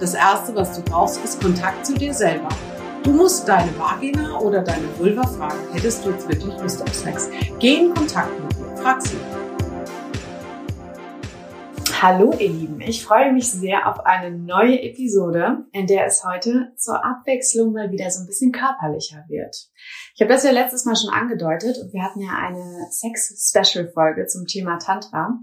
Das 0.00 0.14
Erste, 0.14 0.54
was 0.54 0.76
du 0.76 0.82
brauchst, 0.82 1.24
ist 1.24 1.40
Kontakt 1.42 1.84
zu 1.84 1.92
dir 1.94 2.14
selber. 2.14 2.48
Du 3.02 3.10
musst 3.10 3.48
deine 3.48 3.76
Vagina 3.76 4.38
oder 4.38 4.62
deine 4.62 4.86
Vulva 4.96 5.26
fragen, 5.26 5.58
hättest 5.72 6.04
du 6.04 6.10
jetzt 6.10 6.28
wirklich 6.28 6.56
Lust 6.60 6.80
auf 6.82 6.94
Sex? 6.94 7.28
Geh 7.58 7.78
in 7.78 7.94
Kontakt 7.94 8.30
mit 8.40 8.52
dir. 8.52 8.76
Frag 8.76 9.02
sie. 9.02 9.16
Hallo 12.00 12.32
ihr 12.38 12.48
Lieben, 12.48 12.80
ich 12.80 13.04
freue 13.04 13.32
mich 13.32 13.50
sehr 13.50 13.88
auf 13.88 14.06
eine 14.06 14.30
neue 14.30 14.80
Episode, 14.82 15.64
in 15.72 15.88
der 15.88 16.06
es 16.06 16.22
heute 16.24 16.70
zur 16.76 17.04
Abwechslung 17.04 17.72
mal 17.72 17.90
wieder 17.90 18.08
so 18.12 18.20
ein 18.20 18.28
bisschen 18.28 18.52
körperlicher 18.52 19.24
wird. 19.26 19.68
Ich 20.14 20.20
habe 20.20 20.32
das 20.32 20.44
ja 20.44 20.52
letztes 20.52 20.84
Mal 20.84 20.94
schon 20.94 21.10
angedeutet 21.12 21.76
und 21.82 21.92
wir 21.92 22.04
hatten 22.04 22.20
ja 22.20 22.38
eine 22.38 22.86
Sex-Special-Folge 22.92 24.26
zum 24.26 24.46
Thema 24.46 24.78
Tantra. 24.78 25.40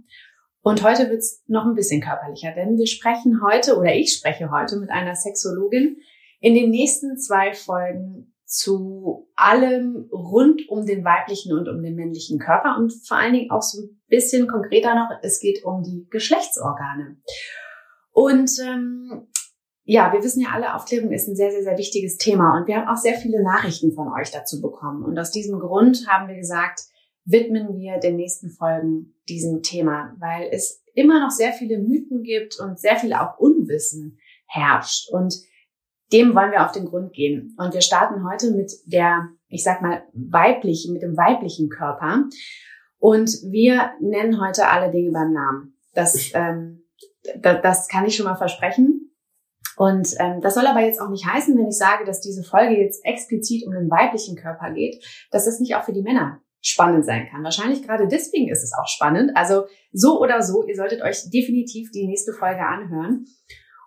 Und 0.66 0.82
heute 0.82 1.12
wird's 1.12 1.44
noch 1.46 1.64
ein 1.66 1.76
bisschen 1.76 2.02
körperlicher, 2.02 2.52
denn 2.56 2.76
wir 2.76 2.88
sprechen 2.88 3.40
heute 3.44 3.78
oder 3.78 3.94
ich 3.94 4.16
spreche 4.16 4.50
heute 4.50 4.78
mit 4.78 4.90
einer 4.90 5.14
Sexologin 5.14 5.98
in 6.40 6.56
den 6.56 6.72
nächsten 6.72 7.20
zwei 7.20 7.54
Folgen 7.54 8.34
zu 8.46 9.30
allem 9.36 10.10
rund 10.12 10.68
um 10.68 10.84
den 10.88 11.06
weiblichen 11.06 11.56
und 11.56 11.70
um 11.70 11.84
den 11.84 11.94
männlichen 11.94 12.40
Körper 12.40 12.78
und 12.80 12.92
vor 12.92 13.16
allen 13.16 13.34
Dingen 13.34 13.52
auch 13.52 13.62
so 13.62 13.84
ein 13.84 14.02
bisschen 14.08 14.48
konkreter 14.48 14.96
noch, 14.96 15.10
es 15.22 15.40
geht 15.40 15.64
um 15.64 15.84
die 15.84 16.08
Geschlechtsorgane. 16.10 17.18
Und 18.12 18.50
ähm, 18.66 19.28
ja, 19.84 20.12
wir 20.14 20.24
wissen 20.24 20.42
ja 20.42 20.50
alle, 20.52 20.74
Aufklärung 20.74 21.12
ist 21.12 21.28
ein 21.28 21.36
sehr, 21.36 21.52
sehr, 21.52 21.62
sehr 21.62 21.78
wichtiges 21.78 22.18
Thema 22.18 22.58
und 22.58 22.66
wir 22.66 22.78
haben 22.78 22.88
auch 22.88 23.00
sehr 23.00 23.20
viele 23.20 23.44
Nachrichten 23.44 23.94
von 23.94 24.12
euch 24.20 24.32
dazu 24.32 24.64
bekommen. 24.64 25.06
Und 25.06 25.20
aus 25.20 25.30
diesem 25.30 25.60
Grund 25.60 26.08
haben 26.08 26.28
wir 26.28 26.36
gesagt, 26.36 26.86
widmen 27.26 27.76
wir 27.76 27.98
den 28.00 28.16
nächsten 28.16 28.50
Folgen 28.50 29.16
diesem 29.28 29.64
Thema, 29.64 30.16
weil 30.20 30.50
es 30.52 30.84
immer 30.94 31.20
noch 31.20 31.32
sehr 31.32 31.52
viele 31.52 31.80
Mythen 31.80 32.24
gibt 32.24 32.60
und 32.60 32.80
sehr 32.80 32.96
viel 32.96 33.14
auch 33.14 33.38
Unwissen 33.38 34.20
herrscht. 34.46 35.10
Und 35.12 35.36
dem 36.14 36.36
wollen 36.36 36.52
wir 36.52 36.64
auf 36.64 36.72
den 36.72 36.86
Grund 36.86 37.14
gehen. 37.14 37.56
Und 37.58 37.74
wir 37.74 37.82
starten 37.82 38.24
heute 38.30 38.52
mit 38.52 38.72
der, 38.86 39.30
ich 39.48 39.64
sag 39.64 39.82
mal, 39.82 40.04
weiblichen, 40.14 40.94
mit 40.94 41.02
dem 41.02 41.18
weiblichen 41.18 41.70
Körper. 41.70 42.26
Und 43.00 43.30
wir 43.44 43.92
nennen 44.00 44.40
heute 44.40 44.68
alle 44.68 44.92
Dinge 44.92 45.12
beim 45.12 45.34
Namen. 45.34 45.78
Das, 45.94 46.32
ähm, 46.34 46.84
das, 47.42 47.62
das 47.62 47.88
kann 47.88 48.06
ich 48.06 48.16
schon 48.16 48.26
mal 48.26 48.36
versprechen. 48.36 49.02
Und 49.78 50.16
ähm, 50.20 50.40
das 50.42 50.54
soll 50.54 50.68
aber 50.68 50.82
jetzt 50.82 51.02
auch 51.02 51.10
nicht 51.10 51.26
heißen, 51.26 51.58
wenn 51.58 51.68
ich 51.68 51.78
sage, 51.78 52.06
dass 52.06 52.22
diese 52.22 52.44
Folge 52.44 52.80
jetzt 52.80 53.04
explizit 53.04 53.66
um 53.66 53.74
den 53.74 53.90
weiblichen 53.90 54.38
Körper 54.38 54.72
geht, 54.72 55.04
dass 55.32 55.46
das 55.46 55.60
nicht 55.60 55.76
auch 55.76 55.84
für 55.84 55.92
die 55.92 56.04
Männer 56.04 56.40
spannend 56.68 57.06
sein 57.06 57.28
kann. 57.30 57.44
Wahrscheinlich 57.44 57.84
gerade 57.84 58.08
deswegen 58.08 58.50
ist 58.50 58.64
es 58.64 58.74
auch 58.74 58.88
spannend. 58.88 59.32
Also 59.36 59.66
so 59.92 60.20
oder 60.20 60.42
so, 60.42 60.66
ihr 60.66 60.76
solltet 60.76 61.02
euch 61.02 61.30
definitiv 61.30 61.92
die 61.92 62.08
nächste 62.08 62.34
Folge 62.34 62.66
anhören. 62.66 63.26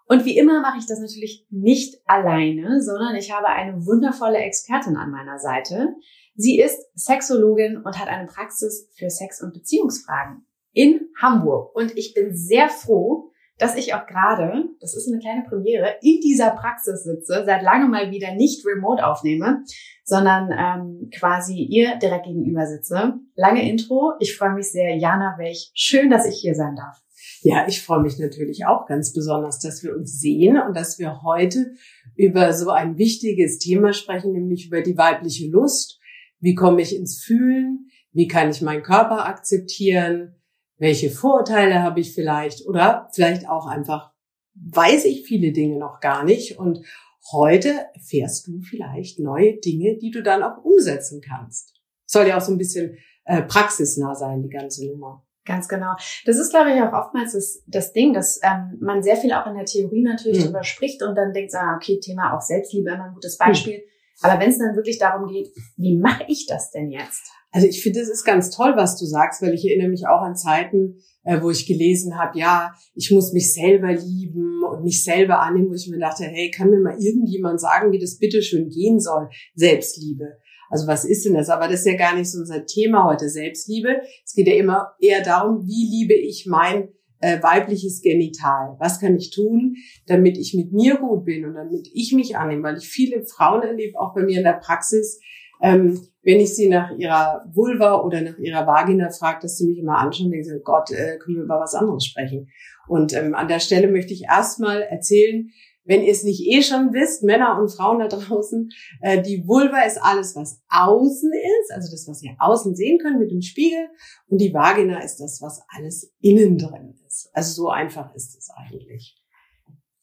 Und 0.06 0.24
wie 0.24 0.38
immer 0.38 0.62
mache 0.62 0.78
ich 0.78 0.86
das 0.86 1.00
natürlich 1.00 1.46
nicht 1.50 2.00
alleine, 2.06 2.80
sondern 2.80 3.14
ich 3.16 3.30
habe 3.30 3.48
eine 3.48 3.84
wundervolle 3.84 4.38
Expertin 4.38 4.96
an 4.96 5.10
meiner 5.10 5.38
Seite. 5.38 5.94
Sie 6.34 6.60
ist 6.60 6.78
Sexologin 6.94 7.76
und 7.76 7.98
hat 7.98 8.08
eine 8.08 8.26
Praxis 8.26 8.88
für 8.96 9.10
Sex- 9.10 9.42
und 9.42 9.52
Beziehungsfragen 9.52 10.46
in 10.72 11.08
Hamburg. 11.20 11.74
Und 11.74 11.96
ich 11.98 12.14
bin 12.14 12.34
sehr 12.34 12.68
froh, 12.68 13.32
dass 13.58 13.76
ich 13.76 13.94
auch 13.94 14.06
gerade, 14.06 14.64
das 14.80 14.94
ist 14.94 15.08
eine 15.08 15.20
kleine 15.20 15.42
Premiere, 15.48 15.96
in 16.00 16.20
dieser 16.20 16.50
Praxis 16.50 17.02
sitze, 17.02 17.42
seit 17.44 17.62
langem 17.62 17.90
mal 17.90 18.10
wieder 18.10 18.34
nicht 18.34 18.64
remote 18.64 19.04
aufnehme, 19.04 19.64
sondern 20.04 20.50
ähm, 20.52 21.10
quasi 21.16 21.56
ihr 21.56 21.96
direkt 21.96 22.26
gegenüber 22.26 22.66
sitze. 22.66 23.14
Lange 23.34 23.68
Intro. 23.68 24.12
Ich 24.20 24.36
freue 24.36 24.54
mich 24.54 24.70
sehr. 24.70 24.96
Jana 24.96 25.36
Welch, 25.38 25.70
schön, 25.74 26.08
dass 26.08 26.26
ich 26.26 26.40
hier 26.40 26.54
sein 26.54 26.76
darf. 26.76 27.02
Ja, 27.42 27.66
ich 27.68 27.82
freue 27.82 28.00
mich 28.00 28.18
natürlich 28.18 28.66
auch 28.66 28.86
ganz 28.86 29.12
besonders, 29.12 29.58
dass 29.58 29.82
wir 29.82 29.94
uns 29.94 30.18
sehen 30.18 30.58
und 30.60 30.76
dass 30.76 30.98
wir 30.98 31.22
heute 31.22 31.72
über 32.16 32.52
so 32.52 32.70
ein 32.70 32.98
wichtiges 32.98 33.58
Thema 33.58 33.92
sprechen, 33.92 34.32
nämlich 34.32 34.66
über 34.66 34.82
die 34.82 34.96
weibliche 34.96 35.48
Lust. 35.48 35.98
Wie 36.40 36.54
komme 36.54 36.82
ich 36.82 36.96
ins 36.96 37.22
Fühlen? 37.22 37.90
Wie 38.12 38.28
kann 38.28 38.50
ich 38.50 38.62
meinen 38.62 38.82
Körper 38.82 39.26
akzeptieren? 39.26 40.34
Welche 40.78 41.10
Vorurteile 41.10 41.82
habe 41.82 42.00
ich 42.00 42.14
vielleicht 42.14 42.66
oder 42.66 43.08
vielleicht 43.12 43.48
auch 43.48 43.66
einfach 43.66 44.12
weiß 44.54 45.04
ich 45.04 45.24
viele 45.26 45.52
Dinge 45.52 45.78
noch 45.78 46.00
gar 46.00 46.24
nicht 46.24 46.58
und 46.58 46.84
heute 47.32 47.86
erfährst 47.94 48.46
du 48.46 48.60
vielleicht 48.60 49.18
neue 49.18 49.58
Dinge, 49.58 49.98
die 49.98 50.10
du 50.10 50.22
dann 50.22 50.42
auch 50.42 50.64
umsetzen 50.64 51.20
kannst. 51.20 51.74
Soll 52.06 52.26
ja 52.26 52.38
auch 52.38 52.42
so 52.42 52.52
ein 52.52 52.58
bisschen 52.58 52.96
äh, 53.24 53.42
praxisnah 53.42 54.14
sein, 54.14 54.42
die 54.42 54.48
ganze 54.48 54.86
Nummer. 54.86 55.24
Ganz 55.44 55.68
genau. 55.68 55.94
Das 56.26 56.36
ist, 56.36 56.50
glaube 56.50 56.72
ich, 56.72 56.82
auch 56.82 56.92
oftmals 56.92 57.32
das, 57.32 57.62
das 57.66 57.92
Ding, 57.92 58.12
dass 58.12 58.40
ähm, 58.42 58.76
man 58.80 59.02
sehr 59.02 59.16
viel 59.16 59.32
auch 59.32 59.46
in 59.46 59.54
der 59.54 59.64
Theorie 59.64 60.02
natürlich 60.02 60.40
mhm. 60.40 60.44
drüber 60.44 60.62
spricht 60.62 61.02
und 61.02 61.14
dann 61.14 61.32
denkt, 61.32 61.54
ah, 61.54 61.76
okay, 61.76 61.98
Thema 62.00 62.36
auch 62.36 62.42
Selbstliebe 62.42 62.90
immer 62.90 63.04
ein 63.04 63.14
gutes 63.14 63.38
Beispiel. 63.38 63.78
Mhm. 63.78 63.82
Aber 64.22 64.40
wenn 64.40 64.50
es 64.50 64.58
dann 64.58 64.76
wirklich 64.76 64.98
darum 64.98 65.26
geht, 65.26 65.50
wie 65.76 65.96
mache 65.96 66.24
ich 66.28 66.46
das 66.46 66.70
denn 66.70 66.90
jetzt? 66.90 67.30
Also 67.50 67.66
ich 67.66 67.82
finde, 67.82 68.00
es 68.00 68.10
ist 68.10 68.24
ganz 68.24 68.50
toll, 68.50 68.74
was 68.76 68.98
du 68.98 69.06
sagst, 69.06 69.40
weil 69.40 69.54
ich 69.54 69.66
erinnere 69.66 69.88
mich 69.88 70.06
auch 70.06 70.20
an 70.20 70.36
Zeiten, 70.36 70.96
äh, 71.24 71.40
wo 71.42 71.50
ich 71.50 71.66
gelesen 71.66 72.18
habe, 72.18 72.38
ja, 72.38 72.72
ich 72.94 73.10
muss 73.10 73.32
mich 73.32 73.52
selber 73.54 73.92
lieben 73.92 74.62
und 74.64 74.84
mich 74.84 75.02
selber 75.02 75.40
annehmen, 75.40 75.70
wo 75.70 75.74
ich 75.74 75.88
mir 75.88 75.98
dachte, 75.98 76.24
hey, 76.24 76.50
kann 76.50 76.70
mir 76.70 76.80
mal 76.80 76.98
irgendjemand 77.00 77.60
sagen, 77.60 77.92
wie 77.92 77.98
das 77.98 78.18
bitteschön 78.18 78.68
gehen 78.68 79.00
soll? 79.00 79.28
Selbstliebe. 79.54 80.38
Also 80.70 80.86
was 80.86 81.04
ist 81.04 81.24
denn 81.24 81.34
das? 81.34 81.48
Aber 81.48 81.68
das 81.68 81.80
ist 81.80 81.86
ja 81.86 81.96
gar 81.96 82.14
nicht 82.14 82.30
so 82.30 82.38
unser 82.38 82.66
Thema 82.66 83.04
heute, 83.04 83.28
Selbstliebe. 83.28 84.02
Es 84.24 84.34
geht 84.34 84.46
ja 84.46 84.54
immer 84.54 84.92
eher 85.00 85.22
darum, 85.22 85.66
wie 85.66 85.88
liebe 85.90 86.14
ich 86.14 86.46
mein 86.46 86.88
äh, 87.20 87.42
weibliches 87.42 88.02
Genital? 88.02 88.76
Was 88.78 89.00
kann 89.00 89.16
ich 89.16 89.30
tun, 89.30 89.76
damit 90.06 90.36
ich 90.36 90.54
mit 90.54 90.72
mir 90.72 90.96
gut 90.96 91.24
bin 91.24 91.44
und 91.46 91.54
damit 91.54 91.88
ich 91.92 92.12
mich 92.12 92.36
annehme? 92.36 92.62
Weil 92.62 92.78
ich 92.78 92.88
viele 92.88 93.24
Frauen 93.24 93.62
erlebe, 93.62 93.98
auch 93.98 94.14
bei 94.14 94.22
mir 94.22 94.38
in 94.38 94.44
der 94.44 94.60
Praxis, 94.62 95.20
ähm, 95.60 96.00
wenn 96.22 96.40
ich 96.40 96.54
sie 96.54 96.68
nach 96.68 96.96
ihrer 96.96 97.44
Vulva 97.52 98.02
oder 98.02 98.20
nach 98.20 98.38
ihrer 98.38 98.66
Vagina 98.66 99.10
frage, 99.10 99.40
dass 99.42 99.56
sie 99.56 99.66
mich 99.66 99.78
immer 99.78 99.98
anschauen 99.98 100.26
und 100.26 100.32
denken, 100.32 100.60
Gott, 100.62 100.90
äh, 100.90 101.18
können 101.18 101.36
wir 101.36 101.44
über 101.44 101.60
was 101.60 101.74
anderes 101.74 102.04
sprechen? 102.04 102.48
Und 102.86 103.14
ähm, 103.14 103.34
an 103.34 103.48
der 103.48 103.60
Stelle 103.60 103.88
möchte 103.88 104.12
ich 104.12 104.24
erstmal 104.24 104.82
erzählen, 104.82 105.50
wenn 105.88 106.02
ihr 106.02 106.12
es 106.12 106.22
nicht 106.22 106.46
eh 106.46 106.62
schon 106.62 106.92
wisst, 106.92 107.22
Männer 107.22 107.58
und 107.58 107.70
Frauen 107.70 107.98
da 107.98 108.08
draußen, 108.08 108.68
äh, 109.00 109.22
die 109.22 109.48
Vulva 109.48 109.80
ist 109.86 109.96
alles, 109.96 110.36
was 110.36 110.60
außen 110.68 111.32
ist, 111.32 111.72
also 111.72 111.90
das, 111.90 112.06
was 112.06 112.22
ihr 112.22 112.36
außen 112.38 112.76
sehen 112.76 112.98
könnt 112.98 113.18
mit 113.18 113.30
dem 113.30 113.40
Spiegel. 113.40 113.88
Und 114.28 114.38
die 114.38 114.52
Vagina 114.52 115.02
ist 115.02 115.16
das, 115.16 115.40
was 115.40 115.62
alles 115.68 116.12
innen 116.20 116.58
drin 116.58 116.94
ist. 117.06 117.30
Also 117.32 117.52
so 117.52 117.68
einfach 117.70 118.14
ist 118.14 118.36
es 118.36 118.50
eigentlich. 118.54 119.16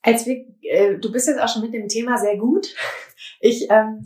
Als 0.02 0.26
wir, 0.26 0.46
äh, 0.62 0.98
du 0.98 1.12
bist 1.12 1.28
jetzt 1.28 1.40
auch 1.40 1.50
schon 1.50 1.62
mit 1.62 1.74
dem 1.74 1.88
Thema 1.88 2.18
sehr 2.18 2.38
gut. 2.38 2.74
Ich 3.40 3.70
ähm, 3.70 4.04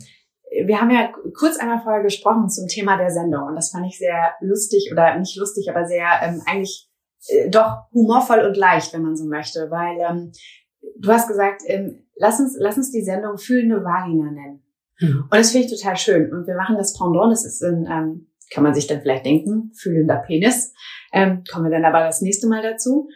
wir 0.66 0.80
haben 0.80 0.90
ja 0.90 1.12
kurz 1.38 1.58
einmal 1.58 1.80
vorher 1.80 2.02
gesprochen 2.02 2.48
zum 2.48 2.66
Thema 2.66 2.96
der 2.96 3.10
Sendung 3.10 3.44
und 3.44 3.54
das 3.54 3.70
fand 3.70 3.86
ich 3.86 3.98
sehr 3.98 4.34
lustig 4.40 4.90
oder 4.92 5.16
nicht 5.18 5.36
lustig, 5.36 5.68
aber 5.70 5.86
sehr 5.86 6.06
ähm, 6.22 6.42
eigentlich 6.46 6.88
äh, 7.28 7.48
doch 7.50 7.84
humorvoll 7.92 8.40
und 8.40 8.56
leicht, 8.56 8.92
wenn 8.92 9.02
man 9.02 9.16
so 9.16 9.26
möchte, 9.26 9.70
weil 9.70 9.98
ähm, 10.00 10.32
du 10.98 11.10
hast 11.10 11.28
gesagt, 11.28 11.62
ähm, 11.66 12.06
lass 12.16 12.40
uns 12.40 12.56
lass 12.58 12.76
uns 12.76 12.90
die 12.90 13.04
Sendung 13.04 13.38
fühlende 13.38 13.84
Vagina 13.84 14.30
nennen. 14.30 14.62
Mhm. 14.98 15.22
Und 15.22 15.34
das 15.34 15.52
finde 15.52 15.66
ich 15.66 15.72
total 15.72 15.96
schön 15.96 16.32
und 16.32 16.46
wir 16.46 16.56
machen 16.56 16.76
das 16.76 16.98
Pendant, 16.98 17.32
das 17.32 17.44
ist 17.44 17.62
ein 17.62 17.86
ähm, 17.86 18.26
kann 18.50 18.64
man 18.64 18.74
sich 18.74 18.86
dann 18.86 19.00
vielleicht 19.00 19.24
denken, 19.24 19.70
fühlender 19.74 20.16
Penis. 20.26 20.74
Ähm, 21.12 21.44
kommen 21.50 21.66
wir 21.66 21.70
dann 21.70 21.84
aber 21.84 22.00
das 22.00 22.20
nächste 22.20 22.48
Mal 22.48 22.62
dazu. 22.62 23.08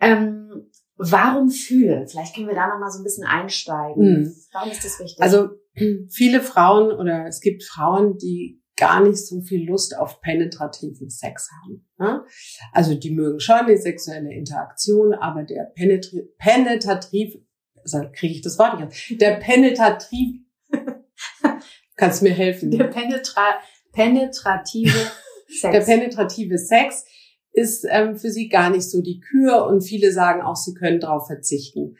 Ähm, 0.00 0.68
warum 0.96 1.48
fühlen? 1.48 2.08
Vielleicht 2.08 2.34
können 2.34 2.48
wir 2.48 2.54
da 2.54 2.66
noch 2.66 2.80
mal 2.80 2.90
so 2.90 2.98
ein 2.98 3.04
bisschen 3.04 3.24
einsteigen. 3.24 4.02
Mhm. 4.02 4.34
Warum 4.52 4.70
ist 4.70 4.84
das 4.84 4.98
wichtig? 4.98 5.22
Also 5.22 5.50
viele 5.74 6.40
Frauen 6.40 6.92
oder 6.92 7.26
es 7.26 7.40
gibt 7.40 7.64
Frauen, 7.64 8.18
die 8.18 8.60
gar 8.76 9.02
nicht 9.02 9.26
so 9.26 9.42
viel 9.42 9.68
Lust 9.68 9.96
auf 9.96 10.20
penetrativen 10.20 11.10
Sex 11.10 11.50
haben. 11.62 11.86
Ne? 11.98 12.24
Also 12.72 12.94
die 12.94 13.10
mögen 13.10 13.38
schon 13.38 13.66
die 13.68 13.76
sexuelle 13.76 14.32
Interaktion, 14.32 15.12
aber 15.12 15.44
der 15.44 15.70
penetri 15.74 16.22
penetrativ, 16.38 17.34
also 17.82 18.00
kriege 18.12 18.34
ich 18.34 18.42
das 18.42 18.58
Wort 18.58 18.80
nicht 18.80 19.20
der 19.20 19.36
penetrativ, 19.36 20.40
kannst 21.96 22.20
du 22.20 22.24
mir 22.24 22.34
helfen? 22.34 22.70
Der 22.70 22.84
penetra 22.84 23.60
penetrative 23.92 24.92
Sex. 25.48 25.72
Der 25.72 25.80
penetrative 25.80 26.58
Sex 26.58 27.04
ist 27.52 27.84
ähm, 27.90 28.16
für 28.16 28.30
sie 28.30 28.48
gar 28.48 28.70
nicht 28.70 28.88
so 28.88 29.02
die 29.02 29.20
Kür 29.20 29.66
und 29.66 29.82
viele 29.82 30.12
sagen 30.12 30.42
auch, 30.42 30.56
sie 30.56 30.74
können 30.74 31.00
darauf 31.00 31.26
verzichten. 31.26 31.96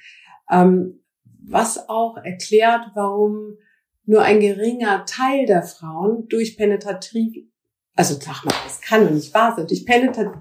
Ähm, 0.50 1.02
was 1.42 1.88
auch 1.88 2.16
erklärt, 2.16 2.90
warum 2.94 3.56
nur 4.04 4.22
ein 4.22 4.40
geringer 4.40 5.04
Teil 5.06 5.46
der 5.46 5.62
Frauen 5.62 6.26
durch 6.28 6.56
penetrativ, 6.56 7.46
also 7.94 8.14
sag 8.14 8.44
mal, 8.44 8.54
das 8.64 8.80
kann 8.80 9.04
doch 9.04 9.12
nicht 9.12 9.32
wahr 9.34 9.54
sein, 9.56 9.66
durch 9.66 9.84
penetrativ, 9.84 10.40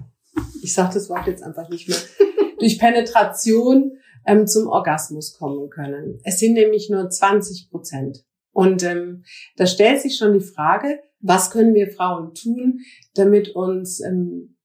ich 0.62 0.74
sage 0.74 0.94
das 0.94 1.08
Wort 1.08 1.26
jetzt 1.26 1.42
einfach 1.42 1.68
nicht 1.68 1.88
mehr, 1.88 1.98
durch 2.58 2.78
Penetration 2.78 3.92
ähm, 4.26 4.46
zum 4.46 4.68
Orgasmus 4.68 5.36
kommen 5.38 5.70
können. 5.70 6.20
Es 6.24 6.38
sind 6.38 6.54
nämlich 6.54 6.90
nur 6.90 7.08
20 7.08 7.70
Prozent. 7.70 8.24
Und 8.52 8.82
ähm, 8.82 9.24
da 9.56 9.66
stellt 9.66 10.00
sich 10.00 10.16
schon 10.16 10.34
die 10.34 10.44
Frage, 10.44 11.00
was 11.20 11.50
können 11.50 11.74
wir 11.74 11.90
Frauen 11.90 12.34
tun, 12.34 12.80
damit 13.14 13.50
uns 13.50 14.00
ähm, 14.00 14.56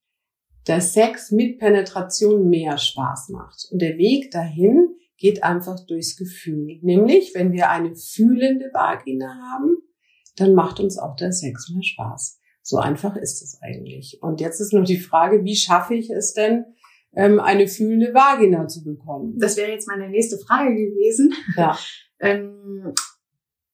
der 0.66 0.80
Sex 0.80 1.30
mit 1.30 1.58
Penetration 1.58 2.48
mehr 2.48 2.76
Spaß 2.76 3.28
macht. 3.28 3.68
Und 3.70 3.80
der 3.80 3.96
Weg 3.98 4.30
dahin 4.32 4.95
geht 5.18 5.42
einfach 5.42 5.78
durchs 5.86 6.16
Gefühl. 6.16 6.78
Nämlich, 6.82 7.32
wenn 7.34 7.52
wir 7.52 7.70
eine 7.70 7.94
fühlende 7.94 8.70
Vagina 8.72 9.34
haben, 9.52 9.76
dann 10.36 10.54
macht 10.54 10.80
uns 10.80 10.98
auch 10.98 11.16
der 11.16 11.32
Sex 11.32 11.70
mehr 11.70 11.82
Spaß. 11.82 12.38
So 12.62 12.78
einfach 12.78 13.16
ist 13.16 13.42
es 13.42 13.58
eigentlich. 13.62 14.18
Und 14.20 14.40
jetzt 14.40 14.60
ist 14.60 14.72
nur 14.72 14.82
die 14.82 14.98
Frage, 14.98 15.44
wie 15.44 15.56
schaffe 15.56 15.94
ich 15.94 16.10
es 16.10 16.32
denn, 16.34 16.64
ähm, 17.14 17.40
eine 17.40 17.68
fühlende 17.68 18.12
Vagina 18.12 18.66
zu 18.68 18.84
bekommen? 18.84 19.38
Das 19.38 19.56
wäre 19.56 19.70
jetzt 19.70 19.88
meine 19.88 20.10
nächste 20.10 20.36
Frage 20.38 20.74
gewesen. 20.74 21.32
Ja. 21.56 21.78
ähm, 22.20 22.92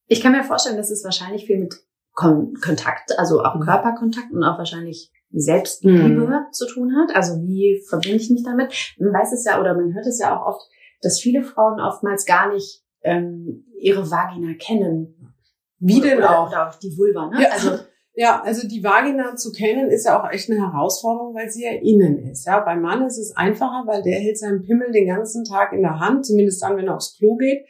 ich 0.07 0.21
kann 0.21 0.33
mir 0.33 0.45
vorstellen, 0.45 0.77
dass 0.77 0.91
es 0.91 1.03
wahrscheinlich 1.05 1.47
viel 1.47 1.59
mit 1.59 1.75
Kon 2.13 2.55
Kontakt, 2.63 3.19
also 3.19 3.41
auch 3.43 3.57
Mhm. 3.57 3.61
Körperkontakt 3.63 4.31
und 4.33 4.45
auch 4.45 4.59
wahrscheinlich 4.59 5.11
Selbstliebe 5.31 6.09
Mhm. 6.09 6.53
zu 6.53 6.67
tun 6.67 6.95
hat. 6.95 7.17
Also 7.17 7.43
wie 7.43 7.83
verbinde 7.89 8.19
ich 8.19 8.31
mich 8.31 8.45
damit? 8.45 8.73
Man 8.99 9.15
weiß 9.15 9.33
es 9.33 9.45
ja 9.47 9.59
oder 9.59 9.75
man 9.75 9.95
hört 9.95 10.07
es 10.07 10.19
ja 10.21 10.37
auch 10.39 10.47
oft, 10.47 10.61
dass 11.03 11.21
viele 11.21 11.43
Frauen 11.43 11.81
oftmals 11.81 12.25
gar 12.25 12.53
nicht 12.53 12.83
ähm, 13.03 13.67
ihre 13.79 14.11
Vagina 14.11 14.55
kennen. 14.59 15.35
Wie 15.79 16.01
denn 16.01 16.19
oder, 16.19 16.39
auch? 16.39 16.49
Oder 16.49 16.69
auch 16.69 16.75
die 16.77 16.97
Vulva, 16.97 17.29
ne? 17.29 17.43
Ja. 17.43 17.51
Also 17.51 17.71
Ja, 18.15 18.43
also 18.43 18.69
die 18.69 18.85
Vagina 18.85 19.37
zu 19.37 19.53
kennen 19.53 19.91
ist 19.91 20.05
ja 20.05 20.21
auch 20.21 20.31
echt 20.31 20.51
eine 20.51 20.61
Herausforderung, 20.61 21.35
weil 21.35 21.49
sie 21.51 21.65
ja 21.65 21.73
innen 21.73 22.19
ist. 22.31 22.47
Ja, 22.47 22.61
beim 22.61 22.83
Mann 22.83 23.07
ist 23.07 23.17
es 23.17 23.35
einfacher, 23.35 23.85
weil 23.87 24.03
der 24.03 24.19
hält 24.19 24.39
seinen 24.39 24.63
Pimmel 24.63 24.93
den 24.93 25.07
ganzen 25.07 25.45
Tag 25.45 25.73
in 25.73 25.81
der 25.81 25.99
Hand, 25.99 26.27
zumindest 26.27 26.63
dann, 26.63 26.77
wenn 26.77 26.89
er 26.89 26.97
aufs 26.97 27.17
Klo 27.17 27.37
geht. 27.37 27.67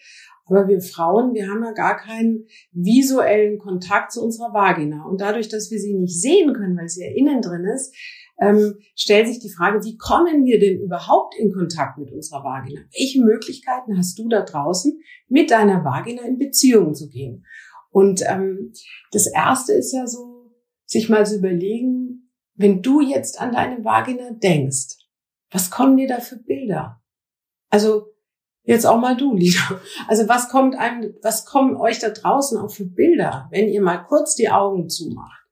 Aber 0.46 0.67
wir 0.67 0.81
Frauen, 0.81 1.32
wir 1.35 1.49
haben 1.49 1.62
ja 1.62 1.70
gar 1.70 1.96
keinen 1.96 2.46
visuellen 2.73 3.58
Kontakt 3.58 4.11
zu 4.11 4.20
unserer 4.20 4.52
Vagina. 4.52 5.05
Und 5.05 5.20
dadurch, 5.20 5.49
dass 5.49 5.70
wir 5.70 5.78
sie 5.78 5.94
nicht 5.94 6.20
sehen 6.20 6.52
können, 6.52 6.76
weil 6.76 6.88
sie 6.88 7.05
ja 7.05 7.12
innen 7.14 7.40
drin 7.40 7.64
ist, 7.64 7.94
ähm, 8.42 8.74
stellt 8.96 9.28
sich 9.28 9.38
die 9.38 9.52
Frage, 9.52 9.84
wie 9.84 9.96
kommen 9.96 10.44
wir 10.44 10.58
denn 10.58 10.80
überhaupt 10.80 11.36
in 11.36 11.52
Kontakt 11.52 11.96
mit 11.96 12.10
unserer 12.10 12.42
Vagina? 12.42 12.80
Welche 12.98 13.22
Möglichkeiten 13.22 13.96
hast 13.96 14.18
du 14.18 14.28
da 14.28 14.42
draußen, 14.42 15.00
mit 15.28 15.52
deiner 15.52 15.84
Vagina 15.84 16.22
in 16.22 16.38
Beziehung 16.38 16.94
zu 16.94 17.08
gehen? 17.08 17.46
Und 17.90 18.22
ähm, 18.26 18.72
das 19.12 19.26
Erste 19.28 19.74
ist 19.74 19.92
ja 19.92 20.06
so, 20.06 20.50
sich 20.86 21.08
mal 21.08 21.24
zu 21.24 21.36
überlegen, 21.36 22.32
wenn 22.54 22.82
du 22.82 23.00
jetzt 23.00 23.40
an 23.40 23.52
deine 23.52 23.84
Vagina 23.84 24.30
denkst, 24.32 24.96
was 25.50 25.70
kommen 25.70 25.96
dir 25.96 26.08
da 26.08 26.18
für 26.18 26.36
Bilder? 26.36 27.00
Also 27.70 28.08
jetzt 28.64 28.86
auch 28.86 28.98
mal 28.98 29.16
du, 29.16 29.34
Lisa. 29.34 29.80
Also 30.08 30.28
was 30.28 30.48
kommt 30.48 30.76
einem, 30.76 31.14
was 31.22 31.46
kommen 31.46 31.76
euch 31.76 32.00
da 32.00 32.10
draußen 32.10 32.58
auch 32.58 32.70
für 32.70 32.86
Bilder, 32.86 33.48
wenn 33.52 33.68
ihr 33.68 33.82
mal 33.82 33.98
kurz 33.98 34.34
die 34.34 34.50
Augen 34.50 34.88
zumacht? 34.88 35.46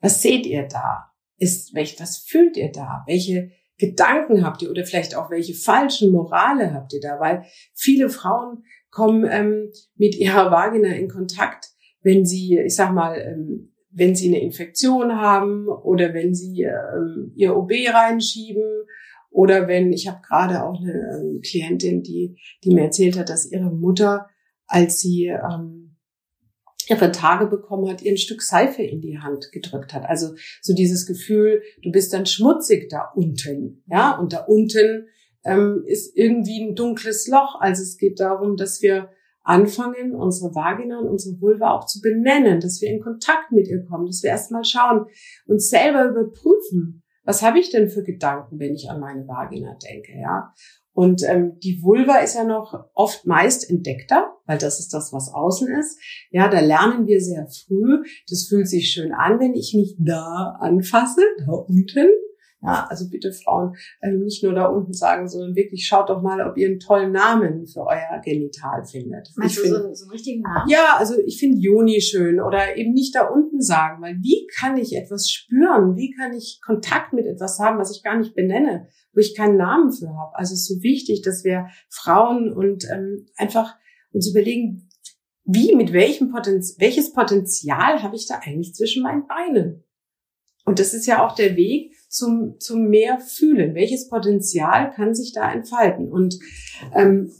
Was 0.00 0.20
seht 0.20 0.44
ihr 0.44 0.66
da? 0.66 1.13
Ist, 1.36 1.74
welch, 1.74 1.98
was 2.00 2.18
fühlt 2.18 2.56
ihr 2.56 2.70
da? 2.70 3.02
Welche 3.06 3.50
Gedanken 3.78 4.44
habt 4.44 4.62
ihr 4.62 4.70
oder 4.70 4.84
vielleicht 4.84 5.16
auch 5.16 5.30
welche 5.30 5.54
falschen 5.54 6.12
Morale 6.12 6.72
habt 6.72 6.92
ihr 6.92 7.00
da? 7.00 7.18
Weil 7.18 7.44
viele 7.74 8.08
Frauen 8.08 8.64
kommen 8.90 9.26
ähm, 9.28 9.70
mit 9.96 10.14
ihrer 10.14 10.50
Vagina 10.50 10.90
in 10.90 11.08
Kontakt, 11.08 11.70
wenn 12.02 12.24
sie, 12.24 12.58
ich 12.58 12.76
sag 12.76 12.92
mal, 12.92 13.16
ähm, 13.18 13.72
wenn 13.90 14.14
sie 14.14 14.28
eine 14.28 14.42
Infektion 14.42 15.16
haben 15.16 15.68
oder 15.68 16.14
wenn 16.14 16.34
sie 16.34 16.62
ähm, 16.62 17.32
ihr 17.34 17.56
OB 17.56 17.70
reinschieben 17.92 18.84
oder 19.30 19.66
wenn, 19.66 19.92
ich 19.92 20.08
habe 20.08 20.20
gerade 20.26 20.64
auch 20.64 20.80
eine 20.80 20.92
ähm, 20.92 21.40
Klientin, 21.40 22.02
die, 22.02 22.38
die 22.62 22.74
mir 22.74 22.84
erzählt 22.84 23.18
hat, 23.18 23.28
dass 23.28 23.50
ihre 23.50 23.70
Mutter, 23.70 24.28
als 24.66 25.00
sie 25.00 25.26
ähm, 25.26 25.83
ihre 26.88 27.12
Tage 27.12 27.46
bekommen 27.46 27.88
hat, 27.88 28.02
ihr 28.02 28.12
ein 28.12 28.18
Stück 28.18 28.42
Seife 28.42 28.82
in 28.82 29.00
die 29.00 29.18
Hand 29.18 29.50
gedrückt 29.52 29.94
hat. 29.94 30.04
Also 30.04 30.34
so 30.60 30.74
dieses 30.74 31.06
Gefühl, 31.06 31.62
du 31.82 31.90
bist 31.90 32.12
dann 32.12 32.26
schmutzig 32.26 32.88
da 32.88 33.10
unten, 33.14 33.82
ja, 33.86 34.18
und 34.18 34.32
da 34.32 34.44
unten 34.44 35.08
ähm, 35.44 35.84
ist 35.86 36.16
irgendwie 36.16 36.62
ein 36.62 36.74
dunkles 36.74 37.28
Loch. 37.28 37.60
Also 37.60 37.82
es 37.82 37.96
geht 37.96 38.20
darum, 38.20 38.56
dass 38.56 38.82
wir 38.82 39.10
anfangen, 39.42 40.14
unsere 40.14 40.54
Vagina 40.54 40.98
und 40.98 41.08
unsere 41.08 41.40
Vulva 41.40 41.72
auch 41.72 41.86
zu 41.86 42.00
benennen, 42.00 42.60
dass 42.60 42.80
wir 42.80 42.88
in 42.88 43.02
Kontakt 43.02 43.52
mit 43.52 43.68
ihr 43.68 43.84
kommen, 43.84 44.06
dass 44.06 44.22
wir 44.22 44.30
erstmal 44.30 44.64
schauen, 44.64 45.06
uns 45.46 45.68
selber 45.68 46.06
überprüfen, 46.06 47.02
was 47.24 47.42
habe 47.42 47.58
ich 47.58 47.70
denn 47.70 47.88
für 47.88 48.02
Gedanken, 48.02 48.58
wenn 48.58 48.74
ich 48.74 48.90
an 48.90 49.00
meine 49.00 49.26
Vagina 49.26 49.76
denke, 49.82 50.12
ja? 50.18 50.52
Und 50.92 51.22
ähm, 51.24 51.58
die 51.58 51.82
Vulva 51.82 52.18
ist 52.18 52.36
ja 52.36 52.44
noch 52.44 52.88
oft 52.94 53.26
meist 53.26 53.68
entdeckter, 53.68 54.33
weil 54.46 54.58
das 54.58 54.80
ist 54.80 54.92
das, 54.94 55.12
was 55.12 55.32
außen 55.32 55.68
ist. 55.78 55.98
Ja, 56.30 56.48
da 56.48 56.60
lernen 56.60 57.06
wir 57.06 57.20
sehr 57.20 57.46
früh. 57.46 58.02
Das 58.28 58.46
fühlt 58.48 58.68
sich 58.68 58.90
schön 58.90 59.12
an, 59.12 59.40
wenn 59.40 59.54
ich 59.54 59.74
mich 59.74 59.96
da 59.98 60.56
anfasse, 60.60 61.20
da 61.46 61.52
unten. 61.52 62.08
Ja, 62.66 62.86
also 62.88 63.10
bitte 63.10 63.30
Frauen 63.30 63.74
ähm, 64.02 64.20
nicht 64.20 64.42
nur 64.42 64.54
da 64.54 64.64
unten 64.68 64.94
sagen, 64.94 65.28
sondern 65.28 65.54
wirklich 65.54 65.86
schaut 65.86 66.08
doch 66.08 66.22
mal, 66.22 66.40
ob 66.48 66.56
ihr 66.56 66.66
einen 66.68 66.78
tollen 66.78 67.12
Namen 67.12 67.66
für 67.66 67.80
euer 67.86 68.22
Genital 68.24 68.82
findet. 68.86 69.28
meinst 69.36 69.56
Ich 69.58 69.62
du 69.62 69.68
find- 69.68 69.76
so, 69.76 69.84
einen- 69.84 69.94
so 69.94 70.04
einen 70.06 70.12
richtigen 70.12 70.40
Namen? 70.40 70.70
ja, 70.70 70.94
also 70.96 71.14
ich 71.26 71.38
finde 71.38 71.58
Joni 71.58 72.00
schön 72.00 72.40
oder 72.40 72.74
eben 72.78 72.94
nicht 72.94 73.14
da 73.14 73.28
unten 73.28 73.60
sagen, 73.60 74.00
weil 74.02 74.14
wie 74.22 74.46
kann 74.58 74.78
ich 74.78 74.96
etwas 74.96 75.28
spüren? 75.28 75.94
Wie 75.96 76.10
kann 76.18 76.32
ich 76.32 76.58
Kontakt 76.64 77.12
mit 77.12 77.26
etwas 77.26 77.58
haben, 77.58 77.78
was 77.78 77.94
ich 77.94 78.02
gar 78.02 78.16
nicht 78.16 78.34
benenne, 78.34 78.88
wo 79.12 79.20
ich 79.20 79.36
keinen 79.36 79.58
Namen 79.58 79.92
für 79.92 80.08
habe? 80.08 80.34
Also 80.34 80.54
es 80.54 80.60
ist 80.60 80.68
so 80.68 80.82
wichtig, 80.82 81.20
dass 81.20 81.44
wir 81.44 81.66
Frauen 81.90 82.50
und 82.50 82.84
ähm, 82.90 83.26
einfach 83.36 83.74
uns 84.14 84.30
überlegen, 84.30 84.88
wie, 85.44 85.74
mit 85.74 85.92
welchem 85.92 86.30
Potenzial, 86.30 86.80
welches 86.80 87.12
Potenzial 87.12 88.02
habe 88.02 88.16
ich 88.16 88.26
da 88.26 88.40
eigentlich 88.42 88.74
zwischen 88.74 89.02
meinen 89.02 89.26
Beinen? 89.26 89.84
Und 90.64 90.78
das 90.78 90.94
ist 90.94 91.06
ja 91.06 91.26
auch 91.26 91.34
der 91.34 91.56
Weg 91.56 91.94
zum, 92.08 92.58
zum 92.58 92.88
mehr 92.88 93.18
fühlen. 93.18 93.74
Welches 93.74 94.08
Potenzial 94.08 94.90
kann 94.92 95.14
sich 95.14 95.32
da 95.32 95.52
entfalten? 95.52 96.10
Und 96.10 96.38
ähm, 96.94 97.30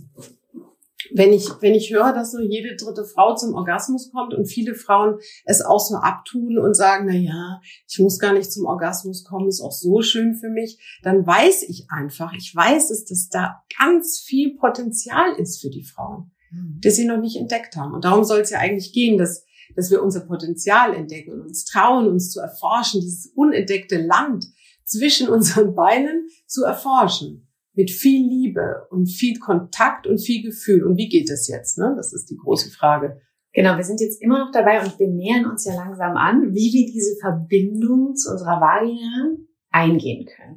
wenn 1.12 1.32
ich, 1.32 1.48
wenn 1.60 1.74
ich 1.74 1.92
höre, 1.92 2.12
dass 2.12 2.32
nur 2.32 2.42
jede 2.42 2.76
dritte 2.76 3.04
Frau 3.04 3.34
zum 3.34 3.54
Orgasmus 3.54 4.10
kommt 4.10 4.34
und 4.34 4.46
viele 4.46 4.74
Frauen 4.74 5.18
es 5.44 5.62
auch 5.62 5.78
so 5.78 5.96
abtun 5.96 6.58
und 6.58 6.74
sagen, 6.74 7.06
na 7.06 7.14
ja, 7.14 7.60
ich 7.88 7.98
muss 7.98 8.18
gar 8.18 8.32
nicht 8.32 8.52
zum 8.52 8.66
Orgasmus 8.66 9.24
kommen, 9.24 9.48
ist 9.48 9.60
auch 9.60 9.72
so 9.72 10.02
schön 10.02 10.34
für 10.34 10.48
mich, 10.48 10.78
dann 11.02 11.26
weiß 11.26 11.62
ich 11.68 11.86
einfach, 11.90 12.32
ich 12.34 12.54
weiß 12.54 12.90
es, 12.90 13.04
dass 13.04 13.28
da 13.28 13.62
ganz 13.78 14.18
viel 14.18 14.56
Potenzial 14.56 15.34
ist 15.38 15.60
für 15.60 15.70
die 15.70 15.84
Frauen, 15.84 16.32
Mhm. 16.54 16.80
das 16.82 16.96
sie 16.96 17.06
noch 17.06 17.20
nicht 17.20 17.36
entdeckt 17.36 17.76
haben. 17.76 17.94
Und 17.94 18.04
darum 18.04 18.24
soll 18.24 18.40
es 18.40 18.50
ja 18.50 18.58
eigentlich 18.58 18.92
gehen, 18.92 19.18
dass, 19.18 19.44
dass 19.76 19.90
wir 19.90 20.02
unser 20.02 20.20
Potenzial 20.20 20.94
entdecken 20.94 21.32
und 21.32 21.42
uns 21.42 21.64
trauen, 21.64 22.08
uns 22.08 22.30
zu 22.30 22.40
erforschen, 22.40 23.00
dieses 23.00 23.32
unentdeckte 23.34 24.00
Land 24.00 24.46
zwischen 24.84 25.28
unseren 25.28 25.74
Beinen 25.74 26.28
zu 26.46 26.64
erforschen 26.64 27.48
mit 27.74 27.90
viel 27.90 28.26
Liebe 28.28 28.86
und 28.90 29.06
viel 29.06 29.38
Kontakt 29.38 30.06
und 30.06 30.18
viel 30.18 30.42
Gefühl. 30.42 30.84
Und 30.84 30.96
wie 30.96 31.08
geht 31.08 31.30
es 31.30 31.48
jetzt? 31.48 31.78
Ne? 31.78 31.92
Das 31.96 32.12
ist 32.12 32.30
die 32.30 32.36
große 32.36 32.70
Frage. 32.70 33.20
Genau, 33.52 33.76
wir 33.76 33.84
sind 33.84 34.00
jetzt 34.00 34.20
immer 34.20 34.38
noch 34.38 34.50
dabei 34.50 34.82
und 34.82 34.98
wir 34.98 35.08
nähern 35.08 35.46
uns 35.46 35.64
ja 35.64 35.74
langsam 35.74 36.16
an, 36.16 36.54
wie 36.54 36.72
wir 36.72 36.92
diese 36.92 37.16
Verbindung 37.20 38.14
zu 38.16 38.32
unserer 38.32 38.60
Vagina 38.60 39.36
eingehen 39.70 40.26
können. 40.26 40.56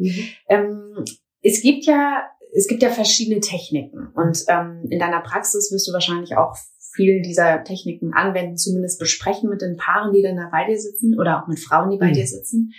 Ähm, 0.50 1.06
es 1.42 1.62
gibt 1.62 1.86
ja, 1.86 2.24
es 2.56 2.68
gibt 2.68 2.82
ja 2.84 2.90
verschiedene 2.90 3.40
Techniken 3.42 4.08
und 4.16 4.44
ähm, 4.48 4.86
in 4.90 5.00
deiner 5.00 5.22
Praxis 5.22 5.72
wirst 5.72 5.88
du 5.88 5.94
wahrscheinlich 5.94 6.36
auch 6.38 6.56
viele 6.94 7.22
dieser 7.22 7.64
Techniken 7.64 8.14
anwenden, 8.14 8.58
zumindest 8.58 9.00
besprechen 9.00 9.50
mit 9.50 9.62
den 9.62 9.78
Paaren, 9.78 10.14
die 10.14 10.22
dann 10.24 10.36
da 10.38 10.50
bei 10.52 10.66
dir 10.66 10.80
sitzen 10.80 11.20
oder 11.20 11.42
auch 11.44 11.48
mit 11.48 11.60
Frauen, 11.60 11.92
die 11.92 11.98
bei 11.98 12.10
Mhm. 12.10 12.14
dir 12.14 12.26
sitzen. 12.28 12.72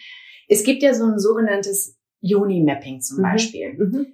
Es 0.49 0.65
gibt 0.65 0.83
ja 0.83 0.95
so 0.95 1.05
ein 1.05 1.19
sogenanntes 1.19 1.97
Yoni-Mapping 2.21 3.01
zum 3.01 3.19
Mhm. 3.19 3.23
Beispiel. 3.23 3.75
Mhm. 3.75 4.07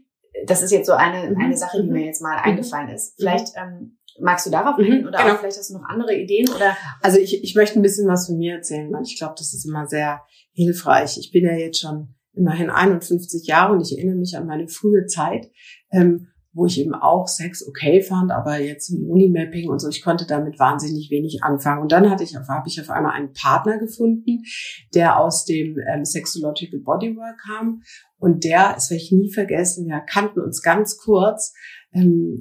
Das 0.47 0.63
ist 0.63 0.73
jetzt 0.73 0.87
so 0.87 0.93
eine, 0.93 1.31
Mhm. 1.31 1.41
eine 1.41 1.57
Sache, 1.57 1.81
die 1.81 1.87
Mhm. 1.89 1.93
mir 1.95 2.05
jetzt 2.07 2.21
mal 2.21 2.37
eingefallen 2.37 2.89
ist. 2.91 3.15
Vielleicht 3.17 3.49
ähm, 3.57 3.99
magst 4.21 4.45
du 4.47 4.51
darauf 4.51 4.77
Mhm, 4.77 4.85
eingehen 4.85 5.09
oder 5.09 5.19
genau. 5.23 5.35
auch 5.35 5.39
vielleicht 5.39 5.57
hast 5.59 5.71
du 5.71 5.75
noch 5.75 5.85
andere 5.89 6.15
Ideen 6.15 6.49
oder 6.51 6.77
Also 7.01 7.19
ich, 7.19 7.43
ich 7.43 7.55
möchte 7.55 7.79
ein 7.79 7.83
bisschen 7.83 8.07
was 8.09 8.27
von 8.27 8.37
mir 8.37 8.57
erzählen, 8.57 8.93
weil 8.93 9.03
ich 9.05 9.17
glaube, 9.19 9.35
das 9.39 9.55
ist 9.55 9.65
immer 9.65 9.87
sehr 9.87 10.21
hilfreich. 10.53 11.17
Ich 11.19 11.31
bin 11.33 11.45
ja 11.45 11.53
jetzt 11.55 11.81
schon 11.81 12.15
immerhin 12.37 12.71
51 12.71 13.47
Jahre 13.47 13.73
und 13.75 13.81
ich 13.81 13.97
erinnere 13.97 14.17
mich 14.17 14.37
an 14.37 14.47
meine 14.47 14.69
frühe 14.69 15.07
Zeit, 15.07 15.51
ähm, 15.93 16.29
wo 16.57 16.67
ich 16.67 16.81
eben 16.81 16.95
auch 16.95 17.27
Sex 17.27 17.67
okay 17.67 18.01
fand, 18.01 18.31
aber 18.31 18.61
jetzt 18.61 18.87
so 18.87 18.97
Unimapping 18.97 19.69
und 19.69 19.81
so, 19.81 19.89
ich 19.89 20.03
konnte 20.03 20.25
damit 20.25 20.59
wahnsinnig 20.61 21.11
wenig 21.11 21.43
anfangen. 21.43 21.83
Und 21.83 21.91
dann 21.91 22.09
hatte 22.11 22.23
ich, 22.23 22.39
auf- 22.39 22.47
habe 22.49 22.69
ich 22.69 22.81
auf 22.81 22.91
einmal 22.91 23.13
einen 23.13 23.33
Partner 23.33 23.79
gefunden, 23.79 24.43
der 24.95 25.19
aus 25.19 25.45
dem 25.45 25.77
ähm, 25.93 26.05
Sexological 26.05 26.79
Bodywork 26.79 27.39
kam. 27.45 27.83
Und 28.19 28.45
der, 28.45 28.73
das 28.75 28.89
werde 28.91 29.03
ich 29.03 29.11
nie 29.11 29.33
vergessen, 29.33 29.89
wir 29.89 29.99
kannten 30.01 30.41
uns 30.41 30.63
ganz 30.63 30.97
kurz, 30.97 31.53
ähm, 31.93 32.39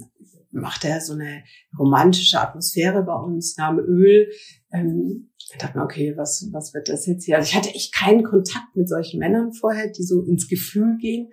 machte 0.52 0.88
er 0.90 1.02
so 1.02 1.14
eine 1.14 1.44
romantische 1.80 2.40
Atmosphäre 2.40 3.02
bei 3.02 3.16
uns, 3.16 3.58
nahm 3.58 3.80
Öl. 3.80 4.28
Ähm, 4.72 5.32
ich 5.53 5.60
dachte 5.60 5.77
mir, 5.77 5.83
okay, 5.83 6.13
was, 6.17 6.50
was 6.51 6.74
wird 6.74 6.89
das 6.89 7.05
jetzt 7.05 7.25
hier? 7.25 7.38
Also 7.38 7.48
ich 7.48 7.55
hatte 7.55 7.69
echt 7.69 7.93
keinen 7.93 8.24
Kontakt 8.24 8.75
mit 8.75 8.89
solchen 8.89 9.19
Männern 9.19 9.53
vorher, 9.53 9.88
die 9.88 10.03
so 10.03 10.24
ins 10.24 10.48
Gefühl 10.48 10.98
gehen. 11.00 11.29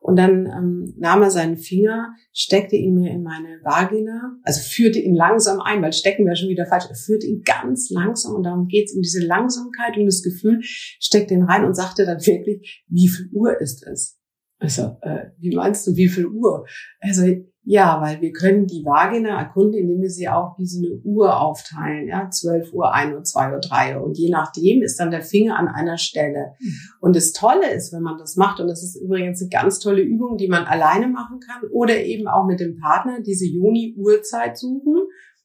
Und 0.00 0.16
dann 0.16 0.46
ähm, 0.46 0.94
nahm 0.98 1.22
er 1.22 1.30
seinen 1.30 1.56
Finger, 1.56 2.14
steckte 2.34 2.76
ihn 2.76 2.94
mir 2.94 3.10
in 3.10 3.22
meine 3.22 3.60
Vagina, 3.62 4.36
also 4.42 4.60
führte 4.60 4.98
ihn 4.98 5.14
langsam 5.14 5.60
ein, 5.62 5.80
weil 5.80 5.94
stecken 5.94 6.26
wäre 6.26 6.36
schon 6.36 6.50
wieder 6.50 6.66
falsch. 6.66 6.84
Er 6.90 6.94
führte 6.94 7.26
ihn 7.26 7.42
ganz 7.42 7.88
langsam 7.88 8.34
und 8.34 8.42
darum 8.42 8.68
geht 8.68 8.90
es 8.90 8.94
um 8.94 9.00
diese 9.00 9.24
Langsamkeit 9.26 9.96
und 9.96 10.04
das 10.04 10.22
Gefühl, 10.22 10.58
steckte 10.62 11.32
ihn 11.32 11.44
rein 11.44 11.64
und 11.64 11.74
sagte 11.74 12.04
dann 12.04 12.18
wirklich, 12.18 12.84
wie 12.88 13.08
viel 13.08 13.30
Uhr 13.32 13.58
ist 13.58 13.86
es? 13.86 14.18
Also, 14.58 14.98
äh, 15.00 15.30
wie 15.38 15.56
meinst 15.56 15.86
du, 15.86 15.96
wie 15.96 16.08
viel 16.08 16.26
Uhr? 16.26 16.66
Also, 17.00 17.22
ja, 17.66 18.00
weil 18.02 18.20
wir 18.20 18.32
können 18.32 18.66
die 18.66 18.84
Vagina 18.84 19.38
erkunden, 19.38 19.80
indem 19.80 20.02
wir 20.02 20.10
sie 20.10 20.28
auch 20.28 20.58
wie 20.58 20.66
so 20.66 20.78
eine 20.78 21.00
Uhr 21.02 21.40
aufteilen. 21.40 22.08
Ja, 22.08 22.28
12 22.28 22.74
Uhr, 22.74 22.92
1 22.92 23.14
Uhr, 23.14 23.22
2 23.22 23.52
Uhr, 23.52 23.60
3 23.60 23.96
Uhr. 23.96 24.04
Und 24.04 24.18
je 24.18 24.28
nachdem 24.28 24.82
ist 24.82 25.00
dann 25.00 25.10
der 25.10 25.22
Finger 25.22 25.58
an 25.58 25.68
einer 25.68 25.96
Stelle. 25.96 26.52
Mhm. 26.60 26.74
Und 27.00 27.16
das 27.16 27.32
Tolle 27.32 27.72
ist, 27.72 27.92
wenn 27.94 28.02
man 28.02 28.18
das 28.18 28.36
macht, 28.36 28.60
und 28.60 28.68
das 28.68 28.82
ist 28.82 29.00
übrigens 29.00 29.40
eine 29.40 29.48
ganz 29.48 29.78
tolle 29.78 30.02
Übung, 30.02 30.36
die 30.36 30.48
man 30.48 30.64
alleine 30.64 31.08
machen 31.08 31.40
kann 31.40 31.62
oder 31.70 32.04
eben 32.04 32.28
auch 32.28 32.46
mit 32.46 32.60
dem 32.60 32.78
Partner, 32.78 33.20
diese 33.22 33.46
Juni-Uhrzeit 33.46 34.58
suchen 34.58 34.98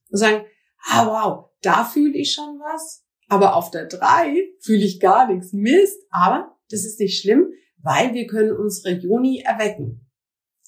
und 0.10 0.18
sagen, 0.18 0.44
ah 0.90 1.06
wow, 1.08 1.46
da 1.62 1.86
fühle 1.86 2.18
ich 2.18 2.34
schon 2.34 2.60
was, 2.60 3.06
aber 3.30 3.56
auf 3.56 3.72
der 3.72 3.86
3 3.86 4.36
fühle 4.60 4.84
ich 4.84 5.00
gar 5.00 5.32
nichts. 5.32 5.54
Mist, 5.54 6.02
aber 6.10 6.58
das 6.70 6.86
ist 6.86 7.00
nicht 7.00 7.22
schlimm, 7.22 7.48
weil 7.82 8.14
wir 8.14 8.28
können 8.28 8.52
unsere 8.52 8.96
Joni 8.96 9.42
erwecken. 9.46 10.06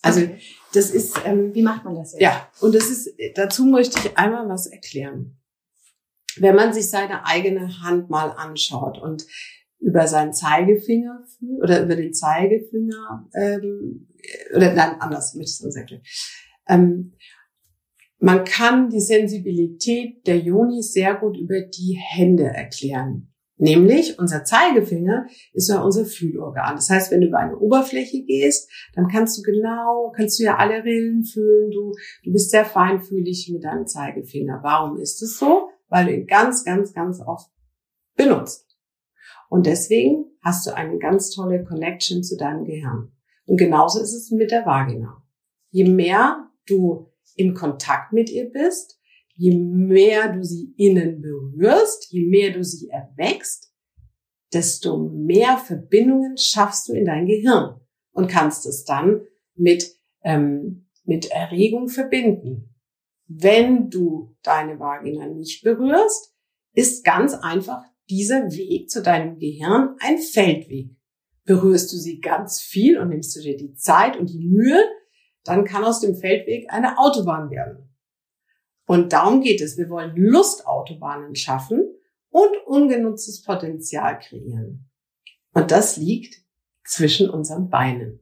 Also 0.01 0.21
okay. 0.21 0.39
das 0.73 0.89
ist, 0.89 1.19
ähm, 1.25 1.53
wie 1.53 1.61
macht 1.61 1.85
man 1.85 1.95
das 1.95 2.13
jetzt? 2.13 2.21
Ja, 2.21 2.49
und 2.59 2.73
das 2.73 2.89
ist, 2.89 3.09
dazu 3.35 3.65
möchte 3.65 3.99
ich 3.99 4.17
einmal 4.17 4.47
was 4.49 4.67
erklären. 4.67 5.37
Wenn 6.37 6.55
man 6.55 6.73
sich 6.73 6.89
seine 6.89 7.25
eigene 7.25 7.81
Hand 7.81 8.09
mal 8.09 8.29
anschaut 8.31 8.99
und 8.99 9.25
über 9.79 10.07
seinen 10.07 10.33
Zeigefinger 10.33 11.23
oder 11.61 11.83
über 11.83 11.95
den 11.95 12.13
Zeigefinger 12.13 13.27
ähm, 13.33 14.07
oder 14.55 14.73
nein, 14.73 15.01
anders, 15.01 15.33
ich 15.33 15.39
möchte 15.39 15.51
es 15.51 15.61
uns 15.61 15.75
erklären. 15.75 16.03
Ähm, 16.67 17.13
man 18.19 18.43
kann 18.45 18.89
die 18.89 19.01
Sensibilität 19.01 20.25
der 20.27 20.37
Joni 20.37 20.83
sehr 20.83 21.15
gut 21.15 21.37
über 21.37 21.61
die 21.61 21.97
Hände 21.99 22.45
erklären. 22.45 23.30
Nämlich 23.61 24.17
unser 24.17 24.43
Zeigefinger 24.43 25.27
ist 25.53 25.69
ja 25.69 25.83
unser 25.83 26.03
Fühlorgan. 26.03 26.75
Das 26.77 26.89
heißt, 26.89 27.11
wenn 27.11 27.21
du 27.21 27.27
über 27.27 27.37
eine 27.37 27.59
Oberfläche 27.59 28.23
gehst, 28.23 28.71
dann 28.95 29.07
kannst 29.07 29.37
du 29.37 29.43
genau, 29.43 30.11
kannst 30.15 30.39
du 30.39 30.43
ja 30.45 30.57
alle 30.57 30.83
Rillen 30.83 31.23
fühlen. 31.23 31.69
Du, 31.69 31.93
du 32.23 32.31
bist 32.31 32.49
sehr 32.49 32.65
feinfühlig 32.65 33.51
mit 33.53 33.63
deinem 33.63 33.85
Zeigefinger. 33.85 34.61
Warum 34.63 34.97
ist 34.97 35.21
es 35.21 35.37
so? 35.37 35.69
Weil 35.89 36.05
du 36.07 36.13
ihn 36.15 36.25
ganz, 36.25 36.63
ganz, 36.63 36.91
ganz 36.91 37.21
oft 37.23 37.51
benutzt. 38.15 38.65
Und 39.47 39.67
deswegen 39.67 40.25
hast 40.41 40.65
du 40.65 40.75
eine 40.75 40.97
ganz 40.97 41.29
tolle 41.29 41.63
Connection 41.63 42.23
zu 42.23 42.37
deinem 42.37 42.65
Gehirn. 42.65 43.11
Und 43.45 43.57
genauso 43.57 44.01
ist 44.01 44.15
es 44.15 44.31
mit 44.31 44.49
der 44.49 44.65
Vagina. 44.65 45.21
Je 45.69 45.87
mehr 45.87 46.49
du 46.65 47.11
in 47.35 47.53
Kontakt 47.53 48.11
mit 48.11 48.31
ihr 48.31 48.49
bist, 48.49 48.99
je 49.41 49.57
mehr 49.57 50.33
du 50.33 50.43
sie 50.43 50.71
innen 50.77 51.19
berührst, 51.19 52.11
je 52.11 52.27
mehr 52.27 52.53
du 52.53 52.63
sie 52.63 52.89
erwächst, 52.89 53.73
desto 54.53 54.99
mehr 54.99 55.57
Verbindungen 55.57 56.37
schaffst 56.37 56.87
du 56.87 56.93
in 56.93 57.05
dein 57.05 57.25
Gehirn 57.25 57.81
und 58.11 58.27
kannst 58.27 58.67
es 58.67 58.83
dann 58.83 59.21
mit, 59.55 59.95
ähm, 60.23 60.87
mit 61.05 61.31
Erregung 61.31 61.87
verbinden. 61.87 62.75
Wenn 63.27 63.89
du 63.89 64.35
deine 64.43 64.79
Vagina 64.79 65.25
nicht 65.25 65.63
berührst, 65.63 66.35
ist 66.75 67.03
ganz 67.03 67.33
einfach 67.33 67.81
dieser 68.11 68.43
Weg 68.51 68.91
zu 68.91 69.01
deinem 69.01 69.39
Gehirn 69.39 69.95
ein 70.01 70.19
Feldweg. 70.19 70.91
Berührst 71.45 71.91
du 71.91 71.97
sie 71.97 72.19
ganz 72.19 72.61
viel 72.61 72.99
und 72.99 73.09
nimmst 73.09 73.35
du 73.35 73.41
dir 73.41 73.57
die 73.57 73.73
Zeit 73.73 74.19
und 74.19 74.29
die 74.29 74.47
Mühe, 74.47 74.83
dann 75.43 75.65
kann 75.65 75.83
aus 75.83 75.99
dem 75.99 76.15
Feldweg 76.15 76.71
eine 76.71 76.99
Autobahn 76.99 77.49
werden. 77.49 77.90
Und 78.91 79.13
darum 79.13 79.39
geht 79.39 79.61
es. 79.61 79.77
Wir 79.77 79.89
wollen 79.89 80.17
Lustautobahnen 80.17 81.33
schaffen 81.33 81.95
und 82.29 82.51
ungenutztes 82.65 83.41
Potenzial 83.41 84.19
kreieren. 84.19 84.91
Und 85.53 85.71
das 85.71 85.95
liegt 85.95 86.43
zwischen 86.83 87.29
unseren 87.29 87.69
Beinen. 87.69 88.19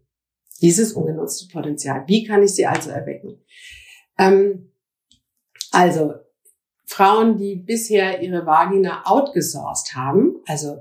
Dieses 0.62 0.94
ungenutzte 0.94 1.52
Potenzial. 1.52 2.04
Wie 2.06 2.24
kann 2.24 2.44
ich 2.44 2.52
sie 2.52 2.68
also 2.68 2.92
erwecken? 2.92 3.44
Ähm, 4.20 4.72
also 5.72 6.14
Frauen, 6.86 7.40
die 7.40 7.56
bisher 7.56 8.22
ihre 8.22 8.46
Vagina 8.46 9.02
outgesourced 9.08 9.96
haben, 9.96 10.36
also 10.46 10.78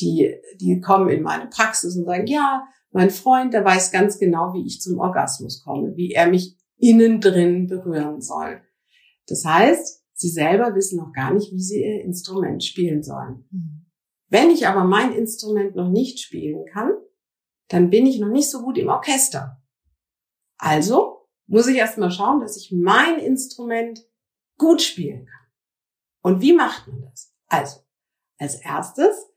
die, 0.00 0.34
die 0.60 0.80
kommen 0.80 1.10
in 1.10 1.22
meine 1.22 1.46
Praxis 1.46 1.96
und 1.96 2.06
sagen, 2.06 2.26
ja, 2.26 2.66
mein 2.90 3.10
Freund, 3.10 3.54
der 3.54 3.64
weiß 3.64 3.92
ganz 3.92 4.18
genau, 4.18 4.52
wie 4.52 4.66
ich 4.66 4.80
zum 4.80 4.98
Orgasmus 4.98 5.62
komme, 5.62 5.94
wie 5.94 6.10
er 6.10 6.26
mich 6.26 6.56
innen 6.76 7.20
drin 7.20 7.68
berühren 7.68 8.20
soll. 8.20 8.62
Das 9.28 9.44
heißt, 9.44 10.02
sie 10.14 10.28
selber 10.28 10.74
wissen 10.74 10.98
noch 10.98 11.12
gar 11.12 11.32
nicht, 11.32 11.52
wie 11.52 11.60
sie 11.60 11.82
ihr 11.82 12.02
Instrument 12.02 12.64
spielen 12.64 13.02
sollen. 13.02 13.46
Mhm. 13.50 13.86
Wenn 14.28 14.50
ich 14.50 14.66
aber 14.66 14.84
mein 14.84 15.12
Instrument 15.12 15.74
noch 15.74 15.88
nicht 15.88 16.20
spielen 16.20 16.66
kann, 16.66 16.92
dann 17.68 17.90
bin 17.90 18.06
ich 18.06 18.18
noch 18.18 18.28
nicht 18.28 18.50
so 18.50 18.62
gut 18.62 18.78
im 18.78 18.88
Orchester. 18.88 19.62
Also 20.58 21.26
muss 21.46 21.66
ich 21.66 21.76
erstmal 21.76 22.10
schauen, 22.10 22.40
dass 22.40 22.56
ich 22.56 22.72
mein 22.72 23.18
Instrument 23.18 24.04
gut 24.58 24.82
spielen 24.82 25.24
kann. 25.24 25.46
Und 26.22 26.42
wie 26.42 26.52
macht 26.52 26.88
man 26.88 27.02
das? 27.02 27.34
Also, 27.46 27.80
als 28.38 28.56
erstes 28.56 29.30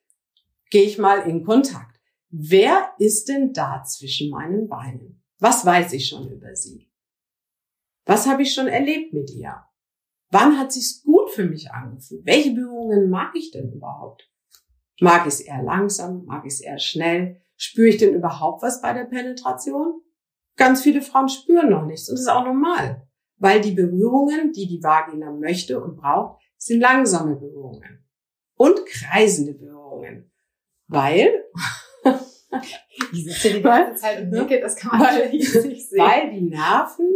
gehe 0.69 0.83
ich 0.83 0.98
mal 0.98 1.19
in 1.29 1.45
Kontakt. 1.45 2.00
Wer 2.29 2.93
ist 2.98 3.29
denn 3.29 3.53
da 3.53 3.83
zwischen 3.83 4.29
meinen 4.29 4.67
Beinen? 4.67 5.24
Was 5.39 5.65
weiß 5.65 5.93
ich 5.93 6.07
schon 6.07 6.29
über 6.29 6.55
sie? 6.55 6.91
Was 8.05 8.27
habe 8.27 8.43
ich 8.43 8.53
schon 8.53 8.67
erlebt 8.67 9.13
mit 9.13 9.31
ihr? 9.31 9.63
Wann 10.31 10.57
hat 10.57 10.71
sich's 10.71 11.03
gut 11.03 11.29
für 11.29 11.45
mich 11.45 11.71
angefühlt? 11.71 12.25
Welche 12.25 12.51
Berührungen 12.51 13.09
mag 13.09 13.35
ich 13.35 13.51
denn 13.51 13.71
überhaupt? 13.71 14.29
Mag 15.01 15.27
ich 15.27 15.33
es 15.33 15.41
eher 15.41 15.61
langsam? 15.61 16.25
Mag 16.25 16.45
ich 16.45 16.53
es 16.53 16.61
eher 16.61 16.79
schnell? 16.79 17.41
Spüre 17.57 17.89
ich 17.89 17.97
denn 17.97 18.13
überhaupt 18.13 18.63
was 18.63 18.81
bei 18.81 18.93
der 18.93 19.03
Penetration? 19.03 20.01
Ganz 20.55 20.81
viele 20.81 21.01
Frauen 21.01 21.27
spüren 21.27 21.69
noch 21.69 21.85
nichts 21.85 22.09
und 22.09 22.15
das 22.15 22.21
ist 22.21 22.29
auch 22.29 22.45
normal, 22.45 23.07
weil 23.38 23.61
die 23.61 23.71
Berührungen, 23.71 24.51
die 24.51 24.67
die 24.67 24.81
Vagina 24.81 25.31
möchte 25.31 25.81
und 25.81 25.97
braucht, 25.97 26.41
sind 26.57 26.81
langsame 26.81 27.35
Berührungen 27.35 28.07
und 28.55 28.85
kreisende 28.85 29.53
Berührungen, 29.53 30.31
weil 30.88 31.45
ich 33.11 33.25
sitze 33.25 33.53
die 33.55 33.61
ganze 33.61 34.00
Zeit 34.00 34.21
und 34.21 34.29
nicke, 34.31 34.59
das 34.59 34.75
kann 34.75 35.00
man 35.00 35.07
weil, 35.07 35.29
nicht 35.29 35.51
sehen. 35.51 36.00
Weil 36.00 36.31
die 36.31 36.41
Nerven 36.41 37.09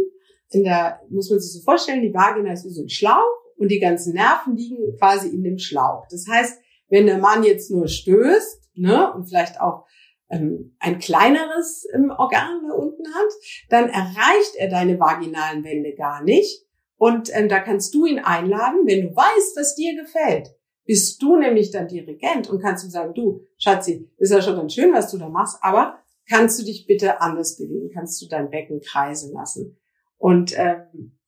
in 0.50 0.64
der, 0.64 1.00
muss 1.10 1.30
man 1.30 1.40
sich 1.40 1.52
so 1.52 1.62
vorstellen, 1.62 2.02
die 2.02 2.14
Vagina 2.14 2.52
ist 2.52 2.64
wie 2.64 2.70
so 2.70 2.82
ein 2.82 2.88
Schlauch 2.88 3.42
und 3.56 3.70
die 3.70 3.80
ganzen 3.80 4.14
Nerven 4.14 4.56
liegen 4.56 4.96
quasi 4.98 5.28
in 5.28 5.42
dem 5.42 5.58
Schlauch. 5.58 6.06
Das 6.10 6.26
heißt, 6.28 6.58
wenn 6.88 7.06
der 7.06 7.18
Mann 7.18 7.42
jetzt 7.42 7.70
nur 7.70 7.88
stößt, 7.88 8.66
ne, 8.76 9.12
und 9.12 9.26
vielleicht 9.26 9.60
auch 9.60 9.86
ähm, 10.28 10.76
ein 10.78 10.98
kleineres 10.98 11.86
ähm, 11.92 12.10
Organ 12.16 12.62
da 12.68 12.74
unten 12.74 13.06
hat, 13.14 13.32
dann 13.70 13.88
erreicht 13.88 14.54
er 14.56 14.68
deine 14.68 14.98
vaginalen 14.98 15.64
Wände 15.64 15.94
gar 15.94 16.22
nicht. 16.22 16.64
Und 16.96 17.30
ähm, 17.34 17.48
da 17.48 17.60
kannst 17.60 17.94
du 17.94 18.06
ihn 18.06 18.18
einladen, 18.18 18.86
wenn 18.86 19.08
du 19.08 19.14
weißt, 19.14 19.56
was 19.56 19.74
dir 19.74 19.94
gefällt. 19.96 20.54
Bist 20.84 21.20
du 21.20 21.36
nämlich 21.36 21.70
dann 21.70 21.88
Dirigent 21.88 22.48
und 22.48 22.60
kannst 22.60 22.84
ihm 22.84 22.90
sagen, 22.90 23.12
du, 23.12 23.44
Schatzi, 23.58 24.08
ist 24.18 24.30
ja 24.30 24.40
schon 24.40 24.56
ganz 24.56 24.72
schön, 24.72 24.92
was 24.94 25.10
du 25.10 25.18
da 25.18 25.28
machst, 25.28 25.58
aber 25.60 25.98
kannst 26.28 26.60
du 26.60 26.64
dich 26.64 26.86
bitte 26.86 27.20
anders 27.20 27.56
bewegen? 27.56 27.90
Kannst 27.92 28.22
du 28.22 28.28
dein 28.28 28.50
Becken 28.50 28.80
kreisen 28.80 29.32
lassen? 29.32 29.76
Und, 30.18 30.58
ähm, 30.58 31.18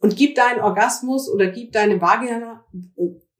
und 0.00 0.16
gib 0.16 0.34
deinen 0.34 0.60
Orgasmus 0.60 1.30
oder 1.30 1.48
gib 1.48 1.72
deine 1.72 2.00
Vagina, 2.00 2.64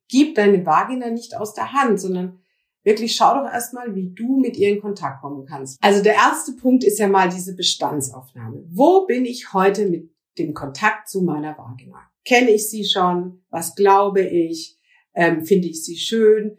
gib 0.08 0.34
deine 0.34 0.64
Vagina 0.64 1.10
nicht 1.10 1.36
aus 1.36 1.54
der 1.54 1.72
Hand, 1.72 2.00
sondern 2.00 2.40
wirklich 2.84 3.14
schau 3.14 3.34
doch 3.34 3.52
erstmal, 3.52 3.94
wie 3.94 4.12
du 4.14 4.38
mit 4.38 4.56
ihr 4.56 4.70
in 4.70 4.80
Kontakt 4.80 5.20
kommen 5.20 5.44
kannst. 5.46 5.78
Also 5.82 6.02
der 6.02 6.14
erste 6.14 6.52
Punkt 6.52 6.84
ist 6.84 6.98
ja 6.98 7.08
mal 7.08 7.28
diese 7.28 7.54
Bestandsaufnahme. 7.54 8.64
Wo 8.70 9.06
bin 9.06 9.24
ich 9.24 9.52
heute 9.52 9.86
mit 9.86 10.10
dem 10.38 10.54
Kontakt 10.54 11.08
zu 11.08 11.22
meiner 11.22 11.56
Vagina? 11.56 12.00
Kenne 12.24 12.50
ich 12.50 12.68
sie 12.68 12.84
schon? 12.84 13.42
Was 13.50 13.74
glaube 13.74 14.22
ich? 14.22 14.78
Ähm, 15.14 15.44
Finde 15.44 15.68
ich 15.68 15.84
sie 15.84 15.96
schön? 15.96 16.58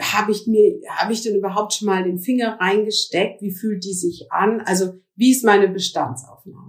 Habe 0.00 0.30
ich 0.32 0.46
mir, 0.46 0.80
habe 0.88 1.12
ich 1.12 1.22
denn 1.22 1.36
überhaupt 1.36 1.74
schon 1.74 1.86
mal 1.86 2.04
den 2.04 2.18
Finger 2.18 2.58
reingesteckt? 2.60 3.42
Wie 3.42 3.50
fühlt 3.50 3.84
die 3.84 3.94
sich 3.94 4.30
an? 4.30 4.60
Also 4.60 4.94
wie 5.16 5.32
ist 5.32 5.44
meine 5.44 5.68
Bestandsaufnahme? 5.68 6.67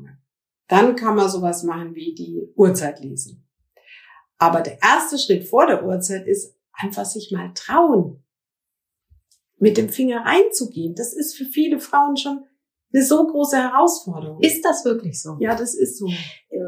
Dann 0.69 0.95
kann 0.95 1.15
man 1.15 1.29
sowas 1.29 1.63
machen 1.63 1.95
wie 1.95 2.13
die 2.13 2.53
Uhrzeit 2.55 3.01
lesen. 3.01 3.45
Aber 4.37 4.61
der 4.61 4.81
erste 4.81 5.17
Schritt 5.17 5.47
vor 5.47 5.67
der 5.67 5.85
Uhrzeit 5.85 6.25
ist 6.25 6.55
einfach 6.71 7.05
sich 7.05 7.31
mal 7.31 7.51
trauen, 7.53 8.23
mit 9.57 9.77
dem 9.77 9.89
Finger 9.89 10.25
reinzugehen. 10.25 10.95
Das 10.95 11.13
ist 11.13 11.35
für 11.35 11.43
viele 11.43 11.79
Frauen 11.79 12.15
schon 12.15 12.45
eine 12.93 13.03
so 13.03 13.25
große 13.27 13.57
Herausforderung. 13.57 14.41
Ist 14.41 14.63
das 14.63 14.85
wirklich 14.85 15.21
so? 15.21 15.37
Ja, 15.39 15.55
das 15.55 15.75
ist 15.75 15.97
so. 15.97 16.07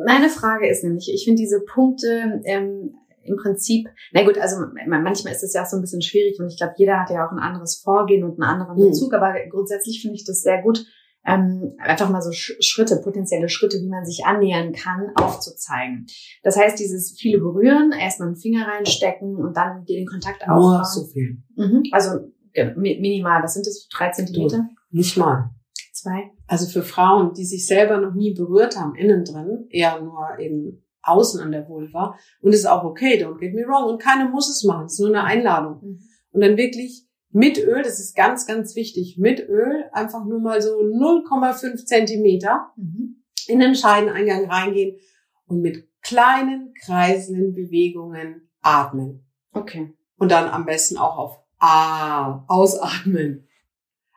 Meine 0.05 0.29
Frage 0.29 0.69
ist 0.69 0.83
nämlich, 0.83 1.09
ich 1.11 1.23
finde 1.23 1.39
diese 1.39 1.61
Punkte 1.61 2.41
ähm, 2.43 2.95
im 3.23 3.37
Prinzip, 3.37 3.87
na 4.11 4.23
gut, 4.23 4.37
also 4.37 4.57
manchmal 4.87 5.33
ist 5.33 5.43
es 5.43 5.53
ja 5.53 5.63
auch 5.63 5.67
so 5.67 5.77
ein 5.77 5.81
bisschen 5.81 6.01
schwierig 6.01 6.39
und 6.39 6.47
ich 6.47 6.57
glaube, 6.57 6.73
jeder 6.77 6.99
hat 6.99 7.09
ja 7.11 7.25
auch 7.25 7.31
ein 7.31 7.39
anderes 7.39 7.81
Vorgehen 7.83 8.23
und 8.23 8.41
einen 8.41 8.43
anderen 8.43 8.77
hm. 8.77 8.89
Bezug, 8.89 9.11
mhm. 9.11 9.17
aber 9.17 9.33
grundsätzlich 9.49 10.01
finde 10.01 10.15
ich 10.15 10.25
das 10.25 10.41
sehr 10.41 10.61
gut, 10.61 10.85
ähm, 11.25 11.75
einfach 11.79 12.09
mal 12.09 12.21
so 12.21 12.31
Schritte, 12.31 12.99
potenzielle 13.03 13.49
Schritte, 13.49 13.77
wie 13.81 13.89
man 13.89 14.05
sich 14.05 14.25
annähern 14.25 14.73
kann, 14.73 15.11
aufzuzeigen. 15.15 16.07
Das 16.43 16.57
heißt, 16.57 16.79
dieses 16.79 17.15
viele 17.19 17.39
berühren, 17.39 17.91
erstmal 17.91 18.29
einen 18.29 18.37
Finger 18.37 18.67
reinstecken 18.67 19.35
und 19.35 19.55
dann 19.55 19.85
den 19.85 20.07
Kontakt 20.07 20.41
aufbauen. 20.41 20.77
Nur 20.77 20.85
so 20.85 21.05
viel. 21.05 21.43
Mhm. 21.55 21.83
Also 21.91 22.31
minimal, 22.75 23.43
was 23.43 23.53
sind 23.53 23.67
das, 23.67 23.87
drei 23.89 24.09
Zentimeter? 24.09 24.67
Nicht 24.89 25.17
mal. 25.17 25.51
Zwei? 25.93 26.31
Also 26.47 26.65
für 26.65 26.83
Frauen, 26.83 27.33
die 27.33 27.45
sich 27.45 27.67
selber 27.67 27.97
noch 27.97 28.13
nie 28.13 28.33
berührt 28.33 28.75
haben, 28.77 28.95
innen 28.95 29.23
drin, 29.23 29.67
eher 29.69 30.01
nur 30.01 30.39
eben 30.39 30.83
außen 31.03 31.39
an 31.39 31.51
der 31.51 31.67
Vulva. 31.67 32.15
Und 32.41 32.53
ist 32.53 32.65
auch 32.65 32.83
okay, 32.83 33.23
don't 33.23 33.39
get 33.39 33.53
me 33.53 33.61
wrong. 33.61 33.91
Und 33.91 34.01
keiner 34.01 34.29
muss 34.29 34.49
es 34.49 34.63
machen, 34.63 34.85
es 34.85 34.93
ist 34.93 34.99
nur 34.99 35.09
eine 35.09 35.23
Einladung. 35.23 35.79
Mhm. 35.81 35.99
Und 36.31 36.41
dann 36.41 36.57
wirklich 36.57 37.05
mit 37.31 37.57
Öl, 37.57 37.81
das 37.83 37.99
ist 37.99 38.15
ganz, 38.15 38.45
ganz 38.45 38.75
wichtig, 38.75 39.17
mit 39.17 39.39
Öl 39.47 39.85
einfach 39.93 40.25
nur 40.25 40.39
mal 40.39 40.61
so 40.61 40.79
0,5 40.79 41.85
Zentimeter 41.85 42.71
mhm. 42.75 43.23
in 43.47 43.59
den 43.59 43.75
Scheideneingang 43.75 44.49
reingehen 44.49 44.97
und 45.45 45.61
mit 45.61 45.87
kleinen, 46.01 46.73
kreisenden 46.83 47.53
Bewegungen 47.53 48.49
atmen. 48.61 49.25
Okay. 49.53 49.93
Und 50.17 50.31
dann 50.31 50.49
am 50.49 50.65
besten 50.65 50.97
auch 50.97 51.17
auf 51.17 51.39
A 51.59 52.43
ausatmen. 52.47 53.47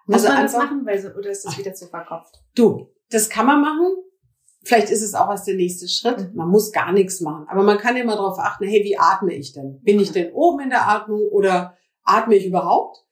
Muss 0.07 0.25
also 0.25 0.29
man 0.29 0.43
das 0.43 0.53
machen, 0.55 0.87
weil 0.87 0.99
so, 0.99 1.09
oder 1.09 1.31
ist 1.31 1.45
das 1.45 1.59
wieder 1.59 1.75
zu 1.75 1.87
verkopft? 1.87 2.43
Du, 2.55 2.91
das 3.11 3.29
kann 3.29 3.47
man 3.47 3.61
machen. 3.61 3.87
Vielleicht 4.63 4.91
ist 4.91 5.03
es 5.03 5.15
auch 5.15 5.29
erst 5.29 5.47
der 5.47 5.55
nächste 5.55 5.89
Schritt. 5.89 6.31
Mhm. 6.31 6.37
Man 6.37 6.49
muss 6.49 6.73
gar 6.73 6.93
nichts 6.93 7.21
machen. 7.21 7.47
Aber 7.49 7.63
man 7.63 7.79
kann 7.79 7.97
immer 7.97 8.17
darauf 8.17 8.39
achten, 8.39 8.65
hey, 8.65 8.83
wie 8.83 8.99
atme 8.99 9.35
ich 9.35 9.53
denn? 9.53 9.81
Bin 9.83 10.01
ich 10.01 10.13
denn 10.13 10.33
oben 10.33 10.61
in 10.61 10.71
der 10.71 10.89
Atmung 10.89 11.21
oder 11.29 11.77
atme 12.03 12.35
ich 12.37 12.47
überhaupt? 12.47 13.04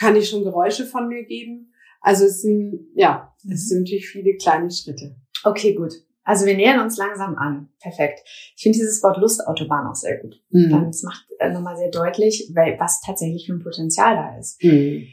Kann 0.00 0.16
ich 0.16 0.30
schon 0.30 0.44
Geräusche 0.44 0.86
von 0.86 1.08
mir 1.08 1.24
geben? 1.24 1.72
Also 2.00 2.24
es 2.24 2.40
sind, 2.40 2.88
ja, 2.94 3.34
es 3.42 3.44
mhm. 3.44 3.56
sind 3.56 3.78
natürlich 3.80 4.08
viele 4.08 4.34
kleine 4.36 4.70
Schritte. 4.70 5.16
Okay, 5.44 5.74
gut. 5.74 5.92
Also 6.22 6.46
wir 6.46 6.56
nähern 6.56 6.80
uns 6.80 6.96
langsam 6.96 7.36
an. 7.36 7.68
Perfekt. 7.80 8.20
Ich 8.56 8.62
finde 8.62 8.78
dieses 8.78 9.02
Wort 9.02 9.18
Lustautobahn 9.18 9.86
auch 9.86 9.94
sehr 9.94 10.18
gut. 10.18 10.42
Mhm. 10.50 10.86
Das 10.86 11.02
macht 11.02 11.26
äh, 11.38 11.50
nochmal 11.50 11.76
sehr 11.76 11.90
deutlich, 11.90 12.50
was 12.78 13.02
tatsächlich 13.02 13.46
für 13.46 13.54
ein 13.54 13.62
Potenzial 13.62 14.16
da 14.16 14.38
ist. 14.38 14.62
Mhm. 14.62 15.06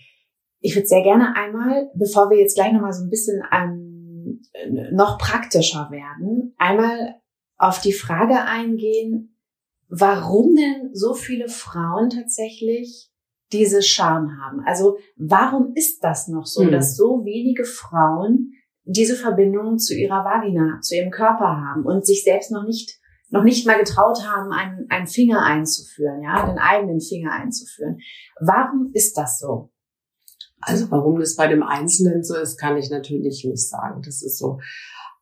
Ich 0.59 0.75
würde 0.75 0.87
sehr 0.87 1.03
gerne 1.03 1.35
einmal, 1.35 1.91
bevor 1.93 2.29
wir 2.29 2.37
jetzt 2.37 2.55
gleich 2.55 2.71
nochmal 2.71 2.93
so 2.93 3.03
ein 3.03 3.09
bisschen 3.09 3.41
ähm, 3.51 4.41
noch 4.91 5.17
praktischer 5.17 5.89
werden, 5.91 6.53
einmal 6.57 7.15
auf 7.57 7.81
die 7.81 7.93
Frage 7.93 8.41
eingehen, 8.43 9.35
warum 9.89 10.55
denn 10.55 10.93
so 10.93 11.13
viele 11.13 11.49
Frauen 11.49 12.09
tatsächlich 12.09 13.11
diese 13.51 13.81
Scham 13.81 14.37
haben. 14.41 14.61
Also 14.65 14.97
warum 15.15 15.71
ist 15.75 16.03
das 16.03 16.27
noch 16.27 16.45
so, 16.45 16.63
mhm. 16.63 16.71
dass 16.71 16.95
so 16.95 17.23
wenige 17.23 17.63
Frauen 17.63 18.51
diese 18.83 19.15
Verbindung 19.15 19.77
zu 19.77 19.95
ihrer 19.95 20.23
Vagina, 20.23 20.79
zu 20.81 20.95
ihrem 20.95 21.11
Körper 21.11 21.57
haben 21.57 21.85
und 21.85 22.05
sich 22.05 22.23
selbst 22.23 22.51
noch 22.51 22.63
nicht 22.63 22.99
noch 23.29 23.43
nicht 23.43 23.67
mal 23.67 23.77
getraut 23.77 24.25
haben, 24.25 24.53
einen, 24.53 24.89
einen 24.89 25.07
Finger 25.07 25.43
einzuführen, 25.43 26.21
ja, 26.23 26.45
den 26.47 26.57
eigenen 26.57 27.01
Finger 27.01 27.33
einzuführen. 27.33 27.97
Warum 28.39 28.91
ist 28.93 29.17
das 29.17 29.39
so? 29.39 29.69
Also 30.61 30.89
warum 30.91 31.19
das 31.19 31.35
bei 31.35 31.47
dem 31.47 31.61
Einzelnen 31.61 32.23
so 32.23 32.35
ist, 32.35 32.57
kann 32.57 32.77
ich 32.77 32.89
natürlich 32.89 33.43
nicht 33.45 33.67
sagen. 33.67 34.01
Das 34.03 34.23
ist 34.23 34.37
so. 34.37 34.59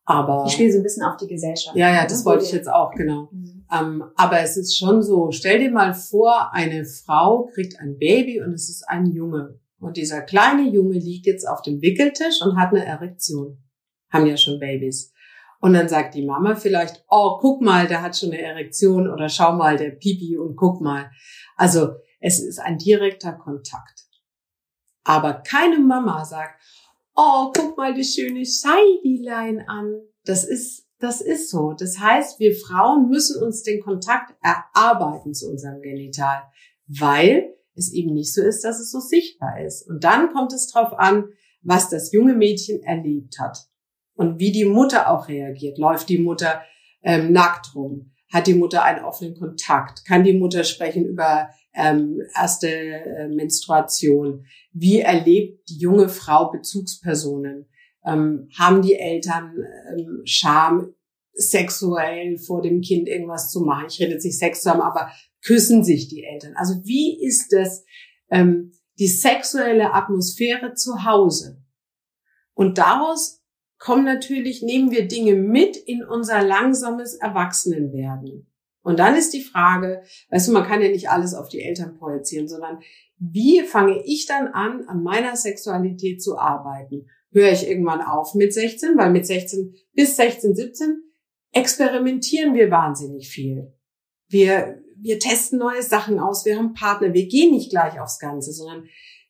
Aber 0.04 0.44
ich 0.46 0.52
spiele 0.52 0.72
so 0.72 0.78
ein 0.78 0.82
bisschen 0.84 1.02
auf 1.02 1.16
die 1.16 1.26
Gesellschaft. 1.26 1.76
Ja, 1.76 1.92
ja, 1.92 2.06
das 2.06 2.24
wollte 2.24 2.44
ich 2.44 2.52
jetzt 2.52 2.68
auch 2.68 2.92
genau. 2.92 3.28
Mhm. 3.32 3.55
Ähm, 3.72 4.04
aber 4.16 4.40
es 4.40 4.56
ist 4.56 4.76
schon 4.76 5.02
so. 5.02 5.30
Stell 5.32 5.58
dir 5.58 5.70
mal 5.70 5.94
vor, 5.94 6.52
eine 6.52 6.84
Frau 6.84 7.50
kriegt 7.54 7.78
ein 7.80 7.98
Baby 7.98 8.40
und 8.40 8.52
es 8.52 8.68
ist 8.68 8.84
ein 8.88 9.06
Junge. 9.06 9.58
Und 9.78 9.96
dieser 9.96 10.22
kleine 10.22 10.68
Junge 10.70 10.98
liegt 10.98 11.26
jetzt 11.26 11.46
auf 11.46 11.62
dem 11.62 11.82
Wickeltisch 11.82 12.40
und 12.42 12.56
hat 12.56 12.70
eine 12.70 12.84
Erektion. 12.84 13.58
Haben 14.10 14.26
ja 14.26 14.36
schon 14.36 14.58
Babys. 14.58 15.12
Und 15.60 15.74
dann 15.74 15.88
sagt 15.88 16.14
die 16.14 16.24
Mama 16.24 16.54
vielleicht, 16.54 17.04
oh, 17.08 17.38
guck 17.40 17.62
mal, 17.62 17.86
der 17.86 18.02
hat 18.02 18.16
schon 18.16 18.30
eine 18.30 18.40
Erektion 18.40 19.10
oder 19.10 19.28
schau 19.28 19.52
mal, 19.52 19.76
der 19.76 19.90
Pipi 19.90 20.36
und 20.36 20.56
guck 20.56 20.80
mal. 20.80 21.10
Also 21.56 21.96
es 22.20 22.40
ist 22.40 22.58
ein 22.58 22.78
direkter 22.78 23.32
Kontakt. 23.32 24.06
Aber 25.04 25.34
keine 25.34 25.78
Mama 25.78 26.24
sagt, 26.24 26.60
oh, 27.14 27.52
guck 27.56 27.76
mal 27.76 27.94
die 27.94 28.04
schöne 28.04 28.44
Scheidilein 28.44 29.66
an. 29.66 30.00
Das 30.24 30.44
ist, 30.44 30.85
das 30.98 31.20
ist 31.20 31.50
so. 31.50 31.72
Das 31.72 31.98
heißt, 31.98 32.40
wir 32.40 32.54
Frauen 32.54 33.08
müssen 33.08 33.42
uns 33.42 33.62
den 33.62 33.82
Kontakt 33.82 34.34
erarbeiten 34.42 35.34
zu 35.34 35.50
unserem 35.50 35.82
Genital, 35.82 36.42
weil 36.86 37.54
es 37.74 37.92
eben 37.92 38.14
nicht 38.14 38.32
so 38.32 38.42
ist, 38.42 38.64
dass 38.64 38.80
es 38.80 38.90
so 38.90 39.00
sichtbar 39.00 39.60
ist. 39.60 39.88
Und 39.88 40.04
dann 40.04 40.32
kommt 40.32 40.52
es 40.52 40.70
darauf 40.70 40.98
an, 40.98 41.24
was 41.62 41.90
das 41.90 42.12
junge 42.12 42.34
Mädchen 42.34 42.82
erlebt 42.82 43.38
hat 43.38 43.58
und 44.14 44.38
wie 44.38 44.52
die 44.52 44.64
Mutter 44.64 45.10
auch 45.10 45.28
reagiert. 45.28 45.78
Läuft 45.78 46.08
die 46.08 46.18
Mutter 46.18 46.62
ähm, 47.02 47.32
nackt 47.32 47.74
rum? 47.74 48.12
Hat 48.32 48.46
die 48.46 48.54
Mutter 48.54 48.82
einen 48.82 49.04
offenen 49.04 49.34
Kontakt? 49.34 50.04
Kann 50.04 50.24
die 50.24 50.32
Mutter 50.32 50.64
sprechen 50.64 51.04
über 51.04 51.50
ähm, 51.74 52.20
erste 52.34 52.68
äh, 52.68 53.28
Menstruation? 53.28 54.46
Wie 54.72 55.00
erlebt 55.00 55.68
die 55.68 55.78
junge 55.78 56.08
Frau 56.08 56.50
Bezugspersonen? 56.50 57.66
Ähm, 58.06 58.48
haben 58.56 58.82
die 58.82 58.94
Eltern 58.94 59.56
ähm, 59.90 60.22
Scham, 60.24 60.94
sexuell 61.36 62.38
vor 62.38 62.62
dem 62.62 62.80
Kind 62.80 63.08
irgendwas 63.08 63.50
zu 63.50 63.60
machen? 63.60 63.86
Ich 63.88 64.00
rede 64.00 64.12
jetzt 64.12 64.24
nicht 64.24 64.38
Sex 64.38 64.62
zusammen, 64.62 64.82
aber 64.82 65.10
küssen 65.44 65.84
sich 65.84 66.08
die 66.08 66.24
Eltern? 66.24 66.54
Also 66.56 66.84
wie 66.84 67.22
ist 67.22 67.52
das 67.52 67.84
ähm, 68.30 68.72
die 68.98 69.08
sexuelle 69.08 69.92
Atmosphäre 69.92 70.74
zu 70.74 71.04
Hause? 71.04 71.62
Und 72.54 72.78
daraus 72.78 73.42
kommen 73.78 74.04
natürlich, 74.04 74.62
nehmen 74.62 74.90
wir 74.90 75.06
Dinge 75.06 75.34
mit 75.34 75.76
in 75.76 76.02
unser 76.02 76.42
langsames 76.42 77.14
Erwachsenenwerden. 77.14 78.50
Und 78.82 78.98
dann 78.98 79.16
ist 79.16 79.34
die 79.34 79.42
Frage, 79.42 80.02
weißt 80.30 80.48
du, 80.48 80.52
man 80.52 80.64
kann 80.64 80.80
ja 80.80 80.88
nicht 80.88 81.10
alles 81.10 81.34
auf 81.34 81.48
die 81.48 81.60
Eltern 81.60 81.98
projizieren, 81.98 82.48
sondern 82.48 82.78
wie 83.18 83.62
fange 83.62 84.02
ich 84.04 84.26
dann 84.26 84.48
an, 84.48 84.84
an 84.86 85.02
meiner 85.02 85.36
Sexualität 85.36 86.22
zu 86.22 86.38
arbeiten? 86.38 87.08
Höre 87.36 87.52
ich 87.52 87.68
irgendwann 87.68 88.00
auf 88.00 88.34
mit 88.34 88.54
16, 88.54 88.96
weil 88.96 89.10
mit 89.10 89.26
16 89.26 89.74
bis 89.92 90.16
16, 90.16 90.56
17 90.56 91.02
experimentieren 91.52 92.54
wir 92.54 92.70
wahnsinnig 92.70 93.28
viel. 93.28 93.74
Wir, 94.26 94.82
wir 94.96 95.18
testen 95.18 95.58
neue 95.58 95.82
Sachen 95.82 96.18
aus, 96.18 96.46
wir 96.46 96.56
haben 96.56 96.72
Partner, 96.72 97.12
wir 97.12 97.26
gehen 97.26 97.52
nicht 97.52 97.68
gleich 97.68 98.00
aufs 98.00 98.18
Ganze, 98.18 98.52
sondern 98.52 98.84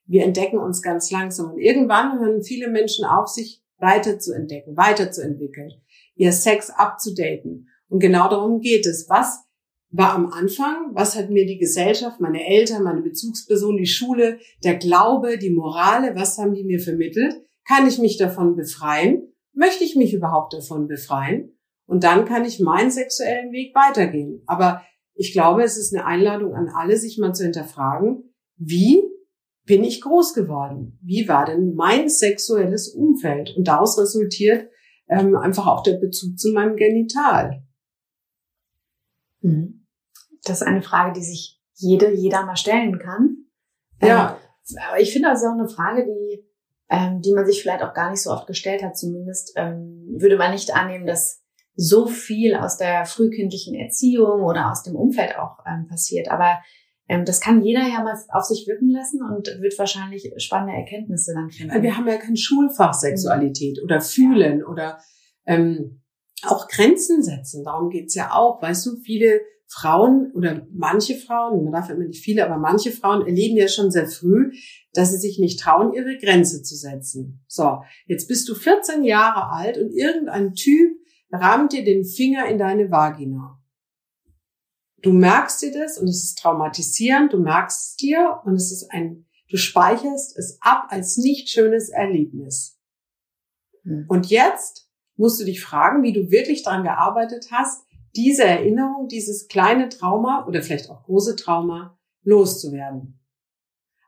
wir 0.04 0.22
entdecken 0.22 0.58
uns 0.58 0.82
ganz 0.82 1.10
langsam. 1.10 1.50
Und 1.50 1.58
irgendwann 1.58 2.20
hören 2.20 2.44
viele 2.44 2.68
Menschen 2.68 3.04
auf, 3.04 3.26
sich 3.26 3.64
weiterzuentdecken, 3.78 4.76
weiterzuentwickeln, 4.76 5.72
ihr 6.14 6.30
Sex 6.30 6.70
abzudaten. 6.70 7.66
Und 7.88 7.98
genau 7.98 8.28
darum 8.28 8.60
geht 8.60 8.86
es. 8.86 9.08
Was 9.08 9.40
war 9.90 10.14
am 10.14 10.30
Anfang, 10.30 10.90
was 10.92 11.16
hat 11.16 11.30
mir 11.30 11.44
die 11.44 11.58
Gesellschaft, 11.58 12.20
meine 12.20 12.46
Eltern, 12.46 12.84
meine 12.84 13.02
Bezugsperson, 13.02 13.76
die 13.76 13.86
Schule, 13.86 14.38
der 14.62 14.76
Glaube, 14.76 15.38
die 15.38 15.50
Morale, 15.50 16.14
was 16.14 16.38
haben 16.38 16.54
die 16.54 16.62
mir 16.62 16.78
vermittelt? 16.78 17.42
Kann 17.68 17.86
ich 17.86 17.98
mich 17.98 18.16
davon 18.16 18.56
befreien? 18.56 19.32
Möchte 19.52 19.84
ich 19.84 19.96
mich 19.96 20.14
überhaupt 20.14 20.52
davon 20.52 20.86
befreien? 20.86 21.58
Und 21.86 22.04
dann 22.04 22.24
kann 22.24 22.44
ich 22.44 22.60
meinen 22.60 22.90
sexuellen 22.90 23.52
Weg 23.52 23.74
weitergehen. 23.74 24.42
Aber 24.46 24.82
ich 25.14 25.32
glaube, 25.32 25.62
es 25.62 25.76
ist 25.76 25.94
eine 25.94 26.04
Einladung 26.04 26.54
an 26.54 26.68
alle, 26.68 26.96
sich 26.96 27.18
mal 27.18 27.32
zu 27.32 27.44
hinterfragen, 27.44 28.34
wie 28.56 29.02
bin 29.64 29.82
ich 29.82 30.00
groß 30.00 30.34
geworden? 30.34 30.98
Wie 31.02 31.28
war 31.28 31.44
denn 31.44 31.74
mein 31.74 32.08
sexuelles 32.08 32.88
Umfeld? 32.88 33.54
Und 33.56 33.66
daraus 33.66 33.98
resultiert 33.98 34.70
ähm, 35.08 35.36
einfach 35.36 35.66
auch 35.66 35.82
der 35.82 35.98
Bezug 35.98 36.38
zu 36.38 36.52
meinem 36.52 36.76
Genital. 36.76 37.62
Mhm. 39.40 39.86
Das 40.44 40.60
ist 40.60 40.66
eine 40.66 40.82
Frage, 40.82 41.12
die 41.14 41.24
sich 41.24 41.60
jede, 41.74 42.12
jeder 42.12 42.44
mal 42.46 42.56
stellen 42.56 42.98
kann. 42.98 43.36
Ja. 44.00 44.38
Ähm, 44.68 44.78
aber 44.88 45.00
ich 45.00 45.12
finde, 45.12 45.28
das 45.28 45.42
ist 45.42 45.48
auch 45.48 45.58
eine 45.58 45.68
Frage, 45.68 46.04
die, 46.04 46.45
ähm, 46.90 47.20
die 47.20 47.32
man 47.32 47.46
sich 47.46 47.62
vielleicht 47.62 47.82
auch 47.82 47.94
gar 47.94 48.10
nicht 48.10 48.22
so 48.22 48.30
oft 48.30 48.46
gestellt 48.46 48.82
hat. 48.82 48.96
Zumindest 48.96 49.52
ähm, 49.56 50.16
würde 50.18 50.36
man 50.36 50.52
nicht 50.52 50.74
annehmen, 50.74 51.06
dass 51.06 51.42
so 51.74 52.06
viel 52.06 52.54
aus 52.54 52.78
der 52.78 53.04
frühkindlichen 53.04 53.74
Erziehung 53.74 54.42
oder 54.42 54.70
aus 54.70 54.82
dem 54.82 54.96
Umfeld 54.96 55.36
auch 55.38 55.58
ähm, 55.66 55.86
passiert. 55.88 56.30
Aber 56.30 56.58
ähm, 57.08 57.24
das 57.24 57.40
kann 57.40 57.62
jeder 57.62 57.82
ja 57.82 58.02
mal 58.02 58.16
auf 58.30 58.44
sich 58.44 58.66
wirken 58.66 58.90
lassen 58.90 59.20
und 59.22 59.46
wird 59.60 59.78
wahrscheinlich 59.78 60.32
spannende 60.38 60.74
Erkenntnisse 60.74 61.34
dann 61.34 61.50
finden. 61.50 61.82
Wir 61.82 61.96
haben 61.96 62.08
ja 62.08 62.16
kein 62.16 62.36
Schulfach 62.36 62.94
Sexualität 62.94 63.78
mhm. 63.78 63.84
oder 63.84 64.00
Fühlen 64.00 64.64
oder 64.64 64.98
ähm, 65.44 66.02
auch 66.44 66.68
Grenzen 66.68 67.22
setzen. 67.22 67.64
Darum 67.64 67.90
geht's 67.90 68.14
ja 68.14 68.32
auch. 68.32 68.60
Weißt 68.62 68.86
du, 68.86 68.96
viele 69.04 69.40
Frauen 69.68 70.30
oder 70.32 70.66
manche 70.72 71.16
Frauen, 71.16 71.64
man 71.64 71.72
darf 71.72 71.90
immer 71.90 72.04
nicht 72.04 72.22
viele, 72.22 72.44
aber 72.44 72.56
manche 72.56 72.92
Frauen 72.92 73.26
erleben 73.26 73.56
ja 73.56 73.68
schon 73.68 73.90
sehr 73.90 74.08
früh, 74.08 74.52
dass 74.92 75.10
sie 75.10 75.18
sich 75.18 75.38
nicht 75.38 75.60
trauen, 75.60 75.92
ihre 75.92 76.16
Grenze 76.18 76.62
zu 76.62 76.76
setzen. 76.76 77.44
So, 77.48 77.82
jetzt 78.06 78.28
bist 78.28 78.48
du 78.48 78.54
14 78.54 79.02
Jahre 79.02 79.50
alt 79.50 79.76
und 79.76 79.90
irgendein 79.90 80.54
Typ 80.54 80.98
rammt 81.32 81.72
dir 81.72 81.84
den 81.84 82.04
Finger 82.04 82.46
in 82.46 82.58
deine 82.58 82.90
Vagina. 82.90 83.60
Du 85.02 85.12
merkst 85.12 85.62
dir 85.62 85.72
das 85.72 85.98
und 85.98 86.08
es 86.08 86.24
ist 86.24 86.38
traumatisierend, 86.38 87.32
du 87.32 87.38
merkst 87.38 87.80
es 87.80 87.96
dir 87.96 88.40
und 88.44 88.54
es 88.54 88.72
ist 88.72 88.90
ein, 88.90 89.26
du 89.50 89.56
speicherst 89.56 90.36
es 90.38 90.58
ab 90.60 90.86
als 90.90 91.16
nicht 91.16 91.48
schönes 91.48 91.90
Erlebnis. 91.90 92.78
Hm. 93.82 94.06
Und 94.08 94.26
jetzt 94.30 94.90
musst 95.16 95.40
du 95.40 95.44
dich 95.44 95.62
fragen, 95.62 96.02
wie 96.02 96.12
du 96.12 96.30
wirklich 96.30 96.62
daran 96.62 96.84
gearbeitet 96.84 97.48
hast, 97.50 97.85
diese 98.16 98.44
Erinnerung, 98.44 99.08
dieses 99.08 99.48
kleine 99.48 99.88
Trauma 99.88 100.46
oder 100.46 100.62
vielleicht 100.62 100.90
auch 100.90 101.04
große 101.04 101.36
Trauma 101.36 101.98
loszuwerden. 102.22 103.20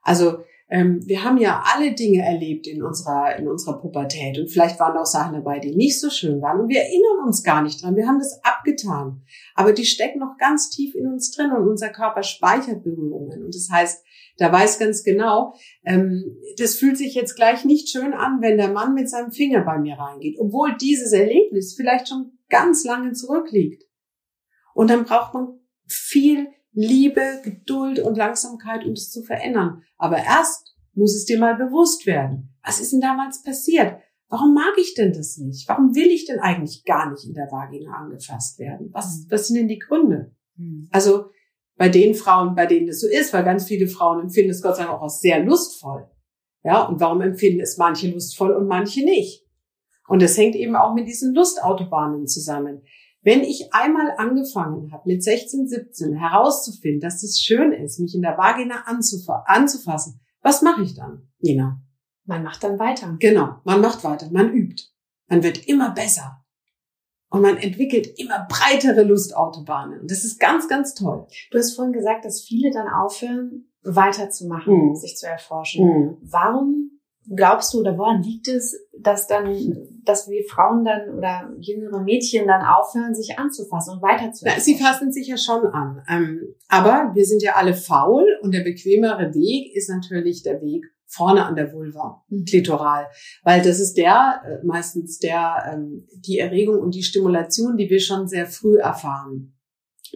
Also 0.03 0.38
ähm, 0.71 1.01
wir 1.07 1.25
haben 1.25 1.38
ja 1.38 1.62
alle 1.75 1.92
Dinge 1.92 2.23
erlebt 2.23 2.66
in 2.66 2.83
unserer, 2.83 3.37
in 3.37 3.49
unserer 3.49 3.81
Pubertät 3.81 4.38
und 4.38 4.51
vielleicht 4.51 4.79
waren 4.79 4.99
auch 4.99 5.07
Sachen 5.07 5.35
dabei, 5.35 5.61
die 5.61 5.75
nicht 5.75 5.99
so 5.99 6.11
schön 6.11 6.42
waren 6.42 6.61
und 6.61 6.68
wir 6.68 6.81
erinnern 6.81 7.27
uns 7.27 7.42
gar 7.42 7.62
nicht 7.62 7.83
dran. 7.83 7.97
Wir 7.97 8.07
haben 8.07 8.18
das 8.18 8.40
abgetan. 8.44 9.23
Aber 9.55 9.73
die 9.73 9.87
stecken 9.87 10.18
noch 10.18 10.37
ganz 10.38 10.68
tief 10.68 10.94
in 10.94 11.07
uns 11.07 11.31
drin 11.31 11.53
und 11.53 11.66
unser 11.66 11.88
Körper 11.88 12.23
speichert 12.23 12.85
Berührungen. 12.85 13.44
Und 13.44 13.55
das 13.55 13.68
heißt, 13.73 14.05
da 14.37 14.53
weiß 14.53 14.79
ganz 14.79 15.03
genau, 15.03 15.55
ähm, 15.85 16.37
das 16.59 16.77
fühlt 16.77 16.99
sich 16.99 17.14
jetzt 17.14 17.35
gleich 17.35 17.64
nicht 17.64 17.88
schön 17.88 18.12
an, 18.12 18.40
wenn 18.40 18.59
der 18.59 18.71
Mann 18.71 18.94
mit 18.94 19.09
seinem 19.09 19.33
Finger 19.33 19.62
bei 19.64 19.79
mir 19.79 19.94
reingeht, 19.94 20.37
obwohl 20.38 20.77
dieses 20.77 21.12
Erlebnis 21.12 21.75
vielleicht 21.75 22.09
schon 22.09 22.38
ganz 22.49 22.85
lange 22.85 23.12
zurückliegt. 23.12 23.88
Und 24.79 24.91
dann 24.91 25.07
braucht 25.07 25.35
man 25.35 25.59
viel 25.88 26.47
Liebe, 26.71 27.41
Geduld 27.43 27.99
und 27.99 28.17
Langsamkeit, 28.17 28.85
um 28.85 28.95
das 28.95 29.11
zu 29.11 29.25
verändern. 29.25 29.83
Aber 29.97 30.19
erst 30.19 30.73
muss 30.95 31.17
es 31.17 31.25
dir 31.25 31.41
mal 31.41 31.57
bewusst 31.57 32.07
werden. 32.07 32.55
Was 32.62 32.81
ist 32.81 32.93
denn 32.93 33.01
damals 33.01 33.43
passiert? 33.43 33.97
Warum 34.29 34.55
mag 34.55 34.75
ich 34.79 34.95
denn 34.95 35.12
das 35.12 35.37
nicht? 35.37 35.69
Warum 35.69 35.97
will 35.97 36.07
ich 36.07 36.27
denn 36.27 36.38
eigentlich 36.38 36.85
gar 36.85 37.11
nicht 37.11 37.25
in 37.25 37.35
der 37.35 37.51
Vagina 37.51 37.91
angefasst 37.91 38.61
werden? 38.61 38.91
Was, 38.93 39.27
was 39.29 39.49
sind 39.49 39.57
denn 39.57 39.67
die 39.67 39.81
Gründe? 39.81 40.31
Mhm. 40.55 40.87
Also 40.93 41.25
bei 41.75 41.88
den 41.88 42.14
Frauen, 42.14 42.55
bei 42.55 42.67
denen 42.67 42.87
es 42.87 43.01
so 43.01 43.09
ist, 43.09 43.33
weil 43.33 43.43
ganz 43.43 43.64
viele 43.64 43.88
Frauen 43.88 44.21
empfinden 44.21 44.53
es 44.53 44.62
Gott 44.62 44.77
sei 44.77 44.85
Dank 44.85 44.95
auch 44.95 45.03
als 45.03 45.19
sehr 45.19 45.43
lustvoll. 45.43 46.09
Ja, 46.62 46.85
und 46.85 47.01
warum 47.01 47.21
empfinden 47.21 47.62
es 47.62 47.79
manche 47.79 48.12
lustvoll 48.12 48.53
und 48.53 48.69
manche 48.69 49.05
nicht? 49.05 49.45
Und 50.07 50.23
das 50.23 50.38
hängt 50.38 50.55
eben 50.55 50.77
auch 50.77 50.95
mit 50.95 51.09
diesen 51.09 51.35
Lustautobahnen 51.35 52.29
zusammen. 52.29 52.83
Wenn 53.23 53.43
ich 53.43 53.73
einmal 53.73 54.13
angefangen 54.17 54.93
habe, 54.93 55.03
mit 55.07 55.23
16, 55.23 55.69
17 55.69 56.15
herauszufinden, 56.15 57.01
dass 57.01 57.23
es 57.23 57.41
schön 57.41 57.73
ist, 57.73 57.99
mich 57.99 58.15
in 58.15 58.23
der 58.23 58.39
Vagina 58.39 58.85
anzufassen, 58.87 60.21
was 60.41 60.63
mache 60.63 60.83
ich 60.83 60.95
dann, 60.95 61.29
Nina? 61.41 61.83
Man 62.25 62.43
macht 62.43 62.63
dann 62.63 62.79
weiter. 62.79 63.17
Genau, 63.19 63.57
man 63.65 63.81
macht 63.81 64.05
weiter, 64.05 64.29
man 64.31 64.53
übt. 64.53 64.85
Man 65.29 65.43
wird 65.43 65.67
immer 65.67 65.91
besser. 65.91 66.45
Und 67.31 67.43
man 67.43 67.59
entwickelt 67.59 68.19
immer 68.19 68.47
breitere 68.49 69.03
Lustautobahnen. 69.03 70.01
Und 70.01 70.11
das 70.11 70.25
ist 70.25 70.39
ganz, 70.39 70.69
ganz 70.69 70.95
toll. 70.95 71.27
Du 71.51 71.59
hast 71.59 71.75
vorhin 71.75 71.93
gesagt, 71.93 72.25
dass 72.25 72.43
viele 72.43 72.71
dann 72.71 72.89
aufhören, 72.89 73.71
weiterzumachen, 73.83 74.91
mhm. 74.91 74.95
sich 74.95 75.17
zu 75.17 75.27
erforschen. 75.27 75.87
Mhm. 75.87 76.17
Warum 76.23 76.98
glaubst 77.35 77.75
du 77.75 77.81
oder 77.81 77.97
woran 77.99 78.23
liegt 78.23 78.49
es, 78.49 78.77
dass 78.99 79.27
dann, 79.27 79.77
dass 80.05 80.29
wir 80.29 80.45
Frauen 80.49 80.85
dann 80.85 81.17
oder 81.17 81.51
jüngere 81.59 82.03
Mädchen 82.03 82.47
dann 82.47 82.64
aufhören, 82.64 83.14
sich 83.14 83.38
anzufassen 83.38 83.95
und 83.95 84.03
weiterzufassen? 84.03 84.61
Sie 84.61 84.77
fassen 84.77 85.12
sich 85.12 85.29
ja 85.29 85.37
schon 85.37 85.67
an. 85.67 86.03
Ähm, 86.09 86.55
aber 86.69 87.12
wir 87.14 87.25
sind 87.25 87.43
ja 87.43 87.53
alle 87.57 87.75
faul 87.75 88.25
und 88.43 88.53
der 88.53 88.64
bequemere 88.64 89.35
Weg 89.35 89.75
ist 89.75 89.91
natürlich 89.91 90.43
der 90.43 90.61
Weg 90.61 90.85
vorne 91.07 91.47
an 91.47 91.57
der 91.57 91.73
Vulva, 91.73 92.23
mhm. 92.29 92.45
klitoral, 92.45 93.07
weil 93.43 93.62
das 93.62 93.81
ist 93.81 93.95
der 93.95 94.43
äh, 94.45 94.67
meistens 94.67 95.19
der 95.19 95.73
ähm, 95.73 96.07
die 96.12 96.38
Erregung 96.38 96.81
und 96.81 96.95
die 96.95 97.03
Stimulation, 97.03 97.77
die 97.77 97.88
wir 97.88 98.01
schon 98.01 98.29
sehr 98.29 98.47
früh 98.47 98.79
erfahren. 98.79 99.58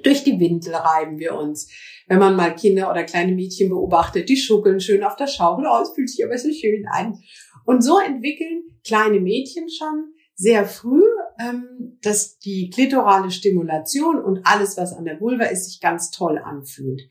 Durch 0.02 0.24
die 0.24 0.38
Windel 0.38 0.74
reiben 0.74 1.18
wir 1.18 1.34
uns. 1.34 1.70
Wenn 2.06 2.18
man 2.18 2.36
mal 2.36 2.54
Kinder 2.54 2.90
oder 2.90 3.04
kleine 3.04 3.32
Mädchen 3.32 3.68
beobachtet, 3.68 4.28
die 4.28 4.36
schuckeln 4.36 4.80
schön 4.80 5.04
auf 5.04 5.16
der 5.16 5.26
Schaukel, 5.26 5.66
oh, 5.66 5.82
es 5.82 5.90
fühlt 5.94 6.10
sich 6.10 6.24
aber 6.24 6.36
so 6.36 6.50
schön 6.52 6.84
an. 6.90 7.18
Und 7.64 7.82
so 7.82 7.98
entwickeln 7.98 8.64
kleine 8.84 9.20
Mädchen 9.20 9.68
schon 9.70 10.12
sehr 10.34 10.64
früh, 10.66 11.04
ähm, 11.38 11.98
dass 12.02 12.38
die 12.38 12.70
klitorale 12.70 13.30
Stimulation 13.30 14.22
und 14.22 14.40
alles, 14.44 14.76
was 14.76 14.92
an 14.92 15.04
der 15.04 15.20
Vulva 15.20 15.44
ist, 15.44 15.66
sich 15.66 15.80
ganz 15.80 16.10
toll 16.10 16.38
anfühlt. 16.38 17.02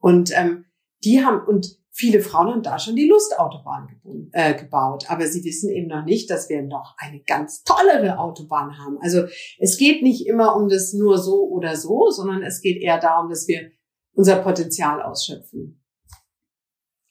Und 0.00 0.32
ähm, 0.36 0.64
die 1.04 1.24
haben, 1.24 1.46
und 1.46 1.79
viele 2.00 2.20
Frauen 2.20 2.48
haben 2.48 2.62
da 2.62 2.78
schon 2.78 2.96
die 2.96 3.06
Lustautobahn 3.06 4.00
äh, 4.32 4.54
gebaut, 4.54 5.04
aber 5.08 5.26
sie 5.26 5.44
wissen 5.44 5.70
eben 5.70 5.88
noch 5.88 6.04
nicht, 6.04 6.30
dass 6.30 6.48
wir 6.48 6.62
noch 6.62 6.94
eine 6.96 7.20
ganz 7.20 7.62
tollere 7.62 8.18
Autobahn 8.18 8.78
haben. 8.78 8.98
Also 9.02 9.24
es 9.58 9.76
geht 9.76 10.02
nicht 10.02 10.26
immer 10.26 10.56
um 10.56 10.68
das 10.68 10.94
nur 10.94 11.18
so 11.18 11.46
oder 11.48 11.76
so, 11.76 12.08
sondern 12.10 12.42
es 12.42 12.62
geht 12.62 12.80
eher 12.80 12.98
darum, 12.98 13.28
dass 13.28 13.46
wir 13.46 13.70
unser 14.14 14.36
Potenzial 14.36 15.02
ausschöpfen. 15.02 15.84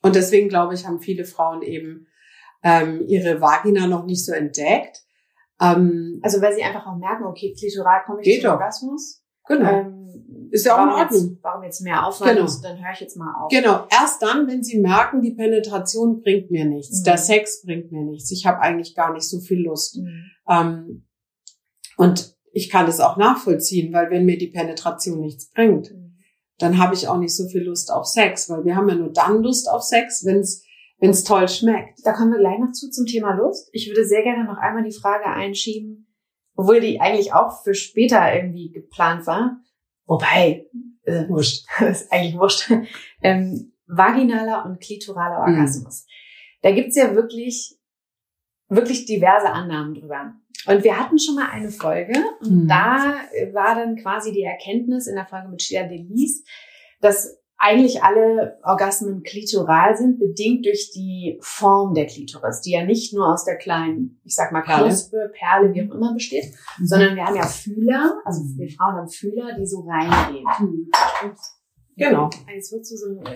Und 0.02 0.16
deswegen 0.16 0.50
glaube 0.50 0.74
ich, 0.74 0.88
haben 0.88 1.00
viele 1.00 1.26
Frauen 1.26 1.62
eben 1.62 2.08
ähm, 2.64 3.04
ihre 3.08 3.40
Vagina 3.40 3.86
noch 3.86 4.06
nicht 4.06 4.26
so 4.26 4.34
entdeckt. 4.34 5.04
Ähm, 5.62 6.20
also 6.24 6.42
weil 6.42 6.56
sie 6.56 6.64
einfach 6.64 6.88
auch 6.88 6.98
merken, 6.98 7.26
okay, 7.26 7.54
klitoral 7.58 8.02
komme 8.06 8.22
ich 8.24 8.42
zum 8.42 8.52
Orgasmus. 8.52 9.24
Genau. 9.48 9.70
Ähm, 9.70 10.26
ist 10.52 10.66
ja 10.66 10.76
auch 10.76 10.84
in 10.84 10.90
Ordnung. 10.90 11.30
Jetzt, 11.32 11.44
warum 11.44 11.64
jetzt 11.64 11.82
mehr 11.82 12.06
Aufwand 12.06 12.32
genau. 12.32 12.46
ist, 12.46 12.62
dann 12.62 12.78
höre 12.78 12.94
ich 12.94 13.00
jetzt 13.00 13.18
mal 13.18 13.34
auf. 13.40 13.50
Genau, 13.50 13.88
erst 13.90 14.22
dann, 14.22 14.48
wenn 14.48 14.64
sie 14.64 14.80
merken, 14.80 15.22
die 15.22 15.32
Penetration 15.32 16.22
bringt 16.22 16.52
mir 16.52 16.66
nichts, 16.66 17.00
mhm. 17.00 17.04
der 17.06 17.18
Sex 17.18 17.64
bringt 17.64 17.92
mir 17.92 18.04
nichts, 18.04 18.32
ich 18.32 18.46
habe 18.46 18.60
eigentlich 18.60 18.96
gar 18.96 19.14
nicht 19.14 19.28
so 19.28 19.40
viel 19.40 19.62
Lust. 19.62 19.98
Mhm. 19.98 20.24
Ähm, 20.50 21.08
und 21.98 22.36
ich 22.52 22.70
kann 22.70 22.86
das 22.86 23.00
auch 23.00 23.18
nachvollziehen, 23.18 23.94
weil 23.94 24.10
wenn 24.10 24.26
mir 24.26 24.38
die 24.38 24.48
Penetration 24.48 25.20
nichts 25.20 25.50
bringt, 25.52 25.92
mhm. 25.92 26.18
dann 26.58 26.78
habe 26.78 26.96
ich 26.96 27.08
auch 27.08 27.18
nicht 27.18 27.36
so 27.36 27.48
viel 27.48 27.64
Lust 27.64 27.92
auf 27.92 28.06
Sex, 28.06 28.50
weil 28.50 28.66
wir 28.66 28.76
haben 28.76 28.90
ja 28.90 28.96
nur 28.96 29.12
dann 29.12 29.44
Lust 29.44 29.70
auf 29.70 29.84
Sex, 29.84 30.26
wenn 30.26 30.40
es 30.40 30.66
wenn 31.00 31.12
es 31.12 31.24
toll 31.24 31.48
schmeckt. 31.48 32.00
Da 32.04 32.14
kommen 32.14 32.32
wir 32.32 32.40
gleich 32.40 32.60
noch 32.60 32.72
zu 32.72 32.90
zum 32.90 33.06
Thema 33.06 33.34
Lust. 33.34 33.70
Ich 33.72 33.88
würde 33.88 34.06
sehr 34.06 34.24
gerne 34.24 34.46
noch 34.46 34.58
einmal 34.58 34.84
die 34.84 34.96
Frage 34.96 35.26
einschieben, 35.26 36.14
obwohl 36.56 36.82
die 36.82 37.00
eigentlich 37.00 37.34
auch 37.34 37.64
für 37.64 37.74
später 37.74 38.34
irgendwie 38.36 38.70
geplant 38.70 39.26
war. 39.26 39.62
Wobei, 40.10 40.66
äh, 41.04 41.30
wurscht, 41.30 41.66
ist 41.80 42.12
eigentlich 42.12 42.38
wurscht. 42.38 42.72
Ähm, 43.22 43.74
vaginaler 43.86 44.66
und 44.66 44.82
klitoraler 44.82 45.46
mhm. 45.48 45.54
Orgasmus. 45.54 46.06
Mhm. 46.06 46.10
Da 46.64 46.72
gibt's 46.72 46.96
ja 46.96 47.16
wirklich, 47.16 47.78
wirklich 48.68 49.06
diverse 49.06 49.52
Annahmen 49.52 49.94
drüber. 49.94 50.34
Und 50.66 50.84
wir 50.84 51.00
hatten 51.00 51.20
schon 51.20 51.36
mal 51.36 51.50
eine 51.50 51.70
Folge 51.70 52.14
und 52.42 52.64
mhm. 52.64 52.68
da 52.68 53.16
war 53.54 53.76
dann 53.76 53.96
quasi 53.96 54.34
die 54.34 54.44
Erkenntnis 54.44 55.08
in 55.08 55.16
der 55.16 55.26
Folge 55.26 55.48
mit 55.48 55.62
Shia 55.62 55.88
Delis, 55.88 56.44
dass 57.00 57.39
eigentlich 57.60 58.02
alle 58.04 58.58
Orgasmen 58.64 59.22
klitoral 59.22 59.96
sind, 59.98 60.18
bedingt 60.18 60.66
durch 60.66 60.92
die 60.92 61.38
Form 61.42 61.94
der 61.94 62.08
Klitoris, 62.08 62.62
die 62.62 62.72
ja 62.72 62.86
nicht 62.86 63.14
nur 63.14 63.32
aus 63.32 63.44
der 63.44 63.58
kleinen, 63.58 64.22
ich 64.24 64.34
sag 64.34 64.54
mal, 64.54 64.62
Knospe, 64.62 65.32
Perle, 65.38 65.74
wie 65.74 65.82
auch 65.84 65.94
immer 65.94 66.14
besteht, 66.14 66.46
mhm. 66.80 66.86
sondern 66.86 67.16
wir 67.18 67.26
haben 67.26 67.36
ja 67.36 67.46
Fühler, 67.46 68.22
also 68.24 68.42
wir 68.56 68.70
Frauen 68.70 68.96
haben 68.96 69.10
Fühler, 69.10 69.58
die 69.60 69.66
so 69.66 69.86
reingehen. 69.86 70.46
Mhm. 70.60 70.90
Genau. 71.98 72.30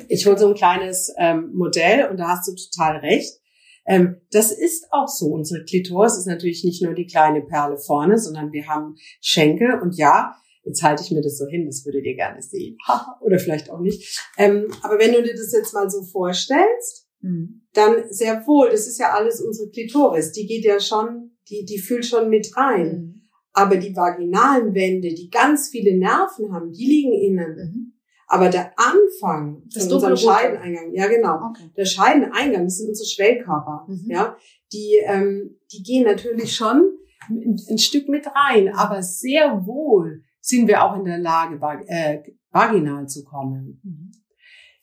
ich 0.07 0.25
hole 0.25 0.37
so 0.37 0.47
ein 0.47 0.55
kleines 0.55 1.13
ähm, 1.17 1.51
Modell 1.53 2.09
und 2.09 2.15
da 2.17 2.29
hast 2.29 2.47
du 2.47 2.55
total 2.55 2.97
recht. 2.99 3.41
Ähm, 3.85 4.21
das 4.31 4.53
ist 4.53 4.87
auch 4.91 5.09
so. 5.09 5.33
Unsere 5.33 5.65
Klitoris 5.65 6.17
ist 6.17 6.27
natürlich 6.27 6.63
nicht 6.63 6.81
nur 6.81 6.93
die 6.93 7.05
kleine 7.05 7.41
Perle 7.41 7.77
vorne, 7.77 8.17
sondern 8.17 8.53
wir 8.53 8.67
haben 8.67 8.95
Schenkel 9.19 9.81
und 9.81 9.97
ja, 9.97 10.33
Jetzt 10.63 10.81
halte 10.81 11.03
ich 11.03 11.11
mir 11.11 11.21
das 11.21 11.37
so 11.37 11.45
hin, 11.45 11.65
das 11.65 11.85
würdet 11.85 12.05
ihr 12.05 12.15
gerne 12.15 12.41
sehen. 12.41 12.77
Oder 13.21 13.39
vielleicht 13.39 13.69
auch 13.69 13.79
nicht. 13.79 14.21
Ähm, 14.37 14.67
aber 14.81 14.97
wenn 14.99 15.13
du 15.13 15.21
dir 15.21 15.33
das 15.33 15.51
jetzt 15.51 15.73
mal 15.73 15.89
so 15.89 16.03
vorstellst, 16.03 17.07
mhm. 17.19 17.63
dann 17.73 18.03
sehr 18.09 18.45
wohl, 18.47 18.69
das 18.69 18.87
ist 18.87 18.99
ja 18.99 19.13
alles 19.13 19.41
unsere 19.41 19.69
Klitoris. 19.69 20.31
Die 20.31 20.45
geht 20.45 20.63
ja 20.63 20.79
schon, 20.79 21.31
die, 21.49 21.65
die 21.65 21.79
fühlt 21.79 22.05
schon 22.05 22.29
mit 22.29 22.55
rein. 22.55 22.87
Mhm. 22.87 23.21
Aber 23.51 23.77
die 23.77 23.95
vaginalen 23.95 24.73
Wände, 24.73 25.09
die 25.09 25.29
ganz 25.29 25.69
viele 25.69 25.97
Nerven 25.97 26.53
haben, 26.53 26.71
die 26.71 26.85
liegen 26.85 27.13
innen. 27.13 27.55
Mhm. 27.55 27.93
Aber 28.27 28.49
der 28.49 28.73
Anfang 28.79 29.63
das 29.71 29.83
von 29.83 29.93
unserem 29.93 30.17
Scheideneingang, 30.17 30.95
ja 30.95 31.07
genau, 31.07 31.49
okay. 31.49 31.69
der 31.77 31.85
Scheideneingang, 31.85 32.63
das 32.63 32.77
sind 32.77 32.89
unsere 32.89 33.07
Schwellkörper, 33.07 33.85
mhm. 33.87 34.09
ja, 34.09 34.35
die, 34.71 34.97
ähm, 35.05 35.59
die 35.71 35.83
gehen 35.83 36.05
natürlich 36.05 36.55
schon 36.55 36.97
ein, 37.29 37.57
ein 37.69 37.77
Stück 37.77 38.09
mit 38.09 38.25
rein, 38.25 38.73
aber 38.73 39.03
sehr 39.03 39.67
wohl 39.67 40.23
sind 40.43 40.67
wir 40.67 40.83
auch 40.83 40.97
in 40.97 41.05
der 41.05 41.19
Lage, 41.19 41.57
äh, 41.87 42.21
vaginal 42.51 43.07
zu 43.07 43.23
kommen. 43.23 43.79
Mhm. 43.81 44.11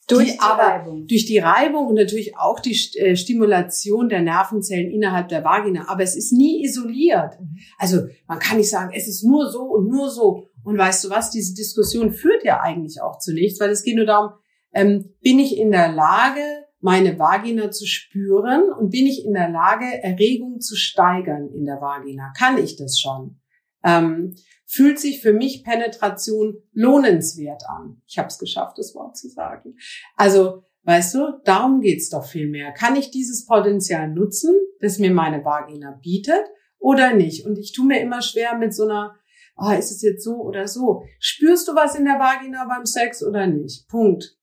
Durch 0.09 0.33
die, 0.33 0.39
die 0.39 0.39
Reibung. 0.41 1.07
durch 1.07 1.27
die 1.27 1.39
Reibung 1.39 1.87
und 1.87 1.95
natürlich 1.95 2.37
auch 2.37 2.59
die 2.59 2.77
äh, 2.99 3.15
Stimulation 3.15 4.09
der 4.09 4.23
Nervenzellen 4.23 4.91
innerhalb 4.91 5.29
der 5.29 5.45
Vagina. 5.45 5.85
Aber 5.89 6.03
es 6.03 6.17
ist 6.17 6.33
nie 6.33 6.65
isoliert. 6.65 7.39
Mhm. 7.39 7.59
Also 7.79 8.07
man 8.27 8.39
kann 8.39 8.57
nicht 8.57 8.71
sagen, 8.71 8.91
es 8.93 9.07
ist 9.07 9.23
nur 9.23 9.51
so 9.51 9.63
und 9.63 9.89
nur 9.89 10.11
so. 10.11 10.49
Und 10.65 10.79
weißt 10.79 11.05
du 11.05 11.11
was? 11.11 11.31
Diese 11.31 11.55
Diskussion 11.55 12.13
führt 12.13 12.43
ja 12.43 12.61
eigentlich 12.61 13.01
auch 13.03 13.19
zu 13.19 13.33
nichts, 13.33 13.61
weil 13.61 13.71
es 13.71 13.85
geht 13.85 13.97
nur 13.97 14.07
darum, 14.07 14.33
ähm, 14.73 15.15
bin 15.21 15.39
ich 15.39 15.59
in 15.59 15.71
der 15.71 15.93
Lage, 15.93 16.41
meine 16.81 17.19
Vagina 17.19 17.71
zu 17.71 17.87
spüren 17.87 18.73
und 18.73 18.91
bin 18.91 19.07
ich 19.07 19.25
in 19.25 19.35
der 19.35 19.51
Lage, 19.51 19.85
Erregung 20.03 20.61
zu 20.61 20.75
steigern 20.75 21.51
in 21.51 21.67
der 21.67 21.81
Vagina? 21.81 22.33
Kann 22.37 22.57
ich 22.57 22.77
das 22.77 22.99
schon? 22.99 23.41
Ähm, 23.85 24.35
fühlt 24.67 25.01
sich 25.01 25.21
für 25.21 25.33
mich 25.33 25.65
Penetration 25.65 26.63
lohnenswert 26.73 27.63
an. 27.69 28.01
Ich 28.07 28.19
habe 28.19 28.29
es 28.29 28.39
geschafft, 28.39 28.79
das 28.79 28.95
Wort 28.95 29.17
zu 29.17 29.29
sagen. 29.29 29.77
Also, 30.17 30.63
weißt 30.85 31.15
du, 31.15 31.41
darum 31.45 31.81
geht's 31.81 32.09
doch 32.09 32.25
viel 32.25 32.49
mehr. 32.49 32.73
Kann 32.73 32.95
ich 32.95 33.11
dieses 33.11 33.47
Potenzial 33.47 34.09
nutzen, 34.09 34.55
das 34.81 34.99
mir 34.99 35.11
meine 35.11 35.45
Vagina 35.45 35.99
bietet, 36.01 36.45
oder 36.79 37.15
nicht? 37.15 37.45
Und 37.47 37.59
ich 37.59 37.73
tue 37.73 37.87
mir 37.87 38.01
immer 38.01 38.23
schwer 38.23 38.57
mit 38.57 38.73
so 38.73 38.85
einer, 38.85 39.17
oh, 39.57 39.71
ist 39.71 39.91
es 39.91 40.03
jetzt 40.03 40.23
so 40.23 40.37
oder 40.37 40.69
so? 40.69 41.03
Spürst 41.19 41.67
du 41.67 41.75
was 41.75 41.97
in 41.97 42.05
der 42.05 42.21
Vagina 42.21 42.65
beim 42.67 42.87
Sex 42.87 43.25
oder 43.25 43.47
nicht? 43.47 43.89
Punkt. 43.89 44.37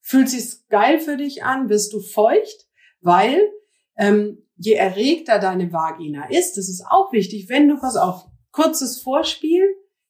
Fühlt 0.00 0.28
sich's 0.28 0.66
geil 0.68 1.00
für 1.00 1.16
dich 1.16 1.42
an? 1.42 1.68
Wirst 1.68 1.92
du 1.92 2.00
feucht? 2.00 2.68
Weil 3.00 3.40
ähm, 3.96 4.46
je 4.56 4.74
erregter 4.74 5.40
deine 5.40 5.72
Vagina 5.72 6.28
ist, 6.30 6.56
das 6.56 6.68
ist 6.68 6.84
auch 6.88 7.12
wichtig, 7.12 7.48
wenn 7.48 7.68
du, 7.68 7.78
pass 7.78 7.96
auf, 7.96 8.26
kurzes 8.56 9.02
Vorspiel, 9.02 9.62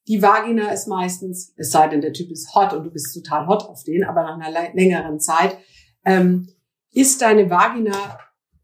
die 0.07 0.23
Vagina 0.23 0.71
ist 0.71 0.87
meistens, 0.87 1.53
es 1.57 1.73
sei 1.73 1.89
denn, 1.89 2.01
der 2.01 2.13
Typ 2.13 2.31
ist 2.31 2.55
hot 2.55 2.73
und 2.73 2.85
du 2.85 2.91
bist 2.91 3.13
total 3.13 3.49
hot 3.49 3.65
auf 3.65 3.83
den, 3.83 4.05
aber 4.05 4.23
nach 4.23 4.39
einer 4.39 4.73
längeren 4.73 5.19
Zeit, 5.19 5.59
ähm, 6.05 6.49
ist 6.93 7.23
deine 7.23 7.51
Vagina 7.51 8.19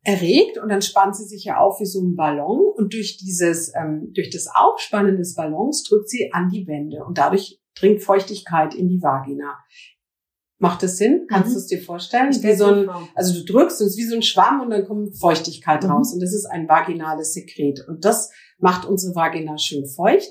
erregt 0.05 0.59
und 0.59 0.68
dann 0.68 0.83
spannt 0.83 1.16
sie 1.16 1.25
sich 1.25 1.45
ja 1.45 1.59
auf 1.59 1.81
wie 1.81 1.87
so 1.87 2.01
ein 2.01 2.14
Ballon 2.14 2.61
und 2.77 2.92
durch 2.92 3.16
dieses, 3.16 3.73
ähm, 3.75 4.12
durch 4.14 4.31
das 4.31 4.47
Aufspannen 4.55 5.16
des 5.16 5.35
Ballons 5.35 5.83
drückt 5.83 6.09
sie 6.09 6.33
an 6.33 6.49
die 6.49 6.66
Wände 6.68 7.05
und 7.05 7.18
dadurch 7.18 7.61
dringt 7.75 8.03
Feuchtigkeit 8.03 8.75
in 8.75 8.88
die 8.88 9.03
Vagina. 9.03 9.59
Macht 10.62 10.85
das 10.85 10.96
Sinn? 10.96 11.27
Kannst 11.29 11.48
mhm. 11.48 11.55
du 11.55 11.59
es 11.59 11.66
dir 11.66 11.83
vorstellen? 11.83 12.31
Wie 12.31 12.55
so 12.55 12.66
ein, 12.66 12.88
also 13.16 13.35
du 13.35 13.44
drückst 13.44 13.81
und 13.81 13.88
es 13.88 13.94
ist 13.94 13.98
wie 13.98 14.07
so 14.07 14.14
ein 14.14 14.22
Schwamm 14.22 14.61
und 14.61 14.70
dann 14.70 14.87
kommt 14.87 15.18
Feuchtigkeit 15.18 15.83
mhm. 15.83 15.90
raus 15.90 16.14
und 16.14 16.20
das 16.20 16.33
ist 16.33 16.46
ein 16.46 16.68
vaginales 16.68 17.35
Sekret 17.35 17.85
und 17.88 18.05
das 18.05 18.31
macht 18.59 18.87
unsere 18.87 19.12
Vagina 19.16 19.59
schön 19.59 19.87
feucht 19.87 20.29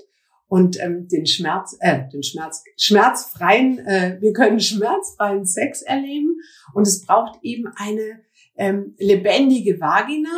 und 0.48 0.82
ähm, 0.82 1.10
den 1.10 1.26
Schmerz, 1.26 1.76
äh, 1.82 2.08
den 2.14 2.24
Schmerz, 2.24 2.64
schmerzfreien, 2.78 3.80
äh, 3.80 4.20
wir 4.22 4.32
können 4.32 4.62
schmerzfreien 4.62 5.46
Sex 5.46 5.82
erleben 5.82 6.38
und 6.74 6.88
es 6.88 7.06
braucht 7.06 7.40
eben 7.42 7.68
eine 7.76 8.22
ähm, 8.56 8.96
lebendige 9.00 9.82
Vagina, 9.82 10.30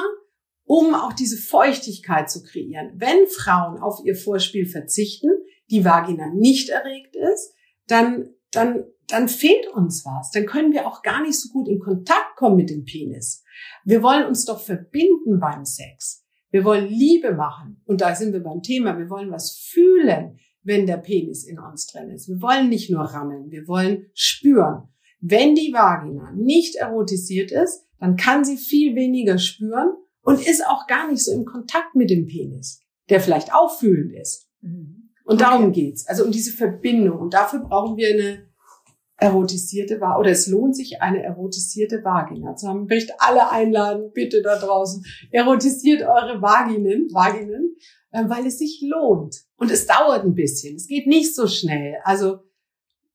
um 0.65 0.95
auch 0.95 1.13
diese 1.13 1.37
Feuchtigkeit 1.37 2.31
zu 2.31 2.41
kreieren. 2.41 2.93
Wenn 2.95 3.27
Frauen 3.27 3.77
auf 3.77 3.99
ihr 4.03 4.15
Vorspiel 4.15 4.65
verzichten, 4.65 5.29
die 5.69 5.85
Vagina 5.85 6.33
nicht 6.33 6.69
erregt 6.69 7.15
ist, 7.15 7.53
dann, 7.85 8.29
dann, 8.51 8.85
dann 9.07 9.27
fehlt 9.27 9.67
uns 9.73 10.05
was. 10.05 10.31
Dann 10.31 10.45
können 10.45 10.71
wir 10.73 10.87
auch 10.87 11.01
gar 11.01 11.21
nicht 11.21 11.39
so 11.39 11.49
gut 11.49 11.67
in 11.67 11.79
Kontakt 11.79 12.35
kommen 12.35 12.55
mit 12.55 12.69
dem 12.69 12.85
Penis. 12.85 13.43
Wir 13.83 14.01
wollen 14.01 14.25
uns 14.25 14.45
doch 14.45 14.61
verbinden 14.61 15.39
beim 15.39 15.65
Sex. 15.65 16.25
Wir 16.51 16.63
wollen 16.63 16.87
Liebe 16.87 17.33
machen. 17.33 17.81
Und 17.85 18.01
da 18.01 18.15
sind 18.15 18.33
wir 18.33 18.43
beim 18.43 18.61
Thema. 18.61 18.97
Wir 18.97 19.09
wollen 19.09 19.31
was 19.31 19.57
fühlen, 19.57 20.37
wenn 20.61 20.85
der 20.85 20.97
Penis 20.97 21.45
in 21.45 21.59
uns 21.59 21.87
drin 21.87 22.09
ist. 22.09 22.29
Wir 22.29 22.41
wollen 22.41 22.69
nicht 22.69 22.89
nur 22.89 23.01
rammeln. 23.01 23.49
Wir 23.51 23.67
wollen 23.67 24.05
spüren. 24.13 24.89
Wenn 25.19 25.55
die 25.55 25.73
Vagina 25.73 26.31
nicht 26.33 26.75
erotisiert 26.75 27.51
ist, 27.51 27.85
dann 27.99 28.17
kann 28.17 28.43
sie 28.43 28.57
viel 28.57 28.95
weniger 28.95 29.37
spüren 29.37 29.93
und 30.21 30.45
ist 30.45 30.65
auch 30.67 30.87
gar 30.87 31.09
nicht 31.09 31.23
so 31.23 31.31
im 31.31 31.45
Kontakt 31.45 31.95
mit 31.95 32.09
dem 32.09 32.27
Penis, 32.27 32.81
der 33.09 33.19
vielleicht 33.19 33.53
auch 33.53 33.79
fühlend 33.79 34.13
ist. 34.13 34.49
Mhm. 34.61 35.11
Und 35.25 35.35
okay. 35.35 35.43
darum 35.43 35.71
geht's. 35.71 36.05
Also 36.07 36.25
um 36.25 36.31
diese 36.31 36.51
Verbindung. 36.51 37.19
Und 37.19 37.33
dafür 37.33 37.59
brauchen 37.59 37.97
wir 37.97 38.09
eine 38.09 38.52
erotisierte 39.17 39.99
Vagina. 40.01 40.19
Oder 40.19 40.31
es 40.31 40.47
lohnt 40.47 40.75
sich, 40.75 41.01
eine 41.01 41.23
erotisierte 41.23 42.03
Vagina 42.03 42.55
zu 42.55 42.67
haben. 42.67 42.83
Ich 42.83 42.89
möchte 42.89 43.13
alle 43.19 43.49
einladen, 43.49 44.11
bitte 44.13 44.41
da 44.41 44.57
draußen. 44.57 45.03
Erotisiert 45.31 46.01
eure 46.01 46.41
Vaginen, 46.41 47.07
Vaginen, 47.11 47.75
äh, 48.11 48.23
weil 48.27 48.45
es 48.45 48.59
sich 48.59 48.83
lohnt. 48.83 49.35
Und 49.57 49.71
es 49.71 49.85
dauert 49.85 50.23
ein 50.23 50.35
bisschen. 50.35 50.75
Es 50.75 50.87
geht 50.87 51.07
nicht 51.07 51.35
so 51.35 51.47
schnell. 51.47 51.95
Also 52.03 52.39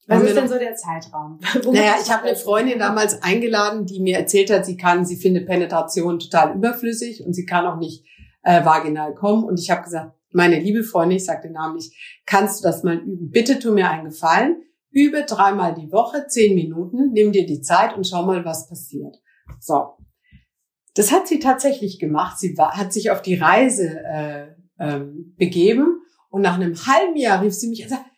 was 0.09 0.23
ist 0.23 0.37
denn 0.37 0.49
so 0.49 0.59
der 0.59 0.75
Zeitraum? 0.75 1.39
naja, 1.71 1.97
ich 2.03 2.11
habe 2.11 2.25
eine 2.25 2.37
Freundin 2.37 2.79
damals 2.79 3.23
eingeladen, 3.23 3.85
die 3.85 4.01
mir 4.01 4.17
erzählt 4.17 4.51
hat, 4.51 4.65
sie 4.65 4.79
kann, 4.79 5.05
sie 5.05 5.17
findet 5.17 5.47
Penetration 5.47 6.19
total 6.19 6.57
überflüssig 6.57 7.27
und 7.27 7.35
sie 7.35 7.45
kann 7.45 7.67
auch 7.67 7.77
nicht 7.77 8.07
äh, 8.43 8.65
vaginal 8.65 9.15
kommen. 9.15 9.45
Und 9.45 9.61
ich 9.61 9.71
habe 9.71 9.83
gesagt, 9.83 10.17
meine 10.33 10.59
liebe 10.59 10.83
Freundin, 10.83 11.19
ich 11.19 11.27
sage 11.27 11.43
den 11.43 11.53
Namen 11.53 11.77
nicht, 11.77 11.93
kannst 12.25 12.61
du 12.61 12.69
das 12.69 12.83
mal 12.85 12.97
üben? 12.97 13.31
Bitte 13.31 13.59
tu 13.59 13.73
mir 13.73 13.91
einen 13.91 14.07
Gefallen. 14.07 14.63
Übe 14.91 15.25
dreimal 15.25 15.75
die 15.75 15.93
Woche, 15.93 16.27
zehn 16.29 16.55
Minuten, 16.55 17.13
nimm 17.13 17.33
dir 17.33 17.47
die 17.47 17.61
Zeit 17.61 17.97
und 17.97 18.07
schau 18.07 18.25
mal, 18.25 18.45
was 18.45 18.69
passiert. 18.69 19.17
So. 19.61 19.97
Das 20.95 21.13
hat 21.13 21.29
sie 21.29 21.39
tatsächlich 21.39 21.99
gemacht. 21.99 22.39
Sie 22.39 22.57
war, 22.57 22.77
hat 22.77 22.93
sich 22.93 23.11
auf 23.11 23.23
die 23.23 23.37
Reise 23.37 24.01
äh, 24.05 24.47
ähm, 24.81 25.35
begeben 25.37 26.03
und 26.31 26.43
nach 26.43 26.55
einem 26.55 26.75
halben 26.75 27.17
Jahr 27.17 27.43
rief 27.43 27.55
sie 27.55 27.69
mich 27.69 27.83
und 27.83 27.91
sagte, 27.91 28.11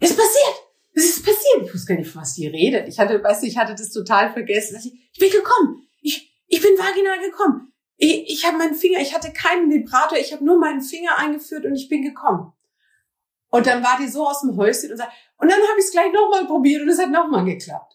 es 0.00 0.16
passiert! 0.16 0.64
was 0.94 1.04
ist 1.04 1.24
passiert? 1.24 1.66
Ich 1.66 1.74
wusste 1.74 1.88
gar 1.88 1.98
nicht, 1.98 2.14
was 2.14 2.34
die 2.34 2.46
redet. 2.46 2.88
Ich 2.88 2.98
hatte, 2.98 3.22
weißt 3.22 3.42
du, 3.42 3.46
ich 3.46 3.58
hatte 3.58 3.74
das 3.74 3.90
total 3.90 4.32
vergessen. 4.32 4.76
Ich 5.12 5.18
bin 5.18 5.30
gekommen. 5.30 5.86
Ich, 6.00 6.32
ich 6.46 6.60
bin 6.60 6.72
vaginal 6.78 7.20
gekommen. 7.20 7.72
Ich, 7.96 8.30
ich 8.30 8.46
habe 8.46 8.58
meinen 8.58 8.74
Finger, 8.74 9.00
ich 9.00 9.14
hatte 9.14 9.32
keinen 9.32 9.70
Vibrator, 9.70 10.18
ich 10.18 10.32
habe 10.32 10.44
nur 10.44 10.58
meinen 10.58 10.82
Finger 10.82 11.18
eingeführt 11.18 11.64
und 11.64 11.74
ich 11.74 11.88
bin 11.88 12.02
gekommen. 12.02 12.52
Und 13.54 13.68
dann 13.68 13.84
war 13.84 13.96
die 14.00 14.08
so 14.08 14.26
aus 14.26 14.40
dem 14.40 14.56
Häuschen 14.56 14.90
und 14.90 14.96
sagt, 14.96 15.12
und 15.38 15.48
dann 15.48 15.60
habe 15.60 15.78
ich 15.78 15.84
es 15.84 15.92
gleich 15.92 16.12
nochmal 16.12 16.44
probiert 16.44 16.82
und 16.82 16.88
es 16.88 16.98
hat 16.98 17.12
nochmal 17.12 17.44
geklappt. 17.44 17.92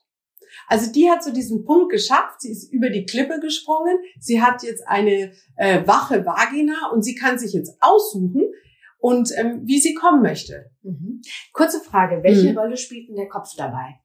Also 0.69 0.89
die 0.89 1.09
hat 1.09 1.21
so 1.21 1.33
diesen 1.33 1.65
Punkt 1.65 1.91
geschafft, 1.91 2.39
sie 2.39 2.51
ist 2.51 2.71
über 2.71 2.89
die 2.89 3.05
Klippe 3.05 3.41
gesprungen, 3.41 3.97
sie 4.21 4.41
hat 4.41 4.63
jetzt 4.63 4.87
eine 4.87 5.33
äh, 5.57 5.85
wache 5.85 6.25
Vagina 6.25 6.91
und 6.93 7.03
sie 7.03 7.13
kann 7.13 7.37
sich 7.37 7.51
jetzt 7.51 7.75
aussuchen, 7.81 8.53
und 8.99 9.31
ähm, 9.37 9.61
wie 9.65 9.79
sie 9.79 9.93
kommen 9.93 10.21
möchte. 10.21 10.71
Mhm. 10.81 11.21
Kurze 11.53 11.79
Frage, 11.81 12.21
welche 12.23 12.51
mhm. 12.51 12.57
Rolle 12.57 12.77
spielt 12.77 13.09
denn 13.09 13.15
der 13.15 13.29
Kopf 13.29 13.49
dabei? 13.57 13.99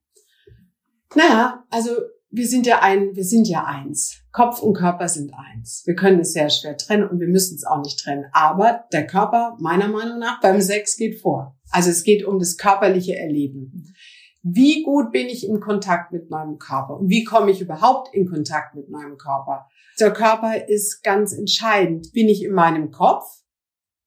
Naja, 1.15 1.65
also 1.71 1.91
wir 2.35 2.49
sind 2.49 2.67
ja 2.67 2.83
ein, 2.83 3.15
wir 3.15 3.25
sind 3.25 3.47
ja 3.47 3.65
eins. 3.65 4.21
Kopf 4.33 4.61
und 4.61 4.75
Körper 4.75 5.09
sind 5.09 5.33
eins. 5.35 5.83
Wir 5.87 5.95
können 5.95 6.19
es 6.19 6.33
sehr 6.33 6.51
schwer 6.51 6.77
trennen 6.77 7.09
und 7.09 7.21
wir 7.21 7.29
müssen 7.29 7.55
es 7.55 7.65
auch 7.65 7.81
nicht 7.81 8.01
trennen. 8.01 8.27
Aber 8.33 8.87
der 8.93 9.07
Körper, 9.07 9.57
meiner 9.61 9.87
Meinung 9.87 10.19
nach, 10.19 10.41
beim 10.41 10.61
Sex 10.61 10.97
geht 10.97 11.21
vor. 11.21 11.57
Also 11.71 11.91
es 11.91 12.03
geht 12.03 12.25
um 12.25 12.41
das 12.41 12.57
körperliche 12.57 13.17
Erleben. 13.17 13.95
Wie 14.43 14.83
gut 14.83 15.13
bin 15.13 15.29
ich 15.29 15.47
in 15.47 15.61
Kontakt 15.61 16.13
mit 16.13 16.29
meinem 16.29 16.59
Körper? 16.59 16.99
Und 16.99 17.09
wie 17.09 17.23
komme 17.23 17.53
ich 17.53 17.61
überhaupt 17.61 18.13
in 18.13 18.29
Kontakt 18.29 18.75
mit 18.75 18.91
meinem 18.91 19.17
Körper? 19.17 19.69
Der 20.01 20.13
Körper 20.13 20.69
ist 20.69 21.05
ganz 21.05 21.33
entscheidend. 21.33 22.13
Bin 22.13 22.29
ich 22.29 22.43
in 22.43 22.53
meinem 22.53 22.91
Kopf? 22.91 23.25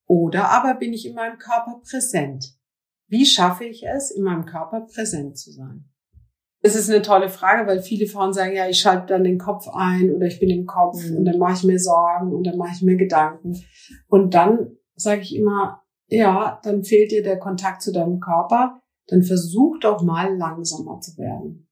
Oder 0.06 0.50
aber 0.50 0.76
bin 0.76 0.92
ich 0.92 1.06
in 1.06 1.16
meinem 1.16 1.38
Körper 1.38 1.82
präsent? 1.90 2.58
Wie 3.08 3.26
schaffe 3.26 3.64
ich 3.64 3.88
es, 3.88 4.12
in 4.12 4.24
meinem 4.24 4.46
Körper 4.46 4.82
präsent 4.82 5.38
zu 5.38 5.52
sein? 5.52 5.86
Das 6.68 6.76
ist 6.76 6.90
eine 6.90 7.02
tolle 7.02 7.30
Frage, 7.30 7.66
weil 7.66 7.82
viele 7.82 8.08
Frauen 8.08 8.34
sagen, 8.34 8.54
ja, 8.54 8.68
ich 8.68 8.82
schalte 8.82 9.14
dann 9.14 9.24
den 9.24 9.38
Kopf 9.38 9.70
ein 9.74 10.14
oder 10.14 10.26
ich 10.26 10.38
bin 10.42 10.50
im 10.50 10.66
Kopf 10.66 11.02
mhm. 11.02 11.16
und 11.16 11.24
dann 11.24 11.38
mache 11.38 11.54
ich 11.54 11.64
mir 11.64 11.80
Sorgen 11.80 12.34
und 12.34 12.46
dann 12.46 12.58
mache 12.58 12.74
ich 12.76 12.82
mir 12.82 12.98
Gedanken. 12.98 13.58
Und 14.10 14.34
dann 14.34 14.76
sage 14.94 15.22
ich 15.22 15.34
immer, 15.34 15.82
ja, 16.08 16.60
dann 16.64 16.84
fehlt 16.84 17.12
dir 17.12 17.24
der 17.24 17.40
Kontakt 17.40 17.82
zu 17.82 17.94
deinem 17.94 18.20
Körper, 18.20 18.82
dann 19.08 19.24
versuch 19.24 19.80
doch 19.80 20.04
mal 20.04 20.36
langsamer 20.36 21.00
zu 21.00 21.18
werden. 21.18 21.70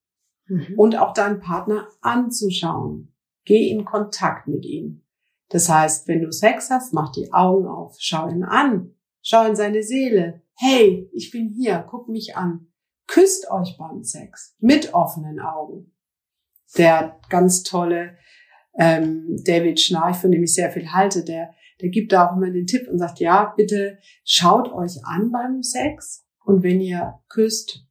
Mhm. 0.47 0.75
Und 0.77 0.97
auch 0.97 1.11
deinen 1.11 1.41
Partner 1.41 1.89
anzuschauen. 1.99 3.13
Geh 3.43 3.67
in 3.69 3.83
Kontakt 3.83 4.47
mit 4.47 4.63
ihm. 4.63 5.03
Das 5.49 5.67
heißt, 5.67 6.07
wenn 6.07 6.21
du 6.21 6.31
Sex 6.31 6.69
hast, 6.69 6.93
mach 6.93 7.11
die 7.11 7.33
Augen 7.33 7.67
auf, 7.67 7.97
schau 7.99 8.29
ihn 8.29 8.45
an, 8.45 8.93
schau 9.21 9.45
in 9.45 9.57
seine 9.57 9.83
Seele. 9.83 10.41
Hey, 10.55 11.09
ich 11.11 11.31
bin 11.31 11.49
hier, 11.49 11.85
guck 11.85 12.07
mich 12.07 12.37
an. 12.37 12.67
Küsst 13.07 13.49
euch 13.51 13.77
beim 13.77 14.03
Sex 14.03 14.55
mit 14.59 14.93
offenen 14.93 15.39
Augen. 15.39 15.93
Der 16.77 17.19
ganz 17.29 17.63
tolle 17.63 18.17
ähm, 18.77 19.41
David 19.45 19.79
Schnarch, 19.79 20.17
von 20.17 20.31
dem 20.31 20.43
ich 20.43 20.53
sehr 20.53 20.71
viel 20.71 20.91
halte, 20.91 21.23
der, 21.23 21.51
der 21.81 21.89
gibt 21.89 22.11
da 22.11 22.27
auch 22.27 22.35
immer 22.35 22.49
den 22.49 22.67
Tipp 22.67 22.87
und 22.89 22.97
sagt, 22.97 23.19
ja, 23.19 23.53
bitte 23.55 23.99
schaut 24.23 24.71
euch 24.71 24.97
an 25.05 25.31
beim 25.31 25.63
Sex 25.63 26.25
und 26.43 26.63
wenn 26.63 26.81
ihr 26.81 27.19
küsst, 27.29 27.85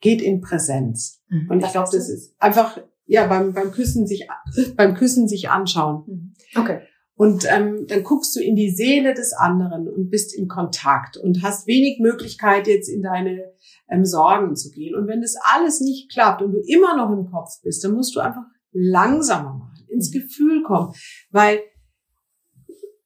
geht 0.00 0.20
in 0.20 0.40
Präsenz. 0.40 1.22
Mhm. 1.28 1.50
Und 1.50 1.64
ich 1.64 1.70
glaube, 1.70 1.88
das 1.92 2.08
ist 2.08 2.34
einfach 2.38 2.78
ja 3.06 3.26
beim 3.26 3.54
beim 3.54 3.70
Küssen 3.70 4.06
sich 4.06 4.28
beim 4.76 4.94
Küssen 4.94 5.28
sich 5.28 5.48
anschauen. 5.48 6.04
Mhm. 6.06 6.34
Okay. 6.60 6.80
Und 7.16 7.46
ähm, 7.50 7.86
dann 7.88 8.02
guckst 8.04 8.36
du 8.36 8.40
in 8.40 8.56
die 8.56 8.70
Seele 8.70 9.14
des 9.14 9.32
anderen 9.32 9.88
und 9.88 10.10
bist 10.10 10.36
in 10.36 10.48
Kontakt 10.48 11.16
und 11.16 11.42
hast 11.42 11.66
wenig 11.66 11.98
Möglichkeit, 11.98 12.66
jetzt 12.66 12.88
in 12.88 13.02
deine 13.02 13.52
ähm, 13.88 14.04
Sorgen 14.04 14.54
zu 14.54 14.70
gehen. 14.70 14.94
Und 14.94 15.08
wenn 15.08 15.22
das 15.22 15.34
alles 15.54 15.80
nicht 15.80 16.12
klappt 16.12 16.42
und 16.42 16.52
du 16.52 16.60
immer 16.66 16.94
noch 16.94 17.10
im 17.10 17.30
Kopf 17.30 17.52
bist, 17.62 17.82
dann 17.82 17.92
musst 17.92 18.14
du 18.14 18.20
einfach 18.20 18.44
langsamer 18.72 19.54
machen, 19.54 19.86
ins 19.88 20.12
Gefühl 20.12 20.62
kommen. 20.62 20.92
Weil 21.30 21.60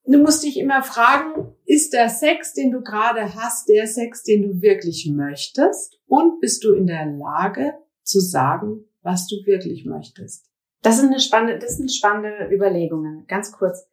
du 0.05 0.18
musst 0.18 0.42
dich 0.42 0.59
immer 0.59 0.83
fragen, 0.83 1.55
ist 1.64 1.92
der 1.92 2.09
Sex, 2.09 2.53
den 2.53 2.73
du 2.73 2.83
gerade 2.83 3.37
hast, 3.37 3.68
der 3.68 3.87
Sex, 3.87 4.25
den 4.25 4.42
du 4.42 4.61
wirklich 4.61 5.09
möchtest? 5.14 6.01
Und 6.07 6.40
bist 6.40 6.64
du 6.64 6.73
in 6.73 6.87
der 6.87 7.07
Lage 7.07 7.75
zu 8.03 8.18
sagen, 8.18 8.87
was 9.03 9.29
du 9.29 9.37
wirklich 9.46 9.87
möchtest? 9.87 10.46
Das 10.83 10.99
sind 10.99 11.11
eine 11.11 11.20
spannende, 11.20 11.59
das 11.59 11.77
sind 11.77 11.92
spannende 11.92 12.53
Überlegungen. 12.53 13.25
Ganz 13.29 13.53
kurz. 13.53 13.87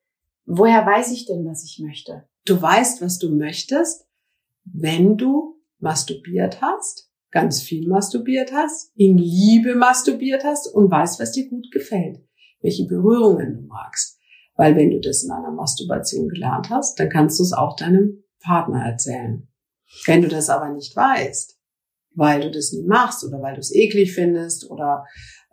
Woher 0.49 0.85
weiß 0.85 1.11
ich 1.11 1.25
denn, 1.25 1.45
was 1.45 1.65
ich 1.65 1.83
möchte? 1.83 2.23
Du 2.45 2.59
weißt, 2.61 3.01
was 3.01 3.19
du 3.19 3.35
möchtest, 3.35 4.07
wenn 4.63 5.17
du 5.17 5.61
masturbiert 5.79 6.61
hast, 6.61 7.11
ganz 7.31 7.61
viel 7.61 7.89
masturbiert 7.89 8.53
hast, 8.53 8.93
in 8.95 9.17
Liebe 9.17 9.75
masturbiert 9.75 10.45
hast 10.45 10.73
und 10.73 10.89
weißt, 10.89 11.19
was 11.19 11.33
dir 11.33 11.49
gut 11.49 11.69
gefällt, 11.71 12.25
welche 12.61 12.85
Berührungen 12.85 13.55
du 13.55 13.61
magst. 13.67 14.21
Weil 14.55 14.77
wenn 14.77 14.89
du 14.89 15.01
das 15.01 15.23
in 15.23 15.31
einer 15.31 15.51
Masturbation 15.51 16.29
gelernt 16.29 16.69
hast, 16.69 16.97
dann 16.97 17.09
kannst 17.09 17.39
du 17.39 17.43
es 17.43 17.51
auch 17.51 17.75
deinem 17.75 18.23
Partner 18.39 18.85
erzählen. 18.85 19.49
Wenn 20.05 20.21
du 20.21 20.29
das 20.29 20.49
aber 20.49 20.69
nicht 20.69 20.95
weißt, 20.95 21.59
weil 22.15 22.39
du 22.39 22.51
das 22.51 22.71
nie 22.71 22.87
machst 22.87 23.25
oder 23.25 23.41
weil 23.41 23.55
du 23.55 23.59
es 23.59 23.75
eklig 23.75 24.13
findest 24.13 24.71
oder 24.71 25.05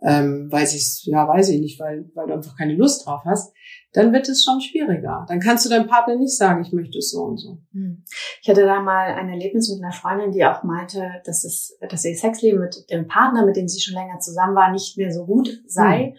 ähm, 0.05 0.49
weil 0.51 0.65
ich 0.65 1.03
ja, 1.07 1.27
weiß 1.27 1.49
ich 1.49 1.61
nicht, 1.61 1.81
weil, 1.81 2.11
weil 2.15 2.27
du 2.27 2.35
einfach 2.35 2.57
keine 2.57 2.75
Lust 2.75 3.07
drauf 3.07 3.23
hast, 3.25 3.55
dann 3.95 4.13
wird 4.13 4.29
es 4.29 4.45
schon 4.45 4.61
schwieriger. 4.61 5.25
Dann 5.29 5.41
kannst 5.41 5.65
du 5.65 5.71
deinem 5.71 5.87
Partner 5.87 6.17
nicht 6.17 6.37
sagen, 6.37 6.63
ich 6.63 6.73
möchte 6.73 6.99
es 6.99 7.11
so 7.11 7.23
und 7.23 7.39
so. 7.39 7.59
Hm. 7.73 8.05
Ich 8.43 8.49
hatte 8.49 8.67
da 8.67 8.81
mal 8.81 9.15
ein 9.15 9.31
Erlebnis 9.31 9.73
mit 9.73 9.83
einer 9.83 9.93
Freundin, 9.93 10.33
die 10.33 10.45
auch 10.45 10.63
meinte, 10.63 11.09
dass 11.25 11.45
es, 11.45 11.79
dass 11.89 12.05
ihr 12.05 12.15
Sexleben 12.15 12.61
mit 12.61 12.91
dem 12.91 13.09
Partner, 13.09 13.47
mit 13.47 13.57
dem 13.57 13.67
sie 13.67 13.81
schon 13.81 13.95
länger 13.95 14.19
zusammen 14.19 14.55
war, 14.55 14.71
nicht 14.71 14.99
mehr 14.99 15.11
so 15.11 15.25
gut 15.25 15.63
sei. 15.67 16.15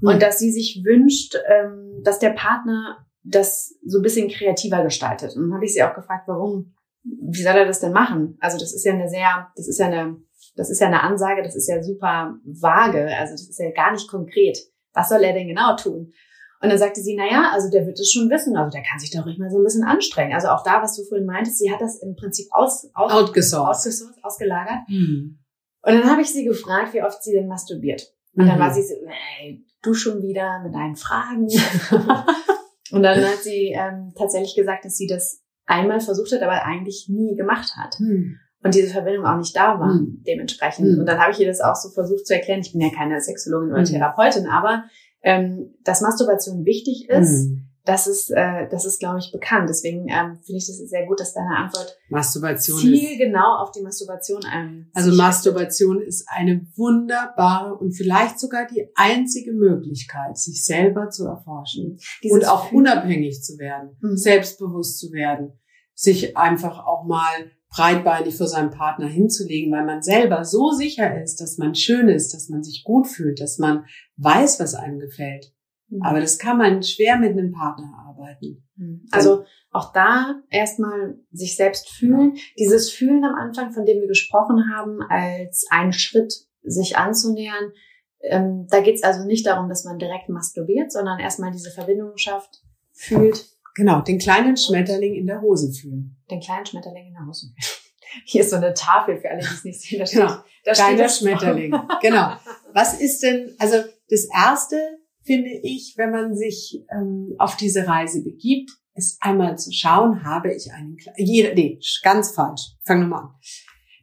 Mhm. 0.00 0.08
Und 0.08 0.22
dass 0.22 0.40
sie 0.40 0.50
sich 0.50 0.82
wünscht, 0.84 1.36
ähm, 1.48 2.00
dass 2.02 2.18
der 2.18 2.30
Partner 2.30 3.06
das 3.22 3.76
so 3.84 3.98
ein 3.98 4.02
bisschen 4.02 4.28
kreativer 4.28 4.82
gestaltet. 4.82 5.36
Und 5.36 5.42
dann 5.42 5.54
habe 5.54 5.64
ich 5.64 5.74
sie 5.74 5.82
auch 5.82 5.94
gefragt, 5.94 6.26
warum? 6.26 6.74
Wie 7.04 7.42
soll 7.42 7.54
er 7.54 7.66
das 7.66 7.80
denn 7.80 7.92
machen? 7.92 8.36
Also 8.40 8.58
das 8.58 8.74
ist 8.74 8.84
ja 8.84 8.92
eine 8.92 9.08
sehr, 9.08 9.48
das 9.54 9.68
ist 9.68 9.78
ja 9.78 9.86
eine 9.86 10.16
das 10.58 10.70
ist 10.70 10.80
ja 10.80 10.88
eine 10.88 11.02
Ansage, 11.02 11.42
das 11.42 11.54
ist 11.54 11.68
ja 11.68 11.80
super 11.80 12.34
vage, 12.44 13.06
also 13.16 13.32
das 13.32 13.48
ist 13.48 13.60
ja 13.60 13.70
gar 13.70 13.92
nicht 13.92 14.08
konkret. 14.08 14.58
Was 14.92 15.08
soll 15.08 15.22
er 15.22 15.32
denn 15.32 15.46
genau 15.46 15.76
tun? 15.76 16.12
Und 16.60 16.70
dann 16.70 16.78
sagte 16.78 17.00
sie, 17.00 17.14
na 17.16 17.30
ja, 17.30 17.50
also 17.52 17.70
der 17.70 17.86
wird 17.86 18.00
es 18.00 18.10
schon 18.10 18.28
wissen, 18.28 18.56
also 18.56 18.70
der 18.70 18.82
kann 18.82 18.98
sich 18.98 19.12
doch 19.12 19.24
ruhig 19.24 19.38
mal 19.38 19.50
so 19.50 19.58
ein 19.58 19.64
bisschen 19.64 19.84
anstrengen. 19.84 20.34
Also 20.34 20.48
auch 20.48 20.64
da, 20.64 20.82
was 20.82 20.96
du 20.96 21.04
vorhin 21.04 21.26
meintest, 21.26 21.58
sie 21.58 21.70
hat 21.70 21.80
das 21.80 22.02
im 22.02 22.16
Prinzip 22.16 22.48
aus, 22.50 22.90
aus, 22.94 23.12
outgesourced. 23.12 23.68
ausgesourced, 23.68 24.24
ausgelagert. 24.24 24.88
Mhm. 24.88 25.38
Und 25.82 25.94
dann 25.94 26.10
habe 26.10 26.22
ich 26.22 26.32
sie 26.32 26.44
gefragt, 26.44 26.92
wie 26.92 27.02
oft 27.04 27.22
sie 27.22 27.32
denn 27.32 27.46
masturbiert. 27.46 28.12
Und 28.34 28.44
mhm. 28.44 28.48
dann 28.48 28.58
war 28.58 28.74
sie 28.74 28.82
so, 28.82 28.94
hey, 29.06 29.64
du 29.82 29.94
schon 29.94 30.20
wieder 30.22 30.60
mit 30.64 30.74
deinen 30.74 30.96
Fragen. 30.96 31.46
und 32.90 33.02
dann 33.04 33.24
hat 33.24 33.38
sie 33.44 33.72
ähm, 33.78 34.12
tatsächlich 34.18 34.56
gesagt, 34.56 34.84
dass 34.84 34.96
sie 34.96 35.06
das 35.06 35.40
einmal 35.66 36.00
versucht 36.00 36.32
hat, 36.32 36.42
aber 36.42 36.64
eigentlich 36.64 37.06
nie 37.08 37.36
gemacht 37.36 37.76
hat. 37.76 37.94
Mhm 38.00 38.40
und 38.62 38.74
diese 38.74 38.88
Verbindung 38.88 39.24
auch 39.24 39.36
nicht 39.36 39.54
da 39.54 39.78
war, 39.78 39.94
mhm. 39.94 40.22
dementsprechend. 40.26 40.92
Mhm. 40.92 41.00
Und 41.00 41.06
dann 41.06 41.18
habe 41.18 41.32
ich 41.32 41.40
ihr 41.40 41.46
das 41.46 41.60
auch 41.60 41.76
so 41.76 41.90
versucht 41.90 42.26
zu 42.26 42.34
erklären. 42.34 42.60
Ich 42.60 42.72
bin 42.72 42.80
ja 42.80 42.90
keine 42.94 43.20
Sexologin 43.20 43.70
oder 43.70 43.80
mhm. 43.80 43.86
Therapeutin, 43.86 44.46
aber 44.46 44.84
ähm, 45.22 45.74
dass 45.84 46.00
Masturbation 46.00 46.64
wichtig 46.64 47.08
ist, 47.08 47.48
mhm. 47.48 47.68
das 47.84 48.08
ist, 48.08 48.30
äh, 48.30 48.68
das 48.68 48.84
ist, 48.84 48.98
glaube 48.98 49.18
ich, 49.20 49.30
bekannt. 49.30 49.68
Deswegen 49.68 50.08
ähm, 50.08 50.38
finde 50.44 50.58
ich 50.58 50.66
das 50.66 50.76
sehr 50.76 51.06
gut, 51.06 51.20
dass 51.20 51.34
deine 51.34 51.56
Antwort 51.56 51.96
Masturbation 52.08 52.78
Ziel 52.78 53.12
ist, 53.12 53.18
genau 53.18 53.58
auf 53.58 53.70
die 53.70 53.82
Masturbation 53.82 54.44
ein. 54.44 54.90
Also 54.92 55.14
Masturbation 55.14 56.00
ist 56.00 56.26
eine 56.28 56.66
wunderbare 56.76 57.74
und 57.74 57.92
vielleicht 57.92 58.40
sogar 58.40 58.66
die 58.66 58.88
einzige 58.96 59.52
Möglichkeit, 59.52 60.36
sich 60.36 60.64
selber 60.64 61.10
zu 61.10 61.26
erforschen 61.26 61.98
Dieses 62.24 62.34
und 62.34 62.48
auch 62.48 62.72
unabhängig 62.72 63.42
zu 63.42 63.56
werden, 63.58 63.96
mhm. 64.00 64.16
selbstbewusst 64.16 64.98
zu 64.98 65.12
werden, 65.12 65.58
sich 65.94 66.36
einfach 66.36 66.84
auch 66.84 67.04
mal 67.04 67.50
breitbeinig 67.70 68.36
vor 68.36 68.46
seinem 68.46 68.70
Partner 68.70 69.06
hinzulegen, 69.06 69.72
weil 69.72 69.84
man 69.84 70.02
selber 70.02 70.44
so 70.44 70.70
sicher 70.70 71.22
ist, 71.22 71.40
dass 71.40 71.58
man 71.58 71.74
schön 71.74 72.08
ist, 72.08 72.32
dass 72.32 72.48
man 72.48 72.62
sich 72.62 72.82
gut 72.84 73.06
fühlt, 73.06 73.40
dass 73.40 73.58
man 73.58 73.84
weiß, 74.16 74.58
was 74.60 74.74
einem 74.74 74.98
gefällt. 74.98 75.52
Mhm. 75.88 76.02
Aber 76.02 76.20
das 76.20 76.38
kann 76.38 76.58
man 76.58 76.82
schwer 76.82 77.18
mit 77.18 77.32
einem 77.32 77.52
Partner 77.52 77.92
arbeiten. 78.06 78.64
Mhm. 78.76 79.06
Also 79.10 79.44
auch 79.70 79.92
da 79.92 80.40
erstmal 80.50 81.18
sich 81.30 81.56
selbst 81.56 81.90
fühlen. 81.90 82.36
Dieses 82.58 82.90
Fühlen 82.90 83.24
am 83.24 83.34
Anfang, 83.34 83.72
von 83.72 83.84
dem 83.84 84.00
wir 84.00 84.08
gesprochen 84.08 84.70
haben, 84.74 85.00
als 85.08 85.66
einen 85.70 85.92
Schritt 85.92 86.32
sich 86.62 86.96
anzunähern, 86.96 87.72
ähm, 88.20 88.66
da 88.70 88.80
geht 88.80 88.96
es 88.96 89.02
also 89.02 89.24
nicht 89.24 89.46
darum, 89.46 89.68
dass 89.68 89.84
man 89.84 89.98
direkt 89.98 90.28
masturbiert, 90.28 90.90
sondern 90.90 91.20
erstmal 91.20 91.52
diese 91.52 91.70
Verbindung 91.70 92.16
schafft, 92.16 92.62
fühlt, 92.92 93.46
Genau, 93.78 94.00
den 94.00 94.18
kleinen 94.18 94.56
Schmetterling 94.56 95.14
in 95.14 95.28
der 95.28 95.40
Hose 95.40 95.72
fühlen. 95.72 96.16
Den 96.28 96.40
kleinen 96.40 96.66
Schmetterling 96.66 97.06
in 97.06 97.12
der 97.12 97.24
Hose. 97.24 97.46
Hier 98.24 98.40
ist 98.40 98.50
so 98.50 98.56
eine 98.56 98.74
Tafel 98.74 99.20
für 99.20 99.30
alle, 99.30 99.38
die 99.38 99.46
es 99.46 99.62
nicht 99.62 99.80
sehen. 99.80 100.00
Da 100.00 100.06
steht, 100.06 100.20
genau, 100.20 100.34
da 100.64 100.72
kleiner 100.72 101.08
Schmetterling. 101.08 101.70
genau. 102.02 102.32
Was 102.74 103.00
ist 103.00 103.22
denn, 103.22 103.54
also 103.60 103.76
das 104.10 104.26
Erste 104.34 104.98
finde 105.22 105.50
ich, 105.62 105.94
wenn 105.96 106.10
man 106.10 106.34
sich 106.34 106.84
ähm, 106.90 107.36
auf 107.38 107.56
diese 107.56 107.86
Reise 107.86 108.24
begibt, 108.24 108.72
ist 108.94 109.18
einmal 109.20 109.56
zu 109.56 109.70
schauen, 109.70 110.24
habe 110.24 110.52
ich 110.52 110.72
einen, 110.72 110.96
jeder, 111.16 111.54
nee, 111.54 111.78
ganz 112.02 112.32
falsch. 112.32 112.72
Fangen 112.84 113.02
wir 113.02 113.08
mal 113.08 113.20
an. 113.20 113.34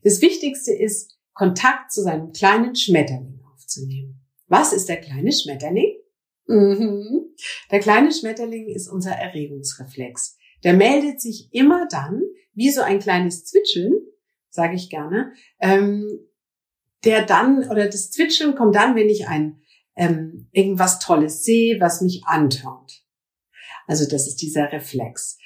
Das 0.04 0.22
Wichtigste 0.22 0.72
ist, 0.72 1.18
Kontakt 1.34 1.92
zu 1.92 2.02
seinem 2.02 2.32
kleinen 2.32 2.78
Schmetterling 2.78 3.42
aufzunehmen. 3.54 4.26
Was 4.48 4.72
ist 4.72 4.88
der 4.88 5.02
kleine 5.02 5.34
Schmetterling? 5.34 5.95
Mhm. 6.48 7.34
Der 7.72 7.80
kleine 7.80 8.12
Schmetterling 8.12 8.68
ist 8.68 8.88
unser 8.88 9.12
Erregungsreflex. 9.12 10.38
Der 10.64 10.74
meldet 10.74 11.22
sich 11.22 11.50
immer 11.52 11.88
dann, 11.90 12.22
wie 12.54 12.72
so 12.72 12.82
ein 12.82 13.00
kleines 13.00 13.46
Zwitscheln, 13.46 13.94
sage 14.50 14.76
ich 14.76 14.90
gerne, 14.90 15.34
ähm, 15.60 16.08
der 17.04 17.26
dann, 17.26 17.70
oder 17.70 17.86
das 17.86 18.12
Zwitscheln 18.12 18.56
kommt 18.56 18.76
dann, 18.76 18.96
wenn 18.96 19.10
ich 19.10 19.28
ein 19.28 19.62
ähm, 19.96 20.50
irgendwas 20.52 21.00
Tolles 21.00 21.44
sehe, 21.44 21.80
was 21.80 22.02
mich 22.02 22.24
antörnt. 22.26 23.04
Also 23.88 24.06
das 24.10 24.28
ist 24.28 24.42
dieser 24.42 24.72
Reflex. 24.72 25.38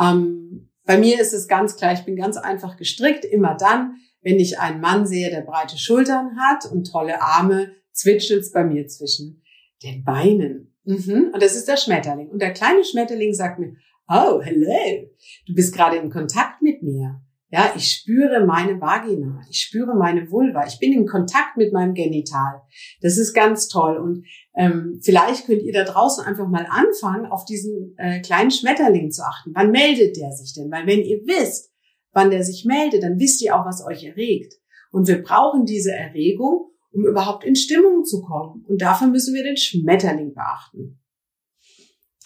Ähm, 0.00 0.70
bei 0.84 0.98
mir 0.98 1.20
ist 1.20 1.32
es 1.32 1.46
ganz 1.48 1.76
klar, 1.76 1.92
ich 1.92 2.04
bin 2.04 2.16
ganz 2.16 2.36
einfach 2.36 2.76
gestrickt. 2.76 3.24
Immer 3.24 3.56
dann, 3.56 3.96
wenn 4.22 4.38
ich 4.38 4.58
einen 4.58 4.80
Mann 4.80 5.06
sehe, 5.06 5.30
der 5.30 5.42
breite 5.42 5.78
Schultern 5.78 6.36
hat 6.38 6.70
und 6.70 6.90
tolle 6.90 7.20
Arme, 7.20 7.72
zwitschelt's 7.92 8.52
bei 8.52 8.64
mir 8.64 8.86
zwischen 8.86 9.41
den 9.82 10.04
Beinen. 10.04 10.74
Mhm. 10.84 11.30
Und 11.32 11.42
das 11.42 11.56
ist 11.56 11.68
der 11.68 11.76
Schmetterling. 11.76 12.28
Und 12.28 12.40
der 12.40 12.52
kleine 12.52 12.84
Schmetterling 12.84 13.34
sagt 13.34 13.58
mir, 13.58 13.74
oh, 14.08 14.40
hello, 14.42 15.08
du 15.46 15.54
bist 15.54 15.74
gerade 15.74 15.96
in 15.96 16.10
Kontakt 16.10 16.62
mit 16.62 16.82
mir. 16.82 17.20
Ja, 17.54 17.70
ich 17.76 17.92
spüre 17.92 18.46
meine 18.46 18.80
Vagina, 18.80 19.42
ich 19.50 19.58
spüre 19.58 19.94
meine 19.94 20.30
Vulva, 20.30 20.66
ich 20.66 20.78
bin 20.78 20.94
in 20.94 21.06
Kontakt 21.06 21.58
mit 21.58 21.70
meinem 21.70 21.92
Genital. 21.92 22.62
Das 23.02 23.18
ist 23.18 23.34
ganz 23.34 23.68
toll. 23.68 23.98
Und 23.98 24.24
ähm, 24.56 25.00
vielleicht 25.02 25.44
könnt 25.44 25.62
ihr 25.62 25.72
da 25.74 25.84
draußen 25.84 26.24
einfach 26.24 26.48
mal 26.48 26.66
anfangen, 26.70 27.26
auf 27.26 27.44
diesen 27.44 27.94
äh, 27.98 28.22
kleinen 28.22 28.50
Schmetterling 28.50 29.10
zu 29.10 29.22
achten. 29.22 29.50
Wann 29.54 29.70
meldet 29.70 30.16
der 30.16 30.32
sich 30.32 30.54
denn? 30.54 30.70
Weil 30.70 30.86
wenn 30.86 31.00
ihr 31.00 31.18
wisst, 31.26 31.70
wann 32.12 32.30
der 32.30 32.42
sich 32.42 32.64
meldet, 32.64 33.02
dann 33.02 33.18
wisst 33.18 33.42
ihr 33.42 33.54
auch, 33.54 33.66
was 33.66 33.84
euch 33.84 34.02
erregt. 34.02 34.54
Und 34.90 35.06
wir 35.06 35.22
brauchen 35.22 35.66
diese 35.66 35.92
Erregung, 35.92 36.71
um 36.92 37.06
überhaupt 37.06 37.44
in 37.44 37.56
Stimmung 37.56 38.04
zu 38.04 38.22
kommen. 38.22 38.64
Und 38.68 38.82
dafür 38.82 39.08
müssen 39.08 39.34
wir 39.34 39.42
den 39.42 39.56
Schmetterling 39.56 40.34
beachten. 40.34 40.98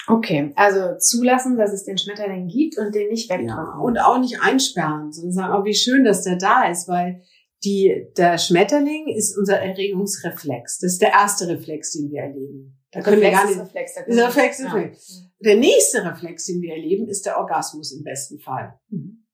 Okay, 0.08 0.52
also 0.54 0.96
zulassen, 0.98 1.56
dass 1.56 1.72
es 1.72 1.84
den 1.84 1.98
Schmetterling 1.98 2.46
gibt 2.46 2.78
und 2.78 2.94
den 2.94 3.08
nicht 3.08 3.28
wegdrücken. 3.28 3.48
Ja, 3.48 3.78
und 3.80 3.98
auch 3.98 4.20
nicht 4.20 4.40
einsperren, 4.40 5.12
sondern 5.12 5.32
sagen, 5.32 5.54
oh, 5.60 5.64
wie 5.64 5.74
schön, 5.74 6.04
dass 6.04 6.22
der 6.22 6.36
da 6.36 6.68
ist, 6.70 6.86
weil 6.86 7.22
die, 7.64 8.06
der 8.16 8.38
Schmetterling 8.38 9.08
ist 9.08 9.36
unser 9.36 9.58
Erregungsreflex. 9.58 10.78
Das 10.78 10.92
ist 10.92 11.02
der 11.02 11.10
erste 11.10 11.48
Reflex, 11.48 11.92
den 11.92 12.10
wir 12.10 12.22
erleben. 12.22 12.78
Da 12.92 13.00
können 13.00 13.20
Reflex 13.20 13.32
wir 13.32 13.38
gar 13.38 13.50
nicht. 13.50 13.60
Reflex, 13.60 13.94
da 13.94 14.00
ist 14.02 14.18
Reflex, 14.18 14.58
ja. 14.60 14.72
Reflex. 14.72 15.22
Der 15.40 15.56
nächste 15.56 16.04
Reflex, 16.04 16.44
den 16.46 16.62
wir 16.62 16.74
erleben, 16.74 17.08
ist 17.08 17.26
der 17.26 17.38
Orgasmus 17.38 17.92
im 17.92 18.04
besten 18.04 18.38
Fall. 18.38 18.78
Mhm. 18.88 19.26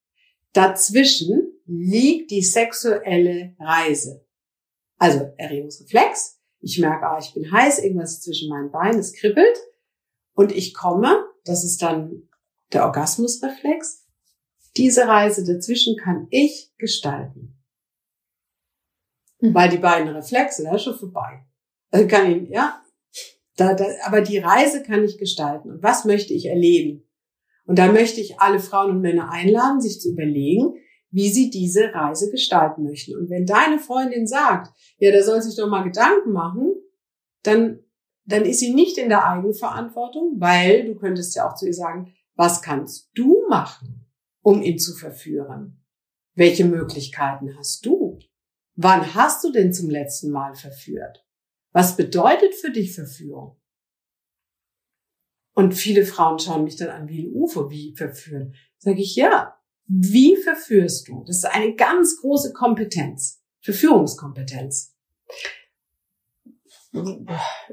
Dazwischen 0.54 1.52
liegt 1.66 2.30
die 2.30 2.42
sexuelle 2.42 3.54
Reise. 3.58 4.24
Also 5.02 5.32
Erregungsreflex. 5.36 6.38
Ich 6.60 6.78
merke, 6.78 7.04
ah, 7.08 7.18
ich 7.18 7.34
bin 7.34 7.50
heiß, 7.50 7.80
irgendwas 7.80 8.20
zwischen 8.20 8.48
meinen 8.48 8.70
Beinen, 8.70 9.00
es 9.00 9.12
kribbelt. 9.12 9.58
Und 10.32 10.52
ich 10.52 10.74
komme, 10.74 11.26
das 11.44 11.64
ist 11.64 11.82
dann 11.82 12.28
der 12.72 12.84
Orgasmusreflex. 12.84 14.06
Diese 14.76 15.08
Reise 15.08 15.44
dazwischen 15.44 15.96
kann 15.96 16.28
ich 16.30 16.72
gestalten. 16.78 17.60
Mhm. 19.40 19.54
Weil 19.54 19.70
die 19.70 19.78
beiden 19.78 20.06
Reflexe, 20.06 20.62
da 20.62 20.76
ist 20.76 20.84
schon 20.84 20.96
vorbei. 20.96 21.46
Also 21.90 22.06
kann 22.06 22.30
ich, 22.30 22.48
ja, 22.50 22.80
da, 23.56 23.74
da, 23.74 23.84
aber 24.04 24.20
die 24.20 24.38
Reise 24.38 24.84
kann 24.84 25.02
ich 25.02 25.18
gestalten. 25.18 25.68
Und 25.68 25.82
was 25.82 26.04
möchte 26.04 26.32
ich 26.32 26.46
erleben? 26.46 27.10
Und 27.64 27.80
da 27.80 27.90
möchte 27.90 28.20
ich 28.20 28.38
alle 28.38 28.60
Frauen 28.60 28.92
und 28.92 29.00
Männer 29.00 29.32
einladen, 29.32 29.80
sich 29.80 30.00
zu 30.00 30.12
überlegen, 30.12 30.76
wie 31.12 31.28
sie 31.28 31.50
diese 31.50 31.94
Reise 31.94 32.30
gestalten 32.30 32.82
möchten. 32.82 33.14
Und 33.14 33.30
wenn 33.30 33.46
deine 33.46 33.78
Freundin 33.78 34.26
sagt, 34.26 34.72
ja, 34.98 35.12
der 35.12 35.22
soll 35.22 35.42
sich 35.42 35.54
doch 35.54 35.68
mal 35.68 35.84
Gedanken 35.84 36.32
machen, 36.32 36.72
dann, 37.42 37.80
dann 38.24 38.44
ist 38.44 38.60
sie 38.60 38.74
nicht 38.74 38.96
in 38.98 39.10
der 39.10 39.26
Eigenverantwortung, 39.26 40.40
weil 40.40 40.86
du 40.86 40.94
könntest 40.96 41.36
ja 41.36 41.48
auch 41.48 41.54
zu 41.54 41.66
ihr 41.66 41.74
sagen, 41.74 42.14
was 42.34 42.62
kannst 42.62 43.10
du 43.14 43.46
machen, 43.48 44.06
um 44.40 44.62
ihn 44.62 44.78
zu 44.78 44.94
verführen? 44.94 45.84
Welche 46.34 46.64
Möglichkeiten 46.64 47.56
hast 47.58 47.84
du? 47.84 48.18
Wann 48.74 49.14
hast 49.14 49.44
du 49.44 49.52
denn 49.52 49.72
zum 49.74 49.90
letzten 49.90 50.30
Mal 50.30 50.54
verführt? 50.54 51.26
Was 51.72 51.96
bedeutet 51.96 52.54
für 52.54 52.70
dich 52.70 52.94
Verführung? 52.94 53.60
Und 55.54 55.74
viele 55.74 56.06
Frauen 56.06 56.38
schauen 56.38 56.64
mich 56.64 56.76
dann 56.76 56.88
an 56.88 57.08
wie 57.08 57.28
UFO, 57.28 57.70
wie 57.70 57.94
verführen. 57.94 58.54
Sag 58.78 58.98
ich, 58.98 59.14
ja, 59.14 59.61
wie 59.86 60.36
verführst 60.36 61.08
du? 61.08 61.24
Das 61.26 61.38
ist 61.38 61.44
eine 61.44 61.74
ganz 61.74 62.20
große 62.20 62.52
Kompetenz. 62.52 63.42
Verführungskompetenz. 63.60 64.94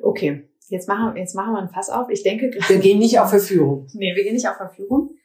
Okay, 0.02 0.50
jetzt 0.68 0.88
machen, 0.88 1.18
jetzt 1.18 1.36
machen 1.36 1.54
wir 1.54 1.62
ein 1.62 1.70
Fass 1.70 1.90
auf. 1.90 2.10
Ich 2.10 2.24
denke, 2.24 2.52
wir 2.68 2.80
gehen 2.80 3.00
nicht 3.00 3.20
auf 3.20 3.30
Verführung. 3.30 3.88
Nee, 3.94 4.16
wir 4.16 4.24
gehen 4.24 4.34
nicht 4.34 4.48
auf 4.48 4.58
Verführung. 4.58 5.16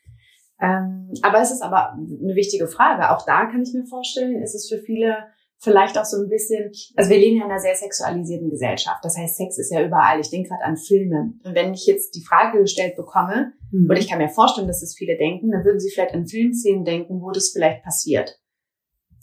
Ähm, 0.61 1.13
aber 1.23 1.41
es 1.41 1.51
ist 1.51 1.63
aber 1.63 1.93
eine 1.93 2.35
wichtige 2.35 2.69
Frage. 2.69 3.11
Auch 3.11 3.25
da 3.25 3.47
kann 3.47 3.63
ich 3.63 3.73
mir 3.75 3.87
vorstellen, 3.87 4.43
ist 4.43 4.55
es 4.55 4.69
für 4.69 4.79
viele 4.79 5.17
vielleicht 5.59 5.99
auch 5.99 6.05
so 6.05 6.19
ein 6.19 6.29
bisschen, 6.29 6.71
also 6.95 7.11
wir 7.11 7.19
leben 7.19 7.39
ja 7.39 7.45
in 7.45 7.51
einer 7.51 7.61
sehr 7.61 7.75
sexualisierten 7.75 8.51
Gesellschaft. 8.51 9.03
Das 9.03 9.17
heißt, 9.17 9.37
Sex 9.37 9.59
ist 9.59 9.73
ja 9.73 9.85
überall. 9.85 10.21
Ich 10.21 10.31
denke 10.31 10.51
gerade 10.51 10.65
an 10.65 10.77
Filme. 10.77 11.33
Und 11.43 11.55
wenn 11.55 11.73
ich 11.73 11.87
jetzt 11.87 12.15
die 12.15 12.25
Frage 12.25 12.61
gestellt 12.61 12.97
bekomme, 12.97 13.53
mhm. 13.75 13.91
und 13.91 13.97
ich 13.97 14.09
kann 14.09 14.19
mir 14.19 14.29
vorstellen, 14.29 14.69
dass 14.69 14.81
das 14.81 14.95
viele 14.95 15.17
denken, 15.17 15.51
dann 15.51 15.65
würden 15.65 15.81
sie 15.81 15.91
vielleicht 15.91 16.15
an 16.15 16.27
Filmszenen 16.27 16.85
denken, 16.85 17.21
wo 17.21 17.31
das 17.31 17.51
vielleicht 17.51 17.83
passiert. 17.83 18.41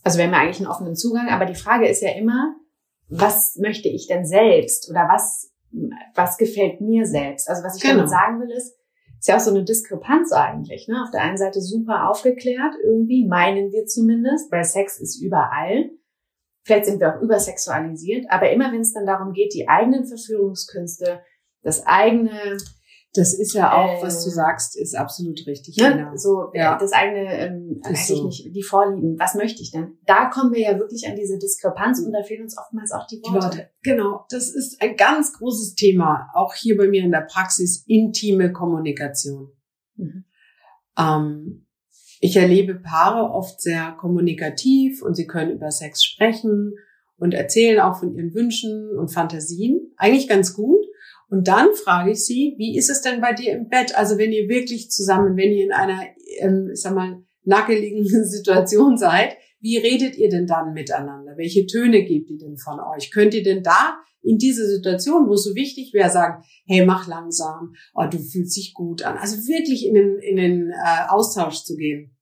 Also 0.03 0.17
wir 0.17 0.25
haben 0.25 0.33
ja 0.33 0.39
eigentlich 0.39 0.59
einen 0.59 0.69
offenen 0.69 0.95
Zugang, 0.95 1.29
aber 1.29 1.45
die 1.45 1.55
Frage 1.55 1.87
ist 1.87 2.01
ja 2.01 2.11
immer, 2.11 2.55
was 3.07 3.55
möchte 3.57 3.89
ich 3.89 4.07
denn 4.07 4.25
selbst 4.25 4.89
oder 4.89 5.07
was, 5.11 5.51
was 6.15 6.37
gefällt 6.37 6.81
mir 6.81 7.05
selbst? 7.05 7.49
Also 7.49 7.63
was 7.63 7.75
ich 7.75 7.81
genau. 7.81 7.95
damit 7.95 8.09
sagen 8.09 8.39
will 8.39 8.51
ist, 8.51 8.75
ist 9.19 9.27
ja 9.27 9.35
auch 9.35 9.41
so 9.41 9.51
eine 9.51 9.63
Diskrepanz 9.63 10.31
eigentlich. 10.31 10.87
Ne? 10.87 11.03
Auf 11.03 11.11
der 11.11 11.21
einen 11.21 11.37
Seite 11.37 11.61
super 11.61 12.09
aufgeklärt, 12.09 12.73
irgendwie 12.83 13.27
meinen 13.27 13.71
wir 13.71 13.85
zumindest, 13.85 14.51
weil 14.51 14.63
Sex 14.63 14.99
ist 14.99 15.21
überall. 15.21 15.91
Vielleicht 16.63 16.85
sind 16.85 16.99
wir 16.99 17.15
auch 17.15 17.21
übersexualisiert, 17.21 18.25
aber 18.29 18.51
immer 18.51 18.71
wenn 18.71 18.81
es 18.81 18.93
dann 18.93 19.05
darum 19.05 19.33
geht, 19.33 19.53
die 19.53 19.67
eigenen 19.67 20.05
Verführungskünste, 20.05 21.21
das 21.63 21.85
eigene 21.85 22.57
das 23.13 23.33
ist 23.33 23.53
ja 23.53 23.73
auch, 23.73 23.99
äh, 23.99 24.03
was 24.03 24.23
du 24.23 24.29
sagst, 24.29 24.77
ist 24.77 24.95
absolut 24.95 25.45
richtig. 25.45 25.75
Ne? 25.77 25.97
Genau. 25.97 26.15
So 26.15 26.51
ja. 26.53 26.77
das 26.77 26.93
eigene, 26.93 27.31
ähm, 27.39 27.81
weiß 27.83 28.07
so. 28.07 28.13
ich 28.15 28.23
nicht, 28.23 28.55
die 28.55 28.63
Vorlieben. 28.63 29.19
Was 29.19 29.35
möchte 29.35 29.61
ich 29.61 29.71
denn? 29.71 29.97
Da 30.05 30.29
kommen 30.29 30.53
wir 30.53 30.61
ja 30.61 30.79
wirklich 30.79 31.07
an 31.07 31.15
diese 31.15 31.37
Diskrepanz 31.37 31.99
und 31.99 32.13
da 32.13 32.23
fehlen 32.23 32.43
uns 32.43 32.57
oftmals 32.57 32.91
auch 32.91 33.05
die 33.07 33.21
Worte. 33.23 33.43
Worte. 33.47 33.69
Genau, 33.83 34.25
das 34.29 34.49
ist 34.53 34.81
ein 34.81 34.95
ganz 34.95 35.33
großes 35.33 35.75
Thema, 35.75 36.29
auch 36.33 36.53
hier 36.53 36.77
bei 36.77 36.87
mir 36.87 37.03
in 37.03 37.11
der 37.11 37.27
Praxis, 37.29 37.83
intime 37.85 38.53
Kommunikation. 38.53 39.51
Mhm. 39.95 40.23
Ähm, 40.97 41.67
ich 42.21 42.37
erlebe 42.37 42.75
Paare 42.75 43.31
oft 43.31 43.59
sehr 43.59 43.91
kommunikativ 43.99 45.01
und 45.01 45.15
sie 45.15 45.27
können 45.27 45.51
über 45.51 45.71
Sex 45.71 46.03
sprechen 46.03 46.75
und 47.17 47.33
erzählen 47.33 47.81
auch 47.81 47.99
von 47.99 48.15
ihren 48.15 48.33
Wünschen 48.33 48.97
und 48.97 49.13
Fantasien. 49.13 49.91
Eigentlich 49.97 50.29
ganz 50.29 50.53
gut. 50.53 50.85
Und 51.31 51.47
dann 51.47 51.73
frage 51.73 52.11
ich 52.11 52.25
sie, 52.25 52.55
wie 52.57 52.77
ist 52.77 52.89
es 52.89 53.01
denn 53.01 53.21
bei 53.21 53.31
dir 53.31 53.53
im 53.53 53.69
Bett? 53.69 53.97
Also 53.97 54.17
wenn 54.17 54.33
ihr 54.33 54.49
wirklich 54.49 54.91
zusammen, 54.91 55.37
wenn 55.37 55.53
ihr 55.53 55.63
in 55.63 55.71
einer, 55.71 56.01
ähm, 56.39 56.71
sag 56.73 56.93
mal, 56.93 57.23
nackeligen 57.45 58.03
Situation 58.25 58.97
seid, 58.97 59.37
wie 59.61 59.77
redet 59.77 60.17
ihr 60.17 60.29
denn 60.29 60.45
dann 60.45 60.73
miteinander? 60.73 61.37
Welche 61.37 61.65
Töne 61.67 62.03
gebt 62.03 62.29
ihr 62.29 62.37
denn 62.37 62.57
von 62.57 62.81
euch? 62.81 63.11
Könnt 63.11 63.33
ihr 63.33 63.43
denn 63.43 63.63
da 63.63 63.97
in 64.21 64.39
dieser 64.39 64.65
Situation, 64.65 65.29
wo 65.29 65.35
es 65.35 65.45
so 65.45 65.55
wichtig 65.55 65.93
wäre, 65.93 66.09
sagen, 66.09 66.43
hey, 66.67 66.85
mach 66.85 67.07
langsam, 67.07 67.75
oh, 67.93 68.05
du 68.11 68.19
fühlst 68.19 68.57
dich 68.57 68.73
gut 68.73 69.03
an. 69.03 69.17
Also 69.17 69.37
wirklich 69.47 69.87
in 69.87 69.95
den, 69.95 70.19
in 70.19 70.35
den 70.35 70.69
äh, 70.71 71.07
Austausch 71.07 71.63
zu 71.63 71.77
gehen. 71.77 72.13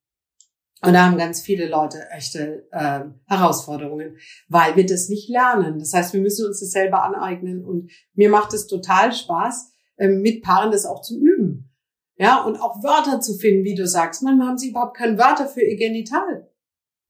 Und 0.82 0.94
da 0.94 1.06
haben 1.06 1.18
ganz 1.18 1.42
viele 1.42 1.68
Leute 1.68 2.10
echte 2.12 2.68
äh, 2.72 3.02
Herausforderungen, 3.26 4.18
weil 4.48 4.78
wir 4.78 4.86
das 4.86 5.10
nicht 5.10 5.28
lernen. 5.28 5.78
Das 5.78 5.94
heißt, 5.94 6.14
wir 6.14 6.22
müssen 6.22 6.48
uns 6.48 6.62
das 6.62 6.72
selber 6.72 7.04
aneignen. 7.04 7.66
Und 7.66 7.92
mir 8.14 8.30
macht 8.30 8.54
es 8.54 8.68
total 8.68 9.12
Spaß, 9.12 9.72
äh, 9.98 10.08
mit 10.08 10.42
Paaren 10.42 10.72
das 10.72 10.86
auch 10.86 11.02
zu 11.02 11.20
üben. 11.20 11.70
Ja, 12.16 12.44
und 12.44 12.62
auch 12.62 12.82
Wörter 12.84 13.20
zu 13.20 13.36
finden, 13.36 13.64
wie 13.64 13.76
du 13.76 13.88
sagst. 13.88 14.24
Manchmal 14.24 14.48
haben 14.48 14.58
sie 14.58 14.70
überhaupt 14.70 14.98
keine 14.98 15.18
Wörter 15.18 15.48
für 15.48 15.62
ihr 15.62 15.78
Genital. 15.78 16.50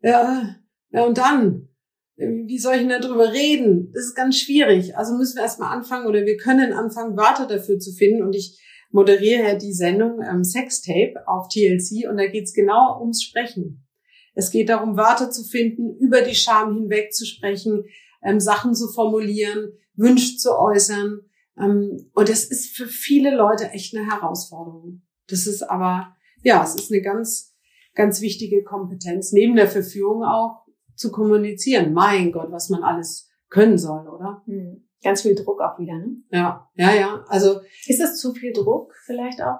Ja, 0.01 0.55
ja 0.91 1.03
und 1.03 1.17
dann? 1.17 1.67
Wie 2.15 2.59
soll 2.59 2.75
ich 2.75 2.87
denn 2.87 3.01
darüber 3.01 3.31
reden? 3.31 3.91
Das 3.93 4.03
ist 4.03 4.15
ganz 4.15 4.37
schwierig. 4.37 4.97
Also 4.97 5.15
müssen 5.15 5.37
wir 5.37 5.43
erstmal 5.43 5.75
anfangen 5.75 6.05
oder 6.05 6.25
wir 6.25 6.37
können 6.37 6.73
anfangen, 6.73 7.15
Wörter 7.15 7.47
dafür 7.47 7.79
zu 7.79 7.93
finden. 7.93 8.23
Und 8.23 8.35
ich 8.35 8.59
moderiere 8.91 9.43
ja 9.43 9.55
die 9.55 9.73
Sendung 9.73 10.21
ähm, 10.21 10.43
Sextape 10.43 11.15
auf 11.27 11.47
TLC 11.47 12.09
und 12.09 12.17
da 12.17 12.27
geht's 12.27 12.53
genau 12.53 12.99
ums 12.99 13.23
Sprechen. 13.23 13.85
Es 14.33 14.51
geht 14.51 14.69
darum, 14.69 14.97
Wörter 14.97 15.31
zu 15.31 15.43
finden, 15.43 15.97
über 15.97 16.21
die 16.21 16.35
Scham 16.35 16.73
hinweg 16.73 17.13
zu 17.13 17.25
sprechen, 17.25 17.85
ähm, 18.23 18.39
Sachen 18.39 18.73
zu 18.73 18.87
formulieren, 18.87 19.73
Wünsche 19.95 20.37
zu 20.37 20.57
äußern. 20.57 21.21
Ähm, 21.57 22.09
und 22.13 22.29
das 22.29 22.45
ist 22.45 22.75
für 22.75 22.87
viele 22.87 23.35
Leute 23.35 23.69
echt 23.71 23.95
eine 23.95 24.09
Herausforderung. 24.09 25.01
Das 25.27 25.45
ist 25.45 25.63
aber, 25.63 26.15
ja, 26.43 26.63
es 26.63 26.75
ist 26.75 26.91
eine 26.91 27.01
ganz, 27.01 27.55
ganz 27.95 28.21
wichtige 28.21 28.63
Kompetenz, 28.63 29.31
neben 29.31 29.55
der 29.55 29.67
Verführung 29.67 30.23
auch 30.23 30.65
zu 30.95 31.11
kommunizieren. 31.11 31.93
Mein 31.93 32.31
Gott, 32.31 32.51
was 32.51 32.69
man 32.69 32.83
alles 32.83 33.29
können 33.49 33.77
soll, 33.77 34.07
oder? 34.07 34.41
Hm. 34.45 34.88
Ganz 35.01 35.21
viel 35.21 35.35
Druck 35.35 35.61
auch 35.61 35.79
wieder, 35.79 35.97
ne? 35.97 36.17
Ja, 36.29 36.69
ja, 36.75 36.93
ja. 36.93 37.25
Also 37.27 37.61
ist 37.87 38.01
das 38.01 38.19
zu 38.19 38.33
viel 38.33 38.51
Druck 38.51 38.93
vielleicht 39.05 39.41
auch, 39.41 39.59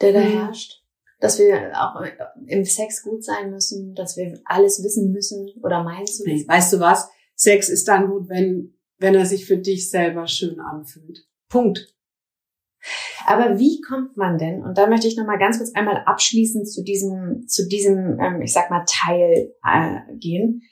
der 0.00 0.12
da 0.12 0.20
mhm. 0.20 0.32
herrscht? 0.32 0.82
Dass 1.20 1.38
wir 1.38 1.72
auch 1.74 2.04
im 2.46 2.64
Sex 2.64 3.02
gut 3.02 3.24
sein 3.24 3.50
müssen, 3.50 3.94
dass 3.94 4.16
wir 4.16 4.40
alles 4.44 4.82
wissen 4.84 5.10
müssen 5.10 5.48
oder 5.62 5.82
meinen 5.82 6.06
zu 6.06 6.24
wissen. 6.24 6.48
Weißt 6.48 6.72
du 6.72 6.80
was? 6.80 7.08
Sex 7.34 7.68
ist 7.68 7.88
dann 7.88 8.08
gut, 8.08 8.28
wenn, 8.28 8.76
wenn 8.98 9.14
er 9.14 9.24
sich 9.24 9.46
für 9.46 9.56
dich 9.56 9.90
selber 9.90 10.26
schön 10.26 10.60
anfühlt. 10.60 11.26
Punkt. 11.48 11.94
Aber 13.26 13.58
wie 13.58 13.80
kommt 13.80 14.16
man 14.16 14.36
denn, 14.36 14.62
und 14.62 14.76
da 14.76 14.86
möchte 14.86 15.08
ich 15.08 15.16
nochmal 15.16 15.38
ganz 15.38 15.58
kurz 15.58 15.72
einmal 15.74 16.02
abschließend 16.04 16.70
zu 16.70 16.82
diesem, 16.82 17.46
zu 17.48 17.66
diesem, 17.66 18.18
ähm, 18.20 18.42
ich 18.42 18.52
sag 18.52 18.70
mal, 18.70 18.84
Teil 18.86 19.54
äh, 19.64 20.16
gehen 20.16 20.62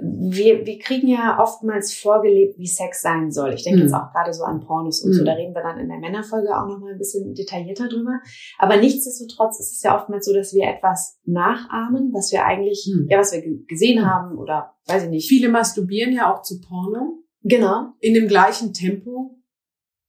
wir, 0.00 0.66
wir 0.66 0.78
kriegen 0.78 1.08
ja 1.08 1.38
oftmals 1.40 1.94
vorgelebt, 1.94 2.58
wie 2.58 2.66
Sex 2.66 3.02
sein 3.02 3.30
soll. 3.30 3.54
Ich 3.54 3.64
denke 3.64 3.78
mhm. 3.78 3.84
jetzt 3.84 3.94
auch 3.94 4.12
gerade 4.12 4.32
so 4.32 4.44
an 4.44 4.60
Pornos 4.60 5.02
und 5.02 5.10
mhm. 5.10 5.14
so. 5.14 5.24
Da 5.24 5.32
reden 5.32 5.54
wir 5.54 5.62
dann 5.62 5.78
in 5.78 5.88
der 5.88 5.98
Männerfolge 5.98 6.48
auch 6.56 6.66
nochmal 6.66 6.92
ein 6.92 6.98
bisschen 6.98 7.34
detaillierter 7.34 7.88
drüber. 7.88 8.20
Aber 8.58 8.76
nichtsdestotrotz 8.76 9.60
ist 9.60 9.72
es 9.72 9.82
ja 9.82 9.96
oftmals 9.96 10.26
so, 10.26 10.34
dass 10.34 10.54
wir 10.54 10.64
etwas 10.64 11.18
nachahmen, 11.24 12.12
was 12.12 12.32
wir 12.32 12.44
eigentlich, 12.44 12.90
mhm. 12.92 13.06
ja, 13.08 13.18
was 13.18 13.32
wir 13.32 13.42
gesehen 13.66 14.04
haben 14.04 14.38
oder 14.38 14.74
weiß 14.86 15.04
ich 15.04 15.10
nicht. 15.10 15.28
Viele 15.28 15.48
masturbieren 15.48 16.12
ja 16.12 16.32
auch 16.32 16.42
zu 16.42 16.60
Porno. 16.60 17.22
Genau. 17.42 17.92
In 18.00 18.14
dem 18.14 18.28
gleichen 18.28 18.72
Tempo, 18.72 19.38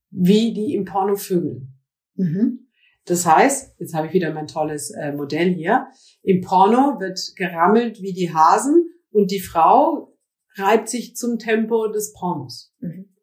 wie 0.09 0.53
die 0.53 0.73
im 0.73 0.85
Porno 0.85 1.15
vögeln. 1.15 1.73
Mhm. 2.15 2.67
Das 3.05 3.25
heißt, 3.25 3.79
jetzt 3.79 3.93
habe 3.93 4.07
ich 4.07 4.13
wieder 4.13 4.33
mein 4.33 4.47
tolles 4.47 4.91
äh, 4.91 5.13
Modell 5.13 5.53
hier. 5.53 5.87
Im 6.23 6.41
Porno 6.41 6.99
wird 6.99 7.19
gerammelt 7.37 8.01
wie 8.01 8.13
die 8.13 8.33
Hasen 8.33 8.89
und 9.11 9.31
die 9.31 9.39
Frau 9.39 10.17
reibt 10.55 10.89
sich 10.89 11.15
zum 11.15 11.39
Tempo 11.39 11.87
des 11.87 12.13
Pornos. 12.13 12.73
Mhm. 12.79 13.13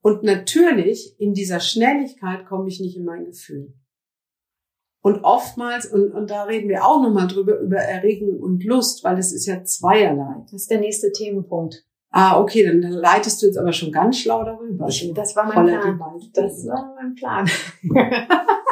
Und 0.00 0.24
natürlich, 0.24 1.14
in 1.18 1.32
dieser 1.32 1.60
Schnelligkeit 1.60 2.46
komme 2.46 2.68
ich 2.68 2.80
nicht 2.80 2.96
in 2.96 3.04
mein 3.04 3.24
Gefühl. 3.24 3.74
Und 5.00 5.24
oftmals, 5.24 5.86
und, 5.86 6.12
und 6.12 6.30
da 6.30 6.44
reden 6.44 6.68
wir 6.68 6.84
auch 6.84 7.02
nochmal 7.02 7.26
drüber, 7.26 7.58
über 7.58 7.78
Erregung 7.78 8.38
und 8.40 8.64
Lust, 8.64 9.02
weil 9.04 9.18
es 9.18 9.32
ist 9.32 9.46
ja 9.46 9.64
zweierlei. 9.64 10.42
Das 10.44 10.62
ist 10.62 10.70
der 10.70 10.80
nächste 10.80 11.10
Themenpunkt. 11.12 11.84
Ah, 12.14 12.38
okay, 12.38 12.66
dann, 12.66 12.82
leitest 12.82 13.40
du 13.40 13.46
jetzt 13.46 13.56
aber 13.56 13.72
schon 13.72 13.90
ganz 13.90 14.18
schlau 14.18 14.44
darüber. 14.44 14.86
Ich, 14.86 15.10
das 15.14 15.34
war 15.34 15.46
mein 15.46 15.66
Plan. 15.66 16.20
Das 16.34 16.66
war 16.66 16.94
mein 16.94 17.14
Plan. 17.14 17.50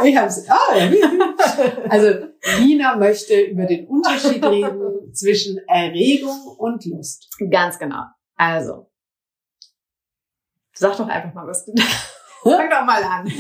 ich 0.05 0.17
hab's. 0.17 0.47
Ah, 0.49 0.77
ja. 0.77 0.91
Also 1.89 2.27
Nina 2.61 2.97
möchte 2.97 3.41
über 3.41 3.65
den 3.65 3.87
Unterschied 3.87 4.45
reden 4.45 5.13
zwischen 5.15 5.59
Erregung 5.67 6.39
und 6.59 6.85
Lust. 6.85 7.29
Ganz 7.51 7.79
genau. 7.79 8.05
Also, 8.37 8.91
sag 10.75 10.99
doch 10.99 11.09
einfach 11.09 11.33
mal 11.33 11.47
was. 11.47 11.65
Fang 12.43 12.71
doch 12.71 12.85
mal 12.85 13.03
an. 13.03 13.33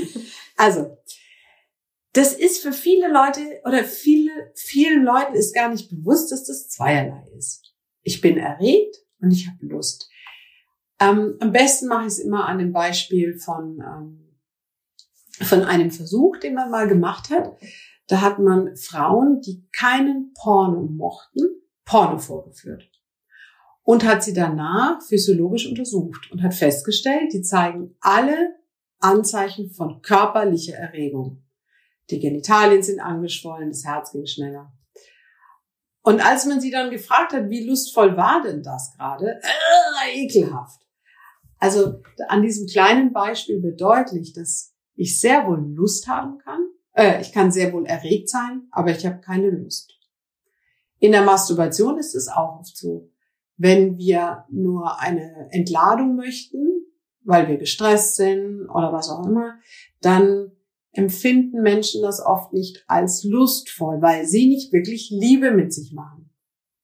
Also, 0.56 0.96
das 2.14 2.32
ist 2.32 2.62
für 2.62 2.72
viele 2.72 3.08
Leute 3.08 3.60
oder 3.64 3.84
viele, 3.84 4.32
vielen 4.54 5.04
Leuten 5.04 5.34
ist 5.34 5.54
gar 5.54 5.68
nicht 5.68 5.90
bewusst, 5.90 6.32
dass 6.32 6.44
das 6.44 6.68
zweierlei 6.68 7.22
ist. 7.36 7.74
Ich 8.02 8.20
bin 8.22 8.38
erregt 8.38 8.96
und 9.20 9.30
ich 9.30 9.48
habe 9.48 9.66
Lust. 9.66 10.10
Ähm, 10.98 11.36
am 11.40 11.52
besten 11.52 11.88
mache 11.88 12.02
ich 12.02 12.12
es 12.12 12.18
immer 12.18 12.46
an 12.46 12.58
dem 12.58 12.72
Beispiel 12.72 13.38
von, 13.38 13.80
ähm, 13.80 14.36
von 15.40 15.62
einem 15.62 15.90
Versuch, 15.90 16.36
den 16.36 16.54
man 16.54 16.70
mal 16.70 16.88
gemacht 16.88 17.30
hat. 17.30 17.56
Da 18.06 18.20
hat 18.20 18.38
man 18.38 18.76
Frauen, 18.76 19.40
die 19.40 19.66
keinen 19.72 20.32
Porno 20.34 20.82
mochten, 20.82 21.42
Porno 21.84 22.18
vorgeführt 22.18 22.90
und 23.82 24.04
hat 24.04 24.22
sie 24.22 24.32
danach 24.32 25.02
physiologisch 25.02 25.66
untersucht 25.68 26.30
und 26.30 26.42
hat 26.42 26.54
festgestellt, 26.54 27.32
die 27.32 27.42
zeigen 27.42 27.96
alle 28.00 28.54
Anzeichen 29.00 29.70
von 29.70 30.02
körperlicher 30.02 30.76
Erregung. 30.76 31.42
Die 32.10 32.20
Genitalien 32.20 32.82
sind 32.82 33.00
angeschwollen, 33.00 33.70
das 33.70 33.84
Herz 33.84 34.12
ging 34.12 34.26
schneller. 34.26 34.72
Und 36.02 36.24
als 36.24 36.46
man 36.46 36.60
sie 36.60 36.70
dann 36.70 36.90
gefragt 36.90 37.32
hat, 37.32 37.50
wie 37.50 37.66
lustvoll 37.66 38.16
war 38.16 38.42
denn 38.42 38.62
das 38.62 38.92
gerade, 38.96 39.40
äh, 39.42 40.24
ekelhaft. 40.24 40.80
Also 41.58 42.02
an 42.28 42.42
diesem 42.42 42.66
kleinen 42.66 43.12
Beispiel 43.12 43.60
deutlich, 43.76 44.32
dass 44.32 44.72
ich 44.94 45.20
sehr 45.20 45.46
wohl 45.46 45.60
Lust 45.74 46.08
haben 46.08 46.38
kann. 46.38 46.64
Äh, 46.92 47.20
ich 47.20 47.32
kann 47.32 47.52
sehr 47.52 47.72
wohl 47.72 47.86
erregt 47.86 48.30
sein, 48.30 48.68
aber 48.70 48.90
ich 48.90 49.04
habe 49.04 49.20
keine 49.20 49.50
Lust. 49.50 49.92
In 50.98 51.12
der 51.12 51.22
Masturbation 51.22 51.98
ist 51.98 52.14
es 52.14 52.28
auch 52.28 52.60
oft 52.60 52.76
so. 52.76 53.10
Wenn 53.56 53.98
wir 53.98 54.44
nur 54.50 55.00
eine 55.00 55.48
Entladung 55.50 56.16
möchten, 56.16 56.86
weil 57.24 57.48
wir 57.48 57.58
gestresst 57.58 58.16
sind 58.16 58.68
oder 58.70 58.92
was 58.92 59.10
auch 59.10 59.26
immer, 59.26 59.58
dann 60.00 60.52
empfinden 60.92 61.62
Menschen 61.62 62.02
das 62.02 62.20
oft 62.20 62.52
nicht 62.52 62.84
als 62.86 63.24
lustvoll, 63.24 64.02
weil 64.02 64.26
sie 64.26 64.48
nicht 64.48 64.72
wirklich 64.72 65.10
Liebe 65.10 65.52
mit 65.52 65.72
sich 65.72 65.92
machen. 65.92 66.30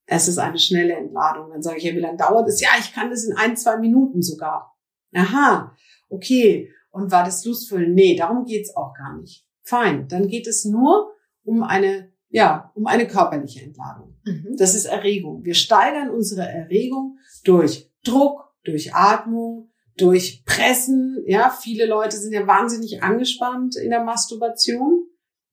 Es 0.07 0.29
ist 0.29 0.39
eine 0.39 0.59
schnelle 0.59 0.95
Entladung. 0.95 1.51
Dann 1.51 1.63
sage 1.63 1.79
ich, 1.79 1.85
ja, 1.85 1.93
wie 1.95 2.01
lange 2.01 2.17
dauert 2.17 2.49
es? 2.49 2.61
Ja, 2.61 2.71
ich 2.79 2.93
kann 2.93 3.11
das 3.11 3.25
in 3.25 3.37
ein, 3.37 3.57
zwei 3.57 3.77
Minuten 3.79 4.23
sogar. 4.23 4.77
Aha, 5.13 5.75
okay. 6.09 6.71
Und 6.91 7.11
war 7.11 7.25
das 7.25 7.45
lustvoll? 7.45 7.89
Nee, 7.89 8.17
darum 8.17 8.45
geht's 8.45 8.75
auch 8.77 8.95
gar 8.95 9.17
nicht. 9.19 9.47
Fein. 9.63 10.07
Dann 10.09 10.29
geht 10.29 10.47
es 10.47 10.65
nur 10.65 11.13
um 11.45 11.65
eine, 11.65 12.13
ja, 12.29 12.71
um 12.75 12.87
eine 12.87 13.09
körperliche 13.09 13.63
Entladung. 13.63 14.17
Mhm. 14.25 14.55
Das 14.57 14.75
ist 14.75 14.85
Erregung. 14.85 15.45
Wir 15.45 15.55
steigern 15.55 16.11
unsere 16.11 16.43
Erregung 16.43 17.19
durch 17.45 17.91
Druck, 18.05 18.55
durch 18.63 18.95
Atmung, 18.95 19.71
durch 19.97 20.45
Pressen. 20.45 21.23
Ja, 21.27 21.51
viele 21.51 21.87
Leute 21.87 22.17
sind 22.17 22.33
ja 22.33 22.47
wahnsinnig 22.47 23.03
angespannt 23.03 23.77
in 23.77 23.91
der 23.91 24.05
Masturbation. 24.05 25.07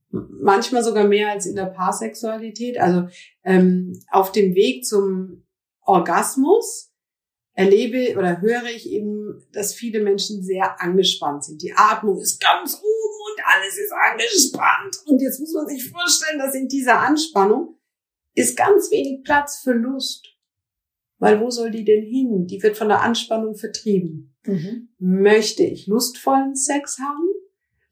Manchmal 0.10 0.84
sogar 0.84 1.06
mehr 1.06 1.32
als 1.32 1.46
in 1.46 1.56
der 1.56 1.66
Paarsexualität. 1.66 2.78
Also 2.78 3.08
ähm, 3.44 4.00
auf 4.12 4.32
dem 4.32 4.54
Weg 4.54 4.86
zum 4.86 5.44
Orgasmus 5.82 6.91
erlebe 7.54 8.18
oder 8.18 8.41
höre 8.41 8.66
ich 8.66 8.89
eben, 8.89 9.44
dass 9.54 9.74
viele 9.74 10.02
Menschen 10.02 10.44
sehr 10.44 10.82
angespannt 10.82 11.46
sind. 11.46 11.62
Die 11.62 11.74
Atmung 11.76 12.20
ist 12.20 12.41
ganz 12.41 12.76
oben 12.76 12.84
und 12.84 13.44
alles 13.46 13.78
ist 13.78 13.94
angespannt. 13.94 14.98
Und 15.06 15.22
jetzt 15.22 15.39
muss 15.39 15.54
man 15.54 15.68
sich 15.68 15.89
vorstellen, 15.89 16.39
dass 16.39 16.56
in 16.56 16.68
dieser 16.68 17.00
Anspannung 17.00 17.80
ist 18.36 18.58
ganz 18.58 18.89
wenig 18.91 19.24
Platz 19.24 19.62
für 19.64 19.74
Lust. 19.74 20.32
Weil 21.24 21.39
wo 21.39 21.49
soll 21.49 21.71
die 21.71 21.86
denn 21.86 22.03
hin? 22.03 22.47
Die 22.47 22.61
wird 22.61 22.76
von 22.76 22.89
der 22.89 23.01
Anspannung 23.01 23.55
vertrieben. 23.55 24.36
Mhm. 24.45 24.89
Möchte 24.97 25.63
ich 25.63 25.88
lustvollen 25.88 26.53
Sex 26.53 26.99
haben, 26.99 27.30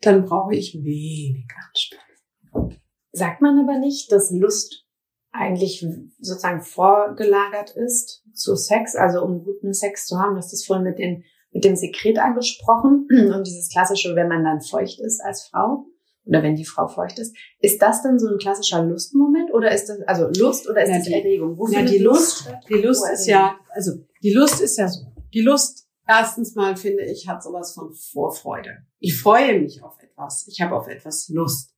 dann 0.01 0.25
brauche 0.25 0.53
ich 0.53 0.75
wenig 0.75 1.47
Anspannung. 1.65 2.77
Sagt 3.13 3.41
man 3.41 3.57
aber 3.57 3.79
nicht, 3.79 4.11
dass 4.11 4.31
Lust 4.31 4.85
eigentlich 5.31 5.85
sozusagen 6.19 6.61
vorgelagert 6.61 7.73
ist 7.77 8.25
zu 8.33 8.57
Sex, 8.57 8.97
also 8.97 9.21
um 9.23 9.45
guten 9.45 9.73
Sex 9.73 10.07
zu 10.07 10.19
haben, 10.19 10.35
dass 10.35 10.51
das 10.51 10.65
vorhin 10.65 10.83
mit, 10.83 10.99
den, 10.99 11.23
mit 11.51 11.63
dem 11.63 11.77
Sekret 11.77 12.19
angesprochen 12.19 13.07
und 13.33 13.47
dieses 13.47 13.69
klassische, 13.69 14.13
wenn 14.15 14.27
man 14.27 14.43
dann 14.43 14.59
feucht 14.59 14.99
ist 14.99 15.21
als 15.23 15.47
Frau 15.47 15.85
oder 16.25 16.43
wenn 16.43 16.55
die 16.55 16.65
Frau 16.65 16.87
feucht 16.87 17.19
ist, 17.19 17.35
ist 17.59 17.81
das 17.81 18.03
dann 18.03 18.19
so 18.19 18.27
ein 18.27 18.37
klassischer 18.37 18.83
Lustmoment 18.83 19.53
oder 19.53 19.73
ist 19.73 19.87
das 19.87 20.01
also 20.07 20.27
Lust 20.39 20.69
oder 20.69 20.83
ist 20.83 20.89
ja, 20.89 20.97
das 20.97 21.05
die, 21.05 21.13
Erregung? 21.13 21.57
Wo 21.57 21.67
ja, 21.67 21.81
die 21.81 21.97
Lust, 21.97 22.45
Lust 22.45 22.69
die 22.69 22.73
Lust 22.75 23.11
ist 23.11 23.27
ja, 23.27 23.57
also 23.69 23.91
die 24.21 24.33
Lust 24.33 24.61
ist 24.61 24.77
ja 24.77 24.87
so. 24.87 25.01
Die 25.33 25.41
Lust 25.41 25.87
erstens 26.07 26.55
mal 26.55 26.75
finde 26.75 27.03
ich 27.05 27.27
hat 27.27 27.43
sowas 27.43 27.73
von 27.73 27.93
Vorfreude. 27.93 28.85
Ich 28.99 29.19
freue 29.19 29.59
mich 29.59 29.83
auf 29.83 29.97
etwas. 30.01 30.47
Ich 30.47 30.61
habe 30.61 30.75
auf 30.75 30.87
etwas 30.87 31.29
Lust. 31.29 31.73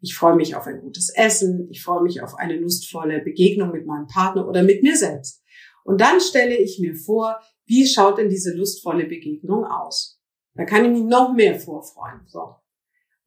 Ich 0.00 0.14
freue 0.14 0.36
mich 0.36 0.54
auf 0.54 0.66
ein 0.66 0.80
gutes 0.80 1.10
Essen. 1.14 1.68
Ich 1.70 1.82
freue 1.82 2.02
mich 2.02 2.22
auf 2.22 2.36
eine 2.36 2.56
lustvolle 2.56 3.20
Begegnung 3.20 3.72
mit 3.72 3.86
meinem 3.86 4.06
Partner 4.06 4.46
oder 4.46 4.62
mit 4.62 4.82
mir 4.82 4.96
selbst. 4.96 5.42
Und 5.84 6.00
dann 6.00 6.20
stelle 6.20 6.56
ich 6.56 6.78
mir 6.78 6.94
vor, 6.94 7.40
wie 7.66 7.86
schaut 7.86 8.18
denn 8.18 8.28
diese 8.28 8.54
lustvolle 8.54 9.06
Begegnung 9.06 9.64
aus? 9.64 10.20
Da 10.54 10.64
kann 10.64 10.84
ich 10.84 10.90
mich 10.90 11.04
noch 11.04 11.34
mehr 11.34 11.58
vorfreuen. 11.58 12.20
So. 12.26 12.56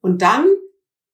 Und 0.00 0.22
dann 0.22 0.46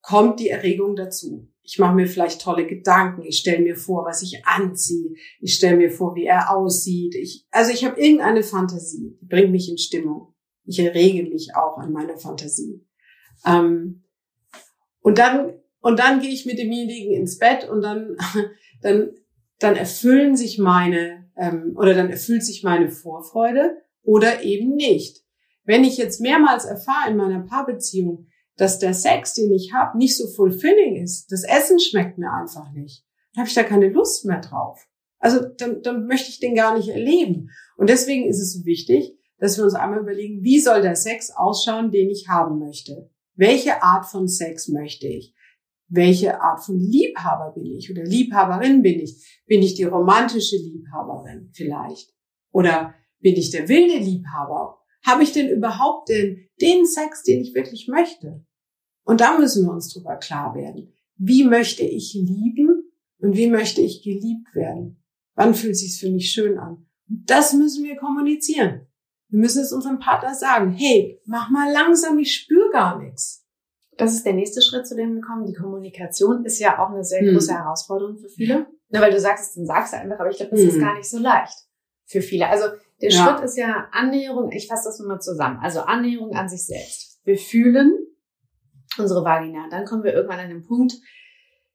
kommt 0.08 0.40
die 0.40 0.48
Erregung 0.48 0.96
dazu. 0.96 1.52
Ich 1.62 1.78
mache 1.78 1.94
mir 1.94 2.06
vielleicht 2.06 2.40
tolle 2.40 2.66
Gedanken. 2.66 3.24
Ich 3.24 3.36
stelle 3.36 3.62
mir 3.62 3.76
vor, 3.76 4.06
was 4.06 4.22
ich 4.22 4.46
anziehe. 4.46 5.10
Ich 5.38 5.54
stelle 5.54 5.76
mir 5.76 5.90
vor, 5.90 6.14
wie 6.14 6.24
er 6.24 6.50
aussieht. 6.56 7.14
Ich, 7.14 7.46
also 7.50 7.70
ich 7.72 7.84
habe 7.84 8.00
irgendeine 8.00 8.42
Fantasie, 8.42 9.18
die 9.20 9.26
bringt 9.26 9.50
mich 9.50 9.68
in 9.68 9.76
Stimmung. 9.76 10.34
Ich 10.64 10.78
errege 10.78 11.28
mich 11.28 11.54
auch 11.54 11.76
an 11.76 11.92
meiner 11.92 12.16
Fantasie. 12.16 12.86
Ähm, 13.44 14.04
und 15.00 15.18
dann, 15.18 15.52
und 15.80 15.98
dann 15.98 16.22
gehe 16.22 16.30
ich 16.30 16.46
mit 16.46 16.58
demjenigen 16.58 17.12
ins 17.12 17.36
Bett 17.36 17.68
und 17.68 17.82
dann, 17.82 18.16
dann, 18.80 19.10
dann 19.58 19.76
erfüllen 19.76 20.38
sich 20.38 20.58
meine, 20.58 21.30
ähm, 21.36 21.74
oder 21.76 21.92
dann 21.92 22.08
erfüllt 22.08 22.44
sich 22.44 22.62
meine 22.62 22.90
Vorfreude 22.90 23.76
oder 24.02 24.42
eben 24.42 24.74
nicht. 24.74 25.22
Wenn 25.64 25.84
ich 25.84 25.98
jetzt 25.98 26.22
mehrmals 26.22 26.64
erfahre 26.64 27.10
in 27.10 27.18
meiner 27.18 27.40
Paarbeziehung, 27.40 28.27
dass 28.58 28.78
der 28.78 28.92
Sex, 28.92 29.34
den 29.34 29.52
ich 29.52 29.72
habe, 29.72 29.96
nicht 29.96 30.16
so 30.16 30.26
fulfilling 30.28 30.96
ist, 30.96 31.32
das 31.32 31.44
Essen 31.44 31.80
schmeckt 31.80 32.18
mir 32.18 32.30
einfach 32.30 32.70
nicht, 32.72 33.06
dann 33.32 33.42
habe 33.42 33.48
ich 33.48 33.54
da 33.54 33.62
keine 33.62 33.88
Lust 33.88 34.26
mehr 34.26 34.40
drauf. 34.40 34.86
Also 35.20 35.40
dann, 35.56 35.82
dann 35.82 36.06
möchte 36.06 36.28
ich 36.28 36.40
den 36.40 36.54
gar 36.54 36.76
nicht 36.76 36.88
erleben. 36.88 37.50
Und 37.76 37.88
deswegen 37.88 38.28
ist 38.28 38.40
es 38.40 38.52
so 38.52 38.64
wichtig, 38.64 39.16
dass 39.38 39.56
wir 39.56 39.64
uns 39.64 39.74
einmal 39.74 40.00
überlegen, 40.00 40.42
wie 40.42 40.58
soll 40.58 40.82
der 40.82 40.96
Sex 40.96 41.30
ausschauen, 41.30 41.90
den 41.90 42.10
ich 42.10 42.28
haben 42.28 42.58
möchte. 42.58 43.10
Welche 43.34 43.82
Art 43.82 44.06
von 44.06 44.26
Sex 44.26 44.68
möchte 44.68 45.06
ich? 45.06 45.34
Welche 45.88 46.40
Art 46.40 46.62
von 46.64 46.78
Liebhaber 46.78 47.52
bin 47.54 47.76
ich 47.76 47.90
oder 47.90 48.02
Liebhaberin 48.02 48.82
bin 48.82 49.00
ich? 49.00 49.42
Bin 49.46 49.62
ich 49.62 49.74
die 49.74 49.84
romantische 49.84 50.56
Liebhaberin 50.56 51.50
vielleicht? 51.54 52.12
Oder 52.52 52.94
bin 53.20 53.36
ich 53.36 53.50
der 53.50 53.68
wilde 53.68 53.98
Liebhaber? 53.98 54.78
Habe 55.06 55.22
ich 55.22 55.32
denn 55.32 55.48
überhaupt 55.48 56.08
den, 56.08 56.48
den 56.60 56.84
Sex, 56.84 57.22
den 57.22 57.40
ich 57.40 57.54
wirklich 57.54 57.88
möchte? 57.88 58.44
Und 59.08 59.22
da 59.22 59.38
müssen 59.38 59.64
wir 59.64 59.72
uns 59.72 59.90
drüber 59.90 60.16
klar 60.16 60.54
werden. 60.54 60.92
Wie 61.16 61.42
möchte 61.44 61.82
ich 61.82 62.12
lieben 62.12 62.92
und 63.20 63.38
wie 63.38 63.48
möchte 63.48 63.80
ich 63.80 64.02
geliebt 64.02 64.54
werden? 64.54 65.02
Wann 65.34 65.54
fühlt 65.54 65.72
es 65.72 65.80
sich 65.80 65.98
für 65.98 66.10
mich 66.10 66.30
schön 66.30 66.58
an? 66.58 66.86
Das 67.06 67.54
müssen 67.54 67.84
wir 67.84 67.96
kommunizieren. 67.96 68.86
Wir 69.30 69.38
müssen 69.38 69.62
es 69.62 69.72
unserem 69.72 69.98
Partner 69.98 70.34
sagen, 70.34 70.72
hey, 70.72 71.22
mach 71.24 71.48
mal 71.48 71.72
langsam, 71.72 72.18
ich 72.18 72.34
spüre 72.34 72.68
gar 72.70 73.02
nichts. 73.02 73.46
Das 73.96 74.12
ist 74.12 74.26
der 74.26 74.34
nächste 74.34 74.60
Schritt, 74.60 74.86
zu 74.86 74.94
dem 74.94 75.14
wir 75.14 75.22
kommen. 75.22 75.46
Die 75.46 75.54
Kommunikation 75.54 76.44
ist 76.44 76.58
ja 76.58 76.78
auch 76.78 76.90
eine 76.90 77.02
sehr 77.02 77.22
hm. 77.22 77.32
große 77.32 77.54
Herausforderung 77.54 78.18
für 78.18 78.28
viele. 78.28 78.66
Na, 78.90 79.00
weil 79.00 79.10
du 79.10 79.18
sagst 79.18 79.48
es, 79.48 79.54
dann 79.54 79.64
sagst 79.64 79.94
du 79.94 79.96
einfach, 79.96 80.20
aber 80.20 80.28
ich 80.28 80.36
glaube, 80.36 80.50
das 80.50 80.60
hm. 80.60 80.68
ist 80.68 80.80
gar 80.80 80.94
nicht 80.94 81.08
so 81.08 81.18
leicht 81.18 81.56
für 82.04 82.20
viele. 82.20 82.46
Also 82.46 82.66
der 83.00 83.10
ja. 83.10 83.24
Schritt 83.24 83.42
ist 83.42 83.56
ja 83.56 83.88
Annäherung, 83.90 84.52
ich 84.52 84.68
fasse 84.68 84.90
das 84.90 84.98
nochmal 84.98 85.22
zusammen. 85.22 85.60
Also 85.62 85.80
Annäherung 85.80 86.34
an 86.34 86.50
sich 86.50 86.66
selbst. 86.66 87.20
Wir 87.24 87.38
fühlen 87.38 88.07
unsere 89.00 89.24
Vagina. 89.24 89.68
Dann 89.70 89.84
kommen 89.84 90.04
wir 90.04 90.12
irgendwann 90.12 90.40
an 90.40 90.50
den 90.50 90.66
Punkt, 90.66 90.94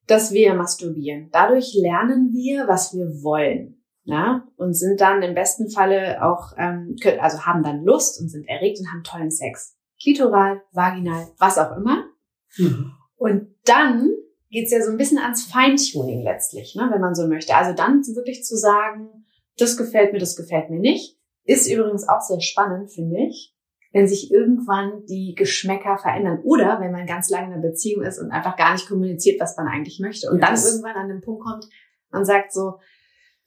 dass 0.08 0.32
wir 0.32 0.54
masturbieren. 0.54 1.30
Dadurch 1.32 1.74
lernen 1.74 2.32
wir, 2.34 2.68
was 2.68 2.94
wir 2.94 3.06
wollen 3.24 3.84
ja, 4.06 4.46
und 4.58 4.74
sind 4.74 5.00
dann 5.00 5.22
im 5.22 5.34
besten 5.34 5.70
Falle 5.70 6.24
auch, 6.24 6.54
ähm, 6.58 6.96
also 7.20 7.46
haben 7.46 7.64
dann 7.64 7.84
Lust 7.84 8.20
und 8.20 8.30
sind 8.30 8.48
erregt 8.48 8.80
und 8.80 8.92
haben 8.92 9.04
tollen 9.04 9.32
Sex. 9.32 9.78
Klitoral, 10.02 10.62
vaginal, 10.74 11.28
was 11.38 11.58
auch 11.58 11.76
immer. 11.78 12.06
Mhm. 12.58 12.92
Und 13.16 13.56
dann 13.66 14.10
geht's 14.50 14.72
ja 14.72 14.84
so 14.84 14.92
ein 14.92 14.98
bisschen 14.98 15.20
ans 15.20 15.46
Feintuning 15.46 16.22
letztlich, 16.22 16.76
ne, 16.76 16.90
wenn 16.92 17.02
man 17.02 17.16
so 17.16 17.28
möchte. 17.28 17.56
Also 17.56 17.74
dann 17.74 18.02
wirklich 18.02 18.44
zu 18.44 18.58
sagen, 18.58 19.26
das 19.58 19.78
gefällt 19.78 20.12
mir, 20.12 20.20
das 20.20 20.36
gefällt 20.36 20.70
mir 20.70 20.80
nicht. 20.80 21.18
Ist 21.46 21.72
übrigens 21.72 22.08
auch 22.08 22.22
sehr 22.22 22.42
spannend, 22.42 22.92
finde 22.92 23.18
ich, 23.28 23.56
wenn 23.94 24.08
sich 24.08 24.32
irgendwann 24.32 25.06
die 25.06 25.36
Geschmäcker 25.38 25.98
verändern. 25.98 26.42
Oder 26.44 26.82
wenn 26.82 26.92
man 26.92 27.06
ganz 27.06 27.30
lange 27.30 27.48
in 27.48 27.54
einer 27.54 27.62
Beziehung 27.62 28.04
ist 28.04 28.20
und 28.20 28.32
einfach 28.32 28.58
gar 28.58 28.74
nicht 28.74 28.90
kommuniziert, 28.90 29.40
was 29.40 29.56
man 29.56 29.68
eigentlich 29.68 30.00
möchte. 30.00 30.30
Und 30.30 30.40
yes. 30.40 30.48
dann 30.48 30.72
irgendwann 30.72 30.96
an 30.96 31.08
den 31.10 31.22
Punkt 31.22 31.44
kommt, 31.44 31.70
man 32.10 32.26
sagt 32.26 32.52
so, 32.52 32.80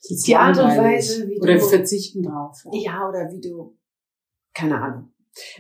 die 0.09 0.37
Art 0.37 0.57
und 0.57 0.65
Weise, 0.65 1.27
wie 1.29 1.41
oder 1.41 1.55
du... 1.55 1.61
Oder 1.61 1.69
verzichten 1.69 2.23
drauf. 2.23 2.59
Ja. 2.73 2.93
ja, 2.93 3.09
oder 3.09 3.29
wie 3.31 3.41
du... 3.41 3.77
Keine 4.55 4.81
Ahnung. 4.81 5.13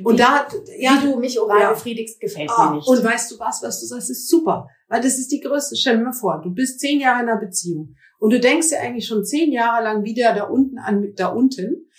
Und 0.02 0.14
wie, 0.14 0.18
da, 0.18 0.46
ja, 0.78 1.02
wie 1.02 1.10
du 1.10 1.18
mich 1.18 1.38
oral 1.38 1.60
ja. 1.60 1.70
befriedigst, 1.70 2.20
gefällt 2.20 2.50
ah, 2.50 2.70
mir 2.70 2.76
nicht. 2.76 2.88
Und 2.88 3.04
weißt 3.04 3.32
du 3.32 3.38
was, 3.40 3.62
was 3.62 3.80
du 3.80 3.86
sagst, 3.86 4.08
ist 4.08 4.30
super. 4.30 4.68
Weil 4.88 5.02
das 5.02 5.18
ist 5.18 5.32
die 5.32 5.40
größte. 5.40 5.76
Stell 5.76 5.98
dir 5.98 6.04
mal 6.04 6.12
vor, 6.12 6.40
du 6.42 6.54
bist 6.54 6.80
zehn 6.80 7.00
Jahre 7.00 7.24
in 7.24 7.28
einer 7.28 7.40
Beziehung 7.40 7.94
und 8.18 8.32
du 8.32 8.40
denkst 8.40 8.70
dir 8.70 8.80
eigentlich 8.80 9.06
schon 9.06 9.24
zehn 9.24 9.52
Jahre 9.52 9.82
lang 9.82 10.04
wieder 10.04 10.34
da 10.34 10.44
unten 10.44 10.78
an, 10.78 11.12
da 11.16 11.28
unten, 11.28 11.90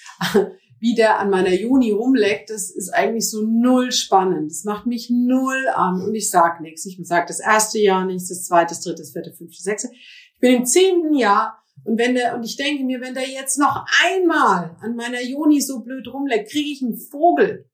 wie 0.79 0.95
der 0.95 1.19
an 1.19 1.29
meiner 1.29 1.53
Juni 1.53 1.91
rumleckt, 1.91 2.49
das 2.49 2.69
ist 2.69 2.89
eigentlich 2.89 3.29
so 3.29 3.41
null 3.41 3.91
spannend. 3.91 4.51
Das 4.51 4.63
macht 4.63 4.85
mich 4.85 5.09
null 5.09 5.67
an 5.73 6.01
und 6.01 6.13
ich 6.13 6.29
sag 6.29 6.61
nichts. 6.61 6.85
Ich 6.85 6.99
sag 7.03 7.27
das 7.27 7.39
erste 7.39 7.79
Jahr 7.79 8.05
nichts, 8.05 8.29
das 8.29 8.45
zweite, 8.45 8.69
das 8.69 8.81
dritte, 8.81 9.01
das 9.01 9.11
vierte, 9.11 9.33
fünfte, 9.33 9.61
sechste. 9.61 9.89
Ich 9.91 10.39
bin 10.39 10.55
im 10.55 10.65
zehnten 10.65 11.13
Jahr 11.15 11.63
und 11.83 11.97
wenn 11.97 12.15
der, 12.15 12.35
und 12.35 12.43
ich 12.43 12.55
denke 12.57 12.83
mir, 12.83 13.01
wenn 13.01 13.13
der 13.13 13.27
jetzt 13.27 13.57
noch 13.57 13.85
einmal 14.05 14.75
an 14.81 14.95
meiner 14.95 15.21
Joni 15.21 15.61
so 15.61 15.79
blöd 15.79 16.07
rumleckt, 16.07 16.51
kriege 16.51 16.69
ich 16.69 16.81
einen 16.81 16.97
Vogel. 16.97 17.69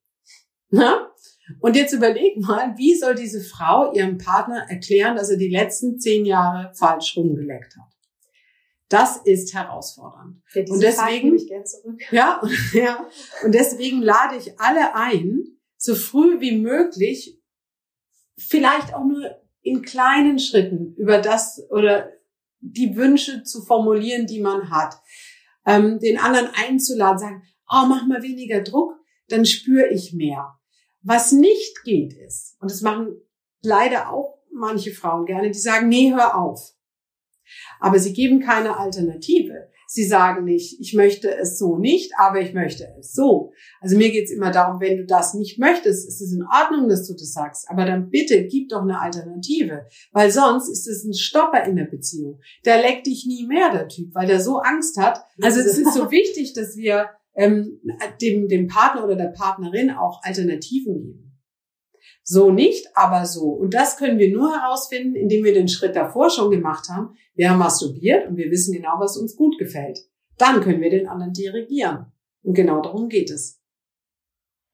Na? 0.70 1.10
Und 1.60 1.76
jetzt 1.76 1.92
überleg 1.92 2.38
mal, 2.40 2.74
wie 2.76 2.94
soll 2.94 3.14
diese 3.14 3.40
Frau 3.40 3.92
ihrem 3.92 4.18
Partner 4.18 4.66
erklären, 4.68 5.16
dass 5.16 5.30
er 5.30 5.36
die 5.36 5.50
letzten 5.50 5.98
zehn 5.98 6.24
Jahre 6.24 6.72
falsch 6.74 7.16
rumgeleckt 7.16 7.76
hat? 7.76 7.93
Das 8.94 9.16
ist 9.16 9.52
herausfordernd. 9.54 10.40
Ja, 10.54 10.64
und 10.68 10.80
deswegen, 10.80 11.36
ja, 12.12 12.40
ja, 12.72 13.08
und 13.44 13.52
deswegen 13.52 14.02
lade 14.02 14.36
ich 14.36 14.60
alle 14.60 14.94
ein, 14.94 15.58
so 15.76 15.96
früh 15.96 16.40
wie 16.40 16.56
möglich, 16.58 17.40
vielleicht 18.38 18.94
auch 18.94 19.04
nur 19.04 19.30
in 19.62 19.82
kleinen 19.82 20.38
Schritten 20.38 20.94
über 20.94 21.18
das 21.18 21.60
oder 21.70 22.10
die 22.60 22.94
Wünsche 22.94 23.42
zu 23.42 23.62
formulieren, 23.62 24.26
die 24.26 24.40
man 24.40 24.70
hat. 24.70 24.94
Ähm, 25.66 25.98
den 25.98 26.18
anderen 26.18 26.48
einzuladen, 26.54 27.18
sagen, 27.18 27.42
oh, 27.68 27.86
mach 27.88 28.06
mal 28.06 28.22
weniger 28.22 28.60
Druck, 28.60 28.92
dann 29.28 29.44
spüre 29.44 29.88
ich 29.88 30.12
mehr. 30.12 30.54
Was 31.02 31.32
nicht 31.32 31.82
geht 31.82 32.12
ist, 32.12 32.56
und 32.60 32.70
das 32.70 32.80
machen 32.80 33.20
leider 33.60 34.12
auch 34.12 34.38
manche 34.52 34.92
Frauen 34.92 35.26
gerne, 35.26 35.50
die 35.50 35.58
sagen, 35.58 35.88
nee, 35.88 36.12
hör 36.12 36.38
auf. 36.38 36.73
Aber 37.80 37.98
sie 37.98 38.12
geben 38.12 38.40
keine 38.40 38.78
Alternative. 38.78 39.68
Sie 39.86 40.04
sagen 40.04 40.44
nicht, 40.44 40.80
ich 40.80 40.94
möchte 40.94 41.32
es 41.36 41.58
so 41.58 41.78
nicht, 41.78 42.12
aber 42.18 42.40
ich 42.40 42.52
möchte 42.54 42.88
es 42.98 43.12
so. 43.12 43.52
Also 43.80 43.96
mir 43.96 44.10
geht's 44.10 44.32
immer 44.32 44.50
darum, 44.50 44.80
wenn 44.80 44.96
du 44.96 45.06
das 45.06 45.34
nicht 45.34 45.58
möchtest, 45.58 46.08
ist 46.08 46.20
es 46.20 46.32
in 46.32 46.42
Ordnung, 46.42 46.88
dass 46.88 47.06
du 47.06 47.12
das 47.12 47.32
sagst. 47.32 47.66
Aber 47.68 47.84
dann 47.84 48.10
bitte 48.10 48.46
gib 48.46 48.70
doch 48.70 48.82
eine 48.82 49.00
Alternative. 49.00 49.86
Weil 50.12 50.30
sonst 50.30 50.68
ist 50.68 50.88
es 50.88 51.04
ein 51.04 51.14
Stopper 51.14 51.64
in 51.64 51.76
der 51.76 51.84
Beziehung. 51.84 52.40
Der 52.64 52.78
leckt 52.78 53.06
dich 53.06 53.26
nie 53.26 53.46
mehr, 53.46 53.70
der 53.72 53.88
Typ, 53.88 54.14
weil 54.14 54.26
der 54.26 54.40
so 54.40 54.58
Angst 54.58 54.98
hat. 54.98 55.20
Also 55.40 55.60
es 55.60 55.78
ist 55.78 55.94
so 55.94 56.10
wichtig, 56.10 56.54
dass 56.54 56.76
wir 56.76 57.10
ähm, 57.36 57.80
dem, 58.20 58.48
dem 58.48 58.68
Partner 58.68 59.04
oder 59.04 59.16
der 59.16 59.32
Partnerin 59.36 59.90
auch 59.90 60.22
Alternativen 60.22 61.02
geben. 61.02 61.23
So 62.26 62.50
nicht, 62.50 62.86
aber 62.94 63.26
so. 63.26 63.50
Und 63.50 63.74
das 63.74 63.98
können 63.98 64.18
wir 64.18 64.32
nur 64.32 64.50
herausfinden, 64.50 65.14
indem 65.14 65.44
wir 65.44 65.52
den 65.52 65.68
Schritt 65.68 65.94
davor 65.94 66.30
schon 66.30 66.50
gemacht 66.50 66.88
haben. 66.88 67.14
Wir 67.34 67.50
haben 67.50 67.58
masturbiert 67.58 68.26
und 68.26 68.38
wir 68.38 68.50
wissen 68.50 68.72
genau, 68.72 68.94
was 68.98 69.18
uns 69.18 69.36
gut 69.36 69.58
gefällt. 69.58 69.98
Dann 70.38 70.62
können 70.62 70.80
wir 70.80 70.88
den 70.88 71.06
anderen 71.06 71.34
dirigieren. 71.34 72.06
Und 72.42 72.54
genau 72.54 72.80
darum 72.80 73.10
geht 73.10 73.30
es. 73.30 73.60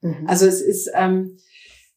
Mhm. 0.00 0.26
Also 0.26 0.46
es 0.46 0.60
ist, 0.60 0.90
ähm, 0.94 1.38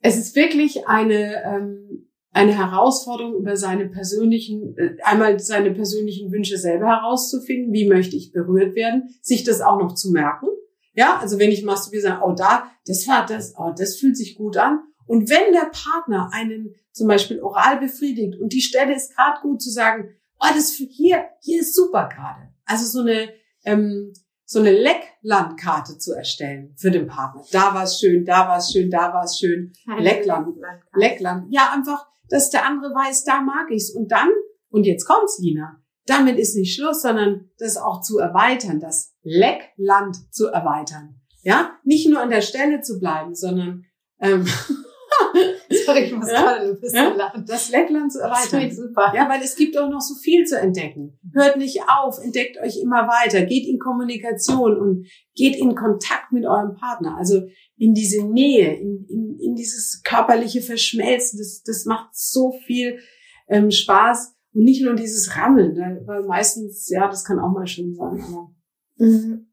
es 0.01 0.17
ist 0.17 0.35
wirklich 0.35 0.87
eine, 0.87 1.43
ähm, 1.43 2.09
eine 2.31 2.57
Herausforderung, 2.57 3.35
über 3.35 3.55
seine 3.55 3.87
persönlichen, 3.89 4.75
äh, 4.77 4.95
einmal 5.03 5.39
seine 5.39 5.71
persönlichen 5.71 6.31
Wünsche 6.31 6.57
selber 6.57 6.87
herauszufinden. 6.87 7.71
Wie 7.73 7.87
möchte 7.87 8.15
ich 8.15 8.31
berührt 8.31 8.73
werden? 8.75 9.15
Sich 9.21 9.43
das 9.43 9.61
auch 9.61 9.77
noch 9.77 9.93
zu 9.93 10.11
merken. 10.11 10.47
Ja, 10.95 11.19
also 11.19 11.37
wenn 11.37 11.51
ich 11.51 11.63
masturbiere, 11.63 12.03
sagen, 12.03 12.21
oh 12.25 12.33
da, 12.33 12.71
das 12.87 13.07
war 13.07 13.25
das, 13.25 13.53
oh, 13.57 13.71
das 13.77 13.97
fühlt 13.97 14.17
sich 14.17 14.35
gut 14.35 14.57
an. 14.57 14.79
Und 15.05 15.29
wenn 15.29 15.53
der 15.53 15.71
Partner 15.71 16.29
einen 16.33 16.75
zum 16.91 17.07
Beispiel 17.07 17.41
oral 17.41 17.79
befriedigt 17.79 18.39
und 18.39 18.53
die 18.53 18.61
Stelle 18.61 18.95
ist 18.95 19.15
gerade 19.15 19.41
gut 19.41 19.61
zu 19.61 19.69
sagen, 19.69 20.15
oh, 20.39 20.47
das 20.53 20.73
hier, 20.73 21.25
hier 21.41 21.61
ist 21.61 21.75
super 21.75 22.09
gerade. 22.09 22.53
Also 22.65 22.85
so 22.85 23.01
eine, 23.01 23.29
ähm, 23.65 24.13
so 24.45 24.59
eine 24.59 24.71
Lecklandkarte 24.71 25.97
zu 25.97 26.13
erstellen 26.13 26.75
für 26.77 26.91
den 26.91 27.07
Partner. 27.07 27.43
Da 27.51 27.73
war 27.73 27.83
es 27.83 27.99
schön, 27.99 28.25
da 28.25 28.47
war 28.47 28.57
es 28.57 28.71
schön, 28.71 28.89
da 28.89 29.13
war 29.13 29.23
es 29.23 29.39
schön. 29.39 29.73
Leckland, 29.97 30.55
Leckland. 30.95 31.47
Ja, 31.49 31.71
einfach, 31.73 32.07
dass 32.29 32.49
der 32.49 32.65
andere 32.65 32.93
weiß, 32.93 33.23
da 33.23 33.41
mag 33.41 33.71
ich's. 33.71 33.89
Und 33.89 34.11
dann, 34.11 34.29
und 34.69 34.85
jetzt 34.85 35.05
kommt's, 35.05 35.39
Lina, 35.39 35.81
damit 36.05 36.37
ist 36.37 36.55
nicht 36.55 36.75
Schluss, 36.75 37.01
sondern 37.01 37.49
das 37.57 37.77
auch 37.77 38.01
zu 38.01 38.19
erweitern, 38.19 38.79
das 38.79 39.15
Leckland 39.23 40.17
zu 40.31 40.47
erweitern. 40.47 41.21
Ja, 41.41 41.77
nicht 41.83 42.07
nur 42.07 42.21
an 42.21 42.29
der 42.29 42.41
Stelle 42.41 42.81
zu 42.81 42.99
bleiben, 42.99 43.35
sondern 43.35 43.85
ähm, 44.19 44.45
Sorry, 45.86 46.03
ich 46.05 46.14
muss 46.14 46.30
ja? 46.30 46.41
gerade 46.41 46.70
ein 46.70 46.80
bisschen 46.80 47.03
ja? 47.03 47.14
lachen. 47.14 47.45
Das 47.47 47.70
Leckland 47.70 48.11
zu 48.11 48.20
erweitern. 48.20 48.72
Super. 48.72 49.14
Ja, 49.16 49.28
weil 49.30 49.41
es 49.41 49.55
gibt 49.55 49.78
auch 49.78 49.89
noch 49.89 50.01
so 50.01 50.16
viel 50.16 50.45
zu 50.45 50.59
entdecken. 50.59 51.20
Hört 51.34 51.57
nicht 51.57 51.82
auf, 51.88 52.20
entdeckt 52.20 52.57
euch 52.59 52.80
immer 52.82 53.07
weiter, 53.07 53.45
geht 53.45 53.68
in 53.68 53.80
Kommunikation 53.80 54.78
und 54.78 55.07
geht 55.36 55.55
in 55.55 55.76
Kontakt 55.76 56.32
mit 56.32 56.45
eurem 56.45 56.76
Partner. 56.76 57.18
Also 57.18 57.41
in 57.78 57.93
diese 57.93 58.26
Nähe, 58.26 58.76
in, 58.76 59.05
in, 59.09 59.38
in 59.39 59.55
dieses 59.55 60.01
körperliche 60.03 60.61
Verschmelzen. 60.61 61.39
Das, 61.39 61.64
das 61.64 61.86
macht 61.86 62.09
so 62.14 62.53
viel 62.66 62.99
ähm, 63.47 63.72
Spaß. 63.72 64.36
Und 64.53 64.64
nicht 64.64 64.84
nur 64.84 64.93
dieses 64.93 65.36
Rammeln, 65.36 65.76
weil 66.05 66.24
meistens, 66.24 66.88
ja, 66.89 67.07
das 67.07 67.24
kann 67.24 67.39
auch 67.39 67.51
mal 67.51 67.66
schön 67.66 67.95
sein. 67.95 68.24
Aber 68.28 68.51
mhm. 68.97 69.47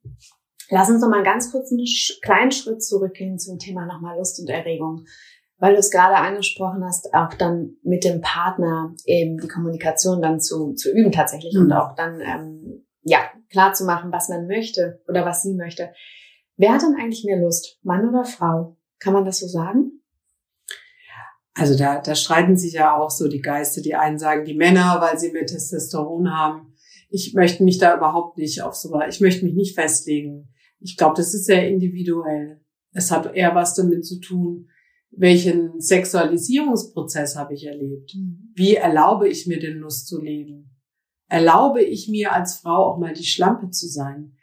Lass 0.71 0.89
uns 0.89 1.03
noch 1.03 1.09
mal 1.09 1.25
ganz 1.25 1.51
kurz 1.51 1.73
einen 1.73 1.85
kleinen 2.23 2.53
Schritt 2.53 2.83
zurückgehen 2.83 3.39
zum 3.39 3.59
Thema 3.59 3.87
nochmal 3.87 4.17
Lust 4.17 4.39
und 4.41 4.49
Erregung 4.49 5.05
weil 5.61 5.75
du 5.75 5.79
es 5.79 5.91
gerade 5.91 6.17
angesprochen 6.17 6.83
hast, 6.85 7.15
auch 7.15 7.35
dann 7.35 7.77
mit 7.83 8.03
dem 8.03 8.23
Partner 8.23 8.95
eben 9.05 9.39
die 9.39 9.49
Kommunikation 9.49 10.23
dann 10.23 10.41
zu, 10.41 10.73
zu 10.73 10.91
üben 10.91 11.13
tatsächlich 11.13 11.55
mhm. 11.55 11.67
und 11.67 11.73
auch 11.73 11.95
dann 11.95 12.21
ähm, 12.21 12.87
ja 13.03 13.19
klar 13.51 13.75
zu 13.75 13.85
machen, 13.85 14.11
was 14.11 14.29
man 14.31 14.47
möchte 14.47 15.03
oder 15.07 15.25
was 15.25 15.43
sie 15.43 15.55
möchte. 15.55 15.93
Wer 16.57 16.73
hat 16.73 16.83
denn 16.83 16.97
eigentlich 16.99 17.25
mehr 17.25 17.39
Lust, 17.39 17.79
Mann 17.83 18.09
oder 18.09 18.25
Frau? 18.25 18.77
Kann 18.99 19.13
man 19.13 19.25
das 19.25 19.39
so 19.39 19.47
sagen? 19.47 20.03
Also 21.55 21.77
da, 21.77 22.01
da 22.01 22.15
streiten 22.15 22.57
sich 22.57 22.75
ja 22.75 22.97
auch 22.97 23.11
so 23.11 23.29
die 23.29 23.43
Geister. 23.43 23.83
Die 23.83 23.95
einen 23.95 24.19
sagen 24.19 24.45
die 24.45 24.55
Männer, 24.55 24.99
weil 25.01 25.19
sie 25.19 25.31
mehr 25.31 25.47
Testosteron 25.47 26.33
haben. 26.33 26.75
Ich 27.11 27.35
möchte 27.35 27.65
mich 27.65 27.79
da 27.79 27.97
überhaupt 27.97 28.39
nicht 28.39 28.63
auf 28.63 28.75
so, 28.75 28.99
ich 29.09 29.21
möchte 29.21 29.45
mich 29.45 29.55
nicht 29.55 29.75
festlegen. 29.75 30.49
Ich 30.79 30.97
glaube, 30.97 31.17
das 31.17 31.35
ist 31.35 31.45
sehr 31.45 31.69
individuell. 31.69 32.61
Es 32.93 33.11
hat 33.11 33.35
eher 33.35 33.55
was 33.55 33.75
damit 33.75 34.07
zu 34.07 34.21
tun, 34.21 34.69
welchen 35.11 35.81
Sexualisierungsprozess 35.81 37.37
habe 37.37 37.55
ich 37.55 37.67
erlebt? 37.67 38.15
Mhm. 38.15 38.53
Wie 38.55 38.77
erlaube 38.77 39.29
ich 39.29 39.47
mir 39.47 39.59
den 39.59 39.79
Lust 39.79 40.07
zu 40.07 40.21
leben? 40.21 40.77
Erlaube 41.29 41.83
ich 41.83 42.09
mir 42.09 42.33
als 42.33 42.59
Frau 42.59 42.93
auch 42.93 42.99
mal 42.99 43.13
die 43.13 43.25
Schlampe 43.25 43.71
zu 43.71 43.87
sein? 43.87 44.37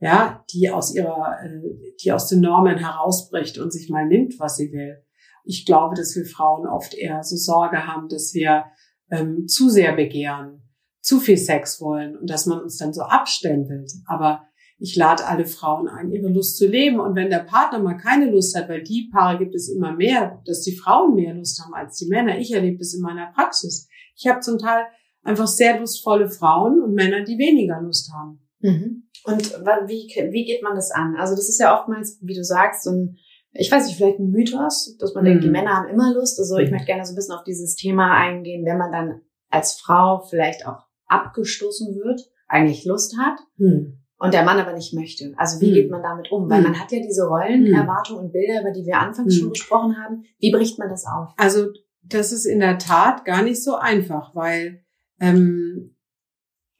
Ja, 0.00 0.44
die 0.52 0.70
aus 0.70 0.94
ihrer, 0.94 1.38
äh, 1.42 1.60
die 2.02 2.12
aus 2.12 2.28
den 2.28 2.40
Normen 2.40 2.78
herausbricht 2.78 3.58
und 3.58 3.72
sich 3.72 3.90
mal 3.90 4.06
nimmt, 4.06 4.38
was 4.38 4.56
sie 4.56 4.70
will. 4.72 5.04
Ich 5.44 5.66
glaube, 5.66 5.94
dass 5.96 6.14
wir 6.14 6.24
Frauen 6.24 6.68
oft 6.68 6.94
eher 6.94 7.22
so 7.24 7.36
Sorge 7.36 7.86
haben, 7.86 8.08
dass 8.08 8.32
wir 8.34 8.66
ähm, 9.10 9.48
zu 9.48 9.70
sehr 9.70 9.96
begehren, 9.96 10.62
zu 11.00 11.18
viel 11.18 11.38
Sex 11.38 11.80
wollen 11.80 12.16
und 12.16 12.30
dass 12.30 12.46
man 12.46 12.60
uns 12.60 12.76
dann 12.76 12.92
so 12.92 13.02
abstempelt. 13.02 13.90
Aber 14.06 14.46
ich 14.80 14.94
lade 14.94 15.26
alle 15.26 15.44
Frauen 15.44 15.88
ein, 15.88 16.12
ihre 16.12 16.28
Lust 16.28 16.56
zu 16.56 16.66
leben. 16.66 17.00
Und 17.00 17.16
wenn 17.16 17.30
der 17.30 17.40
Partner 17.40 17.80
mal 17.80 17.96
keine 17.96 18.30
Lust 18.30 18.56
hat, 18.56 18.68
weil 18.68 18.82
die 18.82 19.10
Paare 19.12 19.38
gibt 19.38 19.54
es 19.54 19.68
immer 19.68 19.92
mehr, 19.92 20.40
dass 20.46 20.62
die 20.62 20.76
Frauen 20.76 21.14
mehr 21.14 21.34
Lust 21.34 21.60
haben 21.60 21.74
als 21.74 21.96
die 21.96 22.06
Männer. 22.06 22.38
Ich 22.38 22.52
erlebe 22.52 22.78
das 22.78 22.94
in 22.94 23.02
meiner 23.02 23.32
Praxis. 23.32 23.88
Ich 24.16 24.26
habe 24.28 24.40
zum 24.40 24.58
Teil 24.58 24.84
einfach 25.22 25.48
sehr 25.48 25.80
lustvolle 25.80 26.28
Frauen 26.28 26.80
und 26.80 26.94
Männer, 26.94 27.24
die 27.24 27.38
weniger 27.38 27.80
Lust 27.80 28.12
haben. 28.12 28.40
Mhm. 28.60 29.08
Und 29.24 29.52
wie, 29.88 30.08
wie 30.30 30.44
geht 30.44 30.62
man 30.62 30.76
das 30.76 30.92
an? 30.92 31.16
Also 31.18 31.34
das 31.34 31.48
ist 31.48 31.58
ja 31.58 31.78
oftmals, 31.78 32.18
wie 32.22 32.34
du 32.34 32.44
sagst, 32.44 32.84
so 32.84 32.90
ein, 32.90 33.16
ich 33.52 33.70
weiß 33.72 33.86
nicht, 33.86 33.96
vielleicht 33.96 34.20
ein 34.20 34.30
Mythos, 34.30 34.96
dass 35.00 35.12
man 35.14 35.24
mhm. 35.24 35.28
denkt, 35.28 35.44
die 35.44 35.48
mhm. 35.48 35.54
Männer 35.54 35.74
haben 35.74 35.88
immer 35.88 36.14
Lust. 36.14 36.38
Also 36.38 36.56
ich 36.58 36.66
mhm. 36.66 36.74
möchte 36.74 36.86
gerne 36.86 37.04
so 37.04 37.12
ein 37.12 37.16
bisschen 37.16 37.34
auf 37.34 37.42
dieses 37.42 37.74
Thema 37.74 38.16
eingehen, 38.16 38.64
wenn 38.64 38.78
man 38.78 38.92
dann 38.92 39.22
als 39.50 39.80
Frau 39.80 40.20
vielleicht 40.20 40.66
auch 40.66 40.86
abgestoßen 41.06 41.96
wird, 41.96 42.30
eigentlich 42.46 42.84
Lust 42.84 43.18
hat. 43.18 43.40
Mhm 43.56 43.98
und 44.18 44.34
der 44.34 44.44
Mann 44.44 44.58
aber 44.58 44.72
nicht 44.72 44.94
möchte. 44.94 45.32
Also 45.36 45.60
wie 45.60 45.70
mhm. 45.70 45.74
geht 45.74 45.90
man 45.90 46.02
damit 46.02 46.30
um? 46.32 46.50
Weil 46.50 46.60
mhm. 46.60 46.68
man 46.68 46.80
hat 46.80 46.92
ja 46.92 47.00
diese 47.00 47.26
Rollenerwartungen 47.26 48.26
und 48.26 48.32
Bilder, 48.32 48.62
über 48.62 48.72
die 48.72 48.84
wir 48.84 48.98
anfangs 48.98 49.36
schon 49.36 49.50
gesprochen 49.50 49.96
haben. 49.96 50.24
Wie 50.38 50.50
bricht 50.50 50.78
man 50.78 50.88
das 50.88 51.04
auf? 51.06 51.32
Also 51.36 51.68
das 52.02 52.32
ist 52.32 52.44
in 52.44 52.60
der 52.60 52.78
Tat 52.78 53.24
gar 53.24 53.42
nicht 53.42 53.62
so 53.62 53.76
einfach, 53.76 54.34
weil 54.34 54.82
ähm, 55.20 55.96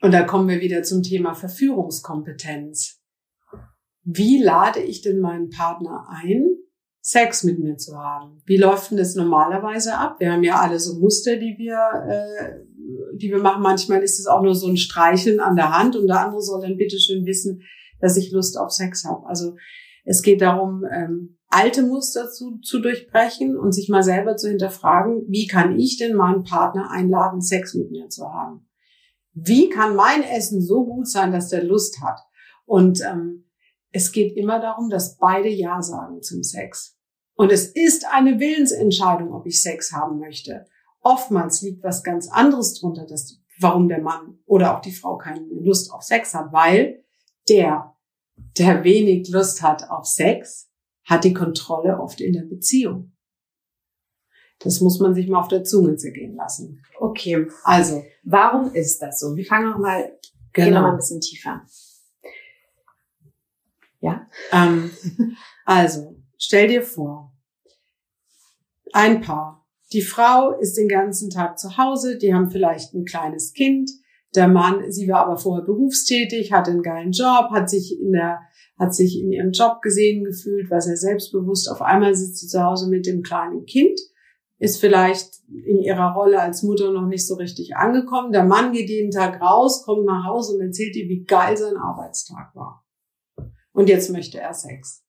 und 0.01 0.13
da 0.13 0.23
kommen 0.23 0.49
wir 0.49 0.61
wieder 0.61 0.83
zum 0.83 1.03
Thema 1.03 1.35
Verführungskompetenz. 1.35 3.01
Wie 4.05 4.43
lade 4.43 4.81
ich 4.81 5.03
denn 5.03 5.21
meinen 5.21 5.51
Partner 5.51 6.07
ein, 6.09 6.47
Sex 7.01 7.43
mit 7.45 7.59
mir 7.59 7.77
zu 7.77 7.97
haben? 7.97 8.43
Wie 8.45 8.57
läuft 8.57 8.91
denn 8.91 8.99
das 8.99 9.15
normalerweise 9.15 9.97
ab? 9.97 10.17
Wir 10.19 10.33
haben 10.33 10.45
ja 10.45 10.61
alle 10.61 10.79
so 10.79 10.99
Muster, 10.99 11.37
die 11.37 11.57
wir 11.59 11.79
äh, 12.07 12.65
die 13.15 13.31
wir 13.31 13.39
machen. 13.39 13.63
Manchmal 13.63 14.03
ist 14.03 14.19
es 14.19 14.27
auch 14.27 14.43
nur 14.43 14.55
so 14.55 14.69
ein 14.69 14.77
Streicheln 14.77 15.41
an 15.41 15.57
der 15.57 15.77
Hand 15.77 15.97
und 15.97 16.07
der 16.07 16.21
andere 16.21 16.43
soll 16.43 16.63
dann 16.63 16.77
bitteschön 16.77 17.27
wissen, 17.27 17.63
dass 18.01 18.17
ich 18.17 18.33
Lust 18.33 18.59
auf 18.59 18.71
Sex 18.71 19.05
habe. 19.05 19.27
Also 19.27 19.57
es 20.05 20.23
geht 20.23 20.41
darum, 20.41 20.85
ähm, 20.91 21.39
alte 21.49 21.83
Muster 21.83 22.31
zu, 22.31 22.59
zu 22.59 22.81
durchbrechen 22.81 23.57
und 23.57 23.73
sich 23.73 23.89
mal 23.89 24.03
selber 24.03 24.37
zu 24.37 24.49
hinterfragen, 24.49 25.25
wie 25.29 25.47
kann 25.47 25.79
ich 25.79 25.97
denn 25.99 26.15
meinen 26.15 26.45
Partner 26.45 26.91
einladen, 26.91 27.41
Sex 27.41 27.75
mit 27.75 27.91
mir 27.91 28.09
zu 28.09 28.25
haben? 28.25 28.69
Wie 29.33 29.69
kann 29.69 29.97
mein 29.97 30.23
Essen 30.23 30.61
so 30.61 30.85
gut 30.85 31.09
sein, 31.09 31.33
dass 31.33 31.49
der 31.49 31.65
Lust 31.65 32.01
hat? 32.01 32.19
Und 32.65 33.01
ähm, 33.03 33.45
es 33.93 34.13
geht 34.13 34.37
immer 34.37 34.61
darum, 34.61 34.91
dass 34.91 35.17
beide 35.17 35.49
Ja 35.49 35.81
sagen 35.81 36.23
zum 36.23 36.43
Sex. 36.43 36.97
Und 37.35 37.53
es 37.53 37.67
ist 37.67 38.05
eine 38.13 38.41
Willensentscheidung, 38.41 39.33
ob 39.33 39.47
ich 39.47 39.63
Sex 39.63 39.93
haben 39.93 40.19
möchte. 40.19 40.67
Oftmals 41.09 41.63
liegt 41.63 41.83
was 41.83 42.05
ganz 42.05 42.29
anderes 42.29 42.79
drunter, 42.79 43.07
dass, 43.07 43.41
warum 43.59 43.89
der 43.89 44.03
Mann 44.03 44.41
oder 44.45 44.77
auch 44.77 44.83
die 44.83 44.93
Frau 44.93 45.17
keine 45.17 45.41
Lust 45.41 45.91
auf 45.91 46.03
Sex 46.03 46.35
hat, 46.35 46.53
weil 46.53 47.03
der, 47.49 47.97
der 48.59 48.85
wenig 48.85 49.31
Lust 49.31 49.63
hat 49.63 49.89
auf 49.89 50.05
Sex, 50.05 50.71
hat 51.05 51.25
die 51.25 51.33
Kontrolle 51.33 51.99
oft 51.99 52.21
in 52.21 52.35
der 52.35 52.43
Beziehung. 52.43 53.17
Das 54.59 54.83
muss 54.83 55.01
man 55.01 55.15
sich 55.15 55.29
mal 55.29 55.41
auf 55.41 55.49
der 55.49 55.65
Zunge 55.65 55.97
zergehen 55.97 56.35
lassen. 56.35 56.85
Okay. 57.01 57.49
Also. 57.65 58.05
Warum 58.23 58.75
ist 58.75 59.01
das 59.01 59.19
so? 59.19 59.35
Wir 59.35 59.47
fangen 59.47 59.71
noch 59.71 59.79
mal, 59.79 60.03
genau. 60.53 60.67
gehen 60.67 60.75
noch 60.75 60.83
mal 60.83 60.91
ein 60.91 60.97
bisschen 60.99 61.23
tiefer. 61.23 61.63
Ja? 64.01 64.29
Ähm, 64.53 64.91
also, 65.65 66.21
stell 66.37 66.69
dir 66.69 66.83
vor, 66.83 67.35
ein 68.93 69.23
Paar 69.23 69.68
die 69.93 70.03
Frau 70.03 70.53
ist 70.59 70.77
den 70.77 70.89
ganzen 70.89 71.31
Tag 71.31 71.59
zu 71.59 71.79
Hause, 71.79 72.19
die 72.19 72.35
haben 72.35 72.51
vielleicht 72.51 72.95
ein 72.95 73.05
kleines 73.05 73.53
Kind. 73.55 73.91
Der 74.35 74.47
Mann, 74.47 74.93
sie 74.93 75.09
war 75.09 75.25
aber 75.25 75.39
vorher 75.39 75.65
berufstätig, 75.65 76.53
hatte 76.53 76.71
einen 76.71 76.83
geilen 76.83 77.13
Job, 77.13 77.51
hat 77.51 77.71
sich 77.71 77.99
in 77.99 78.13
der, 78.13 78.41
hat 78.79 78.95
sich 78.95 79.19
in 79.19 79.33
ihrem 79.33 79.53
Job 79.53 79.81
gesehen 79.81 80.25
gefühlt, 80.25 80.71
war 80.71 80.83
sehr 80.83 80.97
selbstbewusst. 80.97 81.71
Auf 81.71 81.81
einmal 81.81 82.15
sitzt 82.15 82.39
sie 82.39 82.49
zu 82.49 82.63
Hause 82.63 82.91
mit 82.91 83.07
dem 83.07 83.23
kleinen 83.23 83.65
Kind. 83.65 83.99
ist 84.59 84.81
vielleicht 84.81 85.31
in 85.49 85.79
ihrer 85.79 86.13
Rolle 86.13 86.41
als 86.41 86.63
Mutter 86.63 86.93
noch 86.93 87.07
nicht 87.07 87.27
so 87.27 87.37
richtig 87.37 87.77
angekommen. 87.77 88.33
Der 88.33 88.45
Mann 88.45 88.73
geht 88.73 88.91
jeden 88.91 89.11
Tag 89.11 89.41
raus, 89.41 89.85
kommt 89.85 90.05
nach 90.05 90.27
Hause 90.27 90.57
und 90.57 90.61
erzählt 90.61 90.97
ihr, 90.97 91.09
wie 91.09 91.25
geil 91.25 91.57
sein 91.57 91.77
Arbeitstag 91.77 92.55
war. 92.55 92.85
Und 93.73 93.89
jetzt 93.89 94.11
möchte 94.11 94.41
er 94.41 94.53
Sex. 94.53 95.05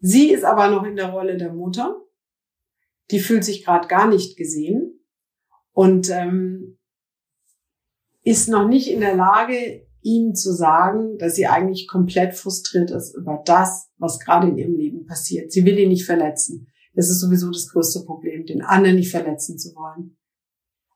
Sie 0.00 0.30
ist 0.32 0.44
aber 0.44 0.68
noch 0.68 0.84
in 0.84 0.96
der 0.96 1.10
Rolle 1.10 1.38
der 1.38 1.52
Mutter. 1.52 1.96
Die 3.10 3.20
fühlt 3.20 3.44
sich 3.44 3.64
gerade 3.64 3.88
gar 3.88 4.08
nicht 4.08 4.36
gesehen 4.36 5.04
und 5.72 6.10
ähm, 6.10 6.78
ist 8.22 8.48
noch 8.48 8.66
nicht 8.66 8.90
in 8.90 9.00
der 9.00 9.14
Lage, 9.14 9.86
ihm 10.00 10.34
zu 10.34 10.52
sagen, 10.52 11.18
dass 11.18 11.34
sie 11.34 11.46
eigentlich 11.46 11.88
komplett 11.88 12.34
frustriert 12.34 12.90
ist 12.90 13.14
über 13.14 13.42
das, 13.44 13.90
was 13.96 14.20
gerade 14.20 14.48
in 14.48 14.58
ihrem 14.58 14.76
Leben 14.76 15.06
passiert. 15.06 15.50
Sie 15.52 15.64
will 15.64 15.78
ihn 15.78 15.88
nicht 15.88 16.04
verletzen. 16.04 16.68
Das 16.94 17.10
ist 17.10 17.20
sowieso 17.20 17.50
das 17.50 17.68
größte 17.68 18.04
Problem, 18.04 18.46
den 18.46 18.62
anderen 18.62 18.96
nicht 18.96 19.10
verletzen 19.10 19.58
zu 19.58 19.74
wollen. 19.74 20.16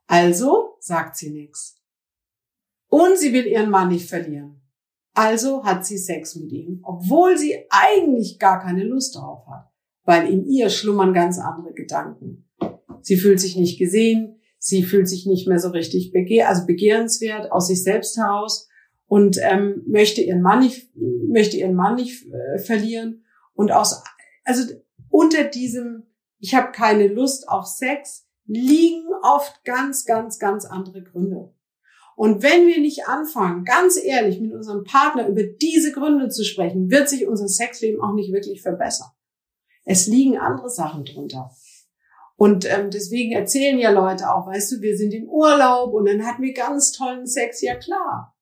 Also 0.06 0.76
sagt 0.80 1.16
sie 1.16 1.30
nichts. 1.30 1.82
Und 2.88 3.18
sie 3.18 3.32
will 3.32 3.46
ihren 3.46 3.70
Mann 3.70 3.88
nicht 3.88 4.08
verlieren. 4.08 4.62
Also 5.14 5.64
hat 5.64 5.84
sie 5.84 5.98
Sex 5.98 6.36
mit 6.36 6.52
ihm, 6.52 6.80
obwohl 6.82 7.36
sie 7.36 7.66
eigentlich 7.70 8.38
gar 8.38 8.60
keine 8.60 8.84
Lust 8.84 9.16
darauf 9.16 9.46
hat, 9.48 9.67
weil 10.08 10.26
in 10.26 10.46
ihr 10.48 10.70
schlummern 10.70 11.12
ganz 11.12 11.38
andere 11.38 11.74
Gedanken. 11.74 12.48
Sie 13.02 13.18
fühlt 13.18 13.38
sich 13.38 13.56
nicht 13.56 13.78
gesehen, 13.78 14.40
sie 14.58 14.82
fühlt 14.82 15.06
sich 15.06 15.26
nicht 15.26 15.46
mehr 15.46 15.58
so 15.58 15.68
richtig 15.68 16.12
begehr 16.12 16.48
also 16.48 16.64
begehrenswert 16.64 17.52
aus 17.52 17.66
sich 17.66 17.82
selbst 17.82 18.16
heraus 18.16 18.70
und 19.06 19.36
ähm, 19.42 19.82
möchte 19.86 20.22
ihren 20.22 20.40
Mann 20.40 20.60
nicht 20.60 20.88
möchte 20.96 21.58
ihren 21.58 21.74
Mann 21.74 21.96
nicht 21.96 22.24
äh, 22.24 22.58
verlieren 22.58 23.22
und 23.52 23.70
aus 23.70 24.02
also 24.44 24.72
unter 25.10 25.44
diesem 25.44 26.04
ich 26.38 26.54
habe 26.54 26.72
keine 26.72 27.08
Lust 27.08 27.46
auf 27.46 27.66
Sex 27.66 28.26
liegen 28.46 29.08
oft 29.22 29.62
ganz 29.64 30.06
ganz 30.06 30.38
ganz 30.38 30.64
andere 30.64 31.02
Gründe. 31.02 31.52
Und 32.16 32.42
wenn 32.42 32.66
wir 32.66 32.80
nicht 32.80 33.06
anfangen, 33.06 33.64
ganz 33.64 34.02
ehrlich 34.02 34.40
mit 34.40 34.54
unserem 34.54 34.84
Partner 34.84 35.28
über 35.28 35.42
diese 35.42 35.92
Gründe 35.92 36.30
zu 36.30 36.44
sprechen, 36.44 36.90
wird 36.90 37.10
sich 37.10 37.28
unser 37.28 37.46
Sexleben 37.46 38.00
auch 38.00 38.14
nicht 38.14 38.32
wirklich 38.32 38.62
verbessern. 38.62 39.08
Es 39.88 40.06
liegen 40.06 40.38
andere 40.38 40.70
Sachen 40.70 41.04
drunter. 41.04 41.50
Und 42.36 42.64
ähm, 42.66 42.90
deswegen 42.90 43.32
erzählen 43.32 43.78
ja 43.78 43.90
Leute 43.90 44.32
auch, 44.32 44.46
weißt 44.46 44.72
du, 44.72 44.80
wir 44.80 44.96
sind 44.96 45.12
im 45.12 45.28
Urlaub 45.28 45.92
und 45.92 46.06
dann 46.06 46.24
hatten 46.24 46.42
wir 46.42 46.52
ganz 46.52 46.92
tollen 46.92 47.26
Sex. 47.26 47.62
Ja 47.62 47.74
klar. 47.74 48.36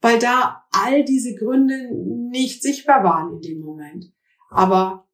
Weil 0.00 0.18
da 0.18 0.64
all 0.72 1.04
diese 1.04 1.34
Gründe 1.34 1.90
nicht 2.30 2.62
sichtbar 2.62 3.04
waren 3.04 3.34
in 3.34 3.40
dem 3.42 3.60
Moment. 3.60 4.12
Aber, 4.50 5.06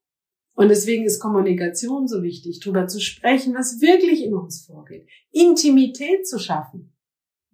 und 0.54 0.68
deswegen 0.68 1.04
ist 1.04 1.20
Kommunikation 1.20 2.06
so 2.06 2.22
wichtig, 2.22 2.60
darüber 2.60 2.86
zu 2.86 3.00
sprechen, 3.00 3.54
was 3.54 3.80
wirklich 3.80 4.24
in 4.24 4.34
uns 4.34 4.64
vorgeht. 4.64 5.08
Intimität 5.32 6.26
zu 6.26 6.38
schaffen 6.38 6.96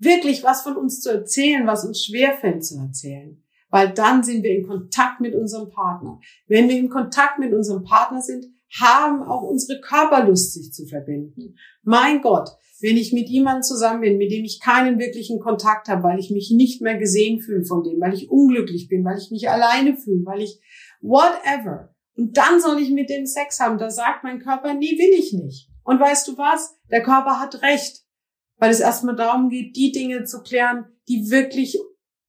wirklich 0.03 0.43
was 0.43 0.63
von 0.63 0.77
uns 0.77 1.01
zu 1.01 1.11
erzählen, 1.11 1.67
was 1.67 1.85
uns 1.85 2.05
schwerfällt 2.05 2.65
zu 2.65 2.77
erzählen. 2.79 3.43
Weil 3.73 3.93
dann 3.93 4.23
sind 4.23 4.45
wir 4.45 4.57
in 4.57 4.65
Kontakt 4.65 5.21
mit 5.21 5.35
unserem 5.35 5.69
Partner. 5.71 6.21
Wenn 6.47 6.69
wir 6.69 6.79
in 6.79 6.89
Kontakt 6.89 7.41
mit 7.41 7.53
unserem 7.53 7.83
Partner 7.83 8.23
sind, 8.23 8.47
haben 8.81 9.25
auch 9.25 9.43
unsere 9.43 9.81
Körperlust, 9.81 10.55
sich 10.55 10.73
zu 10.73 10.87
verbinden. 10.87 11.57
Mein 11.83 12.23
Gott, 12.23 12.51
wenn 12.81 12.97
ich 12.97 13.13
mit 13.13 13.29
jemandem 13.29 13.65
zusammen 13.65 14.03
bin, 14.03 14.17
mit 14.19 14.31
dem 14.31 14.45
ich 14.45 14.61
keinen 14.61 15.01
wirklichen 15.01 15.41
Kontakt 15.41 15.89
habe, 15.89 16.05
weil 16.05 16.21
ich 16.21 16.31
mich 16.31 16.53
nicht 16.55 16.81
mehr 16.81 16.97
gesehen 16.97 17.41
fühle 17.41 17.65
von 17.65 17.83
dem, 17.83 18.01
weil 18.01 18.15
ich 18.15 18.31
unglücklich 18.31 18.89
bin, 18.89 19.05
weil 19.05 19.19
ich 19.19 19.33
mich 19.33 19.51
alleine 19.51 19.97
fühle, 19.97 20.25
weil 20.25 20.43
ich 20.43 20.61
whatever. 21.01 21.95
Und 22.17 22.37
dann 22.37 22.61
soll 22.61 22.81
ich 22.81 22.91
mit 22.91 23.11
dem 23.11 23.27
Sex 23.27 23.59
haben. 23.59 23.79
Da 23.79 23.91
sagt 23.91 24.23
mein 24.23 24.39
Körper, 24.39 24.75
nee, 24.75 24.99
will 24.99 25.19
ich 25.19 25.33
nicht. 25.33 25.69
Und 25.83 25.99
weißt 25.99 26.29
du 26.29 26.39
was? 26.39 26.77
Der 26.91 27.03
Körper 27.03 27.41
hat 27.41 27.63
recht 27.63 28.03
weil 28.63 28.71
es 28.71 28.79
erstmal 28.79 29.17
darum 29.17 29.49
geht, 29.49 29.75
die 29.75 29.91
Dinge 29.91 30.23
zu 30.23 30.41
klären, 30.41 30.87
die 31.09 31.33
wirklich 31.33 31.81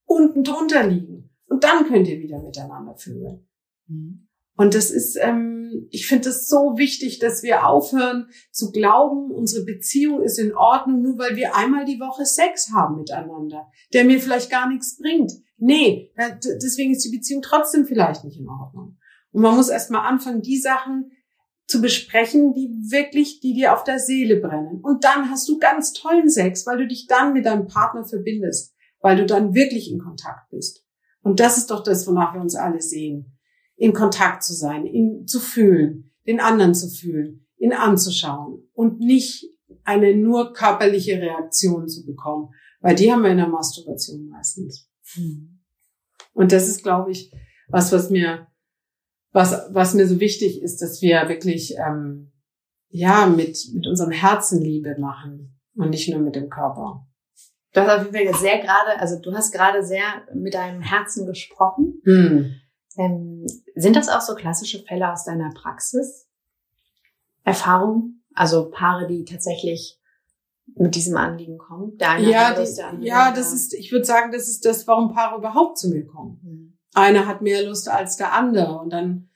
unten 0.06 0.44
drunter 0.44 0.88
liegen. 0.88 1.30
Und 1.54 1.64
dann 1.64 1.86
könnt 1.86 2.08
ihr 2.08 2.20
wieder 2.20 2.42
miteinander 2.42 2.96
fühlen. 2.96 3.48
Mhm. 3.86 4.28
Und 4.56 4.74
das 4.74 4.90
ist, 4.90 5.16
ähm, 5.22 5.88
ich 5.92 6.08
finde 6.08 6.30
es 6.30 6.48
so 6.48 6.78
wichtig, 6.78 7.20
dass 7.20 7.44
wir 7.44 7.68
aufhören 7.68 8.26
zu 8.52 8.72
glauben, 8.72 9.30
unsere 9.30 9.64
Beziehung 9.64 10.24
ist 10.24 10.40
in 10.40 10.56
Ordnung, 10.56 11.04
nur 11.04 11.20
weil 11.20 11.36
wir 11.36 11.56
einmal 11.56 11.86
die 11.86 12.00
Woche 12.00 12.26
Sex 12.26 12.72
haben 12.74 12.98
miteinander, 12.98 13.68
der 13.94 14.04
mir 14.04 14.20
vielleicht 14.20 14.50
gar 14.50 14.68
nichts 14.68 14.98
bringt. 14.98 15.32
Nee, 15.58 16.12
deswegen 16.44 16.92
ist 16.92 17.06
die 17.06 17.16
Beziehung 17.16 17.44
trotzdem 17.44 17.86
vielleicht 17.86 18.24
nicht 18.24 18.40
in 18.40 18.50
Ordnung. 18.50 18.98
Und 19.32 19.44
man 19.44 19.56
muss 19.56 19.70
erstmal 19.70 20.08
anfangen, 20.12 20.42
die 20.42 20.58
Sachen 20.58 21.12
zu 21.68 21.82
besprechen, 21.82 22.56
die 22.56 22.70
wirklich, 22.90 23.42
die 23.42 23.54
dir 23.54 23.74
auf 23.74 23.84
der 23.84 24.00
Seele 24.00 24.38
brennen. 24.38 24.82
Und 24.82 25.04
dann 25.04 25.30
hast 25.30 25.48
du 25.48 25.60
ganz 25.60 25.94
tollen 25.94 26.32
Sex, 26.32 26.66
weil 26.66 26.80
du 26.80 26.88
dich 26.88 27.06
dann 27.06 27.34
mit 27.34 27.46
deinem 27.46 27.68
Partner 27.68 28.06
verbindest, 28.06 28.74
weil 29.02 29.18
du 29.18 29.28
dann 29.28 29.54
wirklich 29.54 29.92
in 29.92 30.00
Kontakt 30.00 30.50
bist. 30.50 30.83
Und 31.24 31.40
das 31.40 31.58
ist 31.58 31.72
doch 31.72 31.84
das, 31.84 32.06
wonach 32.08 32.34
wir 32.34 32.42
uns 32.42 32.56
alle 32.56 32.82
sehen. 32.82 33.38
In 33.76 33.94
Kontakt 33.94 34.44
zu 34.44 34.54
sein, 34.54 34.86
ihn 34.86 35.26
zu 35.26 35.40
fühlen, 35.40 36.12
den 36.28 36.40
anderen 36.40 36.76
zu 36.76 36.88
fühlen, 36.90 37.48
ihn 37.58 37.74
anzuschauen 37.74 38.70
und 38.74 39.00
nicht 39.00 39.46
eine 39.84 40.16
nur 40.16 40.54
körperliche 40.54 41.20
Reaktion 41.20 41.88
zu 41.88 42.06
bekommen, 42.06 42.50
weil 42.82 42.96
die 42.96 43.12
haben 43.12 43.24
wir 43.24 43.32
in 43.32 43.38
der 43.38 43.48
Masturbation 43.48 44.28
meistens. 44.28 44.88
Hm. 45.14 45.60
Und 46.34 46.52
das 46.52 46.68
ist, 46.68 46.84
glaube 46.84 47.12
ich, 47.12 47.34
was, 47.68 47.92
was 47.92 48.10
mir 48.10 48.48
was, 49.34 49.74
was 49.74 49.94
mir 49.96 50.08
so 50.08 50.20
wichtig 50.20 50.62
ist, 50.62 50.82
dass 50.82 51.02
wir 51.02 51.28
wirklich 51.28 51.76
ähm, 51.78 52.32
ja 52.90 53.26
mit, 53.26 53.58
mit 53.74 53.88
unserem 53.88 54.12
Herzen 54.12 54.62
Liebe 54.62 54.96
machen 55.00 55.60
und 55.76 55.90
nicht 55.90 56.10
nur 56.10 56.20
mit 56.20 56.36
dem 56.36 56.50
Körper. 56.50 57.08
Du 57.74 57.82
hast 57.82 58.00
auf 58.00 58.06
jeden 58.14 58.32
Fall 58.32 58.40
sehr 58.40 58.60
gerade, 58.60 59.00
also 59.00 59.20
du 59.20 59.34
hast 59.34 59.52
gerade 59.52 59.84
sehr 59.84 60.04
mit 60.34 60.54
deinem 60.54 60.82
Herzen 60.82 61.26
gesprochen. 61.26 62.02
Hm. 62.04 62.56
Ähm, 62.98 63.46
sind 63.76 63.96
das 63.96 64.10
auch 64.10 64.22
so 64.22 64.36
klassische 64.36 64.84
Fälle 64.84 65.12
aus 65.12 65.26
deiner 65.26 65.52
Praxis? 65.54 66.28
Erfahrung? 67.44 68.22
Also 68.36 68.70
Paare, 68.70 69.08
die 69.08 69.26
tatsächlich 69.26 70.00
mit 70.76 70.96
diesem 70.96 71.18
Anliegen 71.18 71.58
kommen? 71.58 71.98
Der 71.98 72.12
eine 72.12 72.30
ja, 72.30 72.54
die, 72.54 72.76
der 72.76 72.94
ja, 73.00 73.32
das 73.32 73.52
ist, 73.54 73.74
ich 73.74 73.92
würde 73.92 74.06
sagen, 74.06 74.32
das 74.32 74.48
ist 74.48 74.66
das, 74.66 74.88
warum 74.88 75.14
Paare 75.14 75.38
überhaupt 75.38 75.78
zu 75.78 75.90
mir 75.90 76.06
kommen. 76.06 76.40
Hm 76.44 76.74
einer 76.94 77.28
hat 77.28 77.42
mehr 77.42 77.64
Lust 77.64 77.90
als 77.90 78.18
der 78.18 78.34
andere 78.34 78.80
und 78.80 78.92
dann 78.92 79.30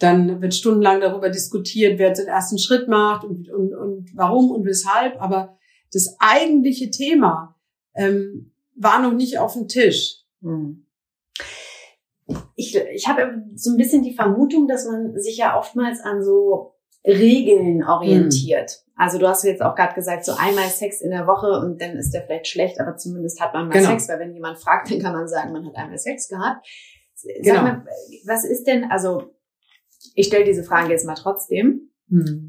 dann 0.00 0.42
wird 0.42 0.54
stundenlang 0.54 1.00
darüber 1.00 1.30
diskutiert, 1.30 2.00
wer 2.00 2.12
den 2.12 2.26
ersten 2.26 2.58
Schritt 2.58 2.88
macht 2.88 3.24
und, 3.24 3.48
und, 3.48 3.72
und 3.72 4.10
warum 4.14 4.50
und 4.50 4.64
weshalb. 4.64 5.22
Aber 5.22 5.56
das 5.92 6.16
eigentliche 6.18 6.90
Thema 6.90 7.53
ähm, 7.94 8.52
war 8.76 9.00
noch 9.00 9.12
nicht 9.12 9.38
auf 9.38 9.54
dem 9.54 9.68
Tisch. 9.68 10.24
Hm. 10.42 10.86
Ich, 12.56 12.74
ich 12.76 13.06
habe 13.08 13.42
so 13.54 13.70
ein 13.70 13.76
bisschen 13.76 14.02
die 14.02 14.14
Vermutung, 14.14 14.66
dass 14.66 14.86
man 14.86 15.18
sich 15.18 15.36
ja 15.36 15.58
oftmals 15.58 16.00
an 16.00 16.22
so 16.22 16.74
Regeln 17.06 17.84
orientiert. 17.84 18.70
Hm. 18.70 18.92
Also 18.96 19.18
du 19.18 19.28
hast 19.28 19.44
jetzt 19.44 19.62
auch 19.62 19.74
gerade 19.74 19.94
gesagt, 19.94 20.24
so 20.24 20.32
einmal 20.38 20.68
Sex 20.68 21.00
in 21.00 21.10
der 21.10 21.26
Woche 21.26 21.58
und 21.58 21.80
dann 21.80 21.96
ist 21.96 22.12
der 22.12 22.22
vielleicht 22.22 22.46
schlecht, 22.46 22.80
aber 22.80 22.96
zumindest 22.96 23.40
hat 23.40 23.52
man 23.52 23.68
mal 23.68 23.74
genau. 23.74 23.90
Sex, 23.90 24.08
weil 24.08 24.20
wenn 24.20 24.34
jemand 24.34 24.58
fragt, 24.58 24.90
dann 24.90 25.00
kann 25.00 25.12
man 25.12 25.26
sagen, 25.26 25.52
man 25.52 25.66
hat 25.66 25.76
einmal 25.76 25.98
Sex 25.98 26.28
gehabt. 26.28 26.66
Sag 27.14 27.42
genau. 27.42 27.62
mal, 27.62 27.86
was 28.26 28.44
ist 28.44 28.64
denn, 28.66 28.84
also 28.84 29.34
ich 30.14 30.26
stelle 30.26 30.44
diese 30.44 30.62
Frage 30.62 30.90
jetzt 30.90 31.06
mal 31.06 31.14
trotzdem. 31.14 31.90
Hm. 32.08 32.48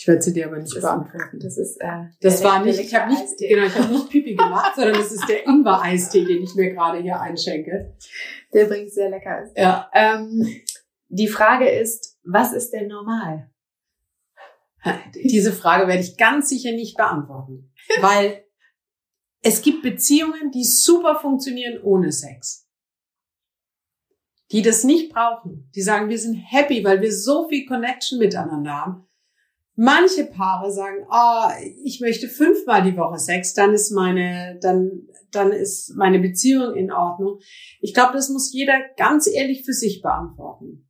Ich 0.00 0.08
werde 0.08 0.22
sie 0.22 0.32
dir 0.32 0.46
aber 0.46 0.56
nicht 0.56 0.72
beantworten. 0.72 1.38
Das 1.40 1.58
ist 1.58 1.76
äh, 1.78 2.06
das 2.22 2.42
war 2.42 2.64
nicht, 2.64 2.80
ich 2.80 2.94
habe 2.94 3.12
nicht, 3.12 3.36
genau, 3.36 3.66
ich 3.66 3.74
habe 3.74 3.92
nicht 3.92 4.08
Pipi 4.08 4.34
gemacht, 4.34 4.74
sondern 4.74 4.94
das 4.94 5.12
ist 5.12 5.28
der 5.28 5.46
Ingwer-Eistee, 5.46 6.24
den 6.24 6.42
ich 6.42 6.54
mir 6.54 6.72
gerade 6.72 7.02
hier 7.02 7.20
einschenke. 7.20 7.94
Der 8.50 8.64
übrigens 8.64 8.94
sehr 8.94 9.10
lecker 9.10 9.42
ist. 9.42 9.58
Ja. 9.58 9.90
Ähm, 9.92 10.46
die 11.08 11.28
Frage 11.28 11.68
ist, 11.68 12.18
was 12.24 12.54
ist 12.54 12.70
denn 12.70 12.88
normal? 12.88 13.50
Diese 15.14 15.52
Frage 15.52 15.86
werde 15.86 16.00
ich 16.00 16.16
ganz 16.16 16.48
sicher 16.48 16.72
nicht 16.72 16.96
beantworten, 16.96 17.70
weil 18.00 18.42
es 19.42 19.60
gibt 19.60 19.82
Beziehungen, 19.82 20.50
die 20.50 20.64
super 20.64 21.16
funktionieren 21.16 21.78
ohne 21.82 22.10
Sex 22.10 22.66
die 24.52 24.62
das 24.62 24.82
nicht 24.82 25.12
brauchen. 25.12 25.70
Die 25.76 25.80
sagen, 25.80 26.08
wir 26.08 26.18
sind 26.18 26.34
happy, 26.34 26.82
weil 26.82 27.00
wir 27.00 27.12
so 27.12 27.48
viel 27.48 27.66
Connection 27.66 28.18
miteinander 28.18 28.72
haben. 28.72 29.06
Manche 29.82 30.26
Paare 30.26 30.70
sagen, 30.70 31.06
ah, 31.08 31.48
oh, 31.48 31.64
ich 31.84 32.02
möchte 32.02 32.28
fünfmal 32.28 32.82
die 32.82 32.98
Woche 32.98 33.18
Sex, 33.18 33.54
dann 33.54 33.72
ist 33.72 33.90
meine, 33.92 34.58
dann, 34.60 35.08
dann 35.30 35.52
ist 35.52 35.96
meine 35.96 36.18
Beziehung 36.18 36.74
in 36.74 36.92
Ordnung. 36.92 37.38
Ich 37.80 37.94
glaube, 37.94 38.12
das 38.12 38.28
muss 38.28 38.52
jeder 38.52 38.78
ganz 38.98 39.26
ehrlich 39.26 39.64
für 39.64 39.72
sich 39.72 40.02
beantworten. 40.02 40.86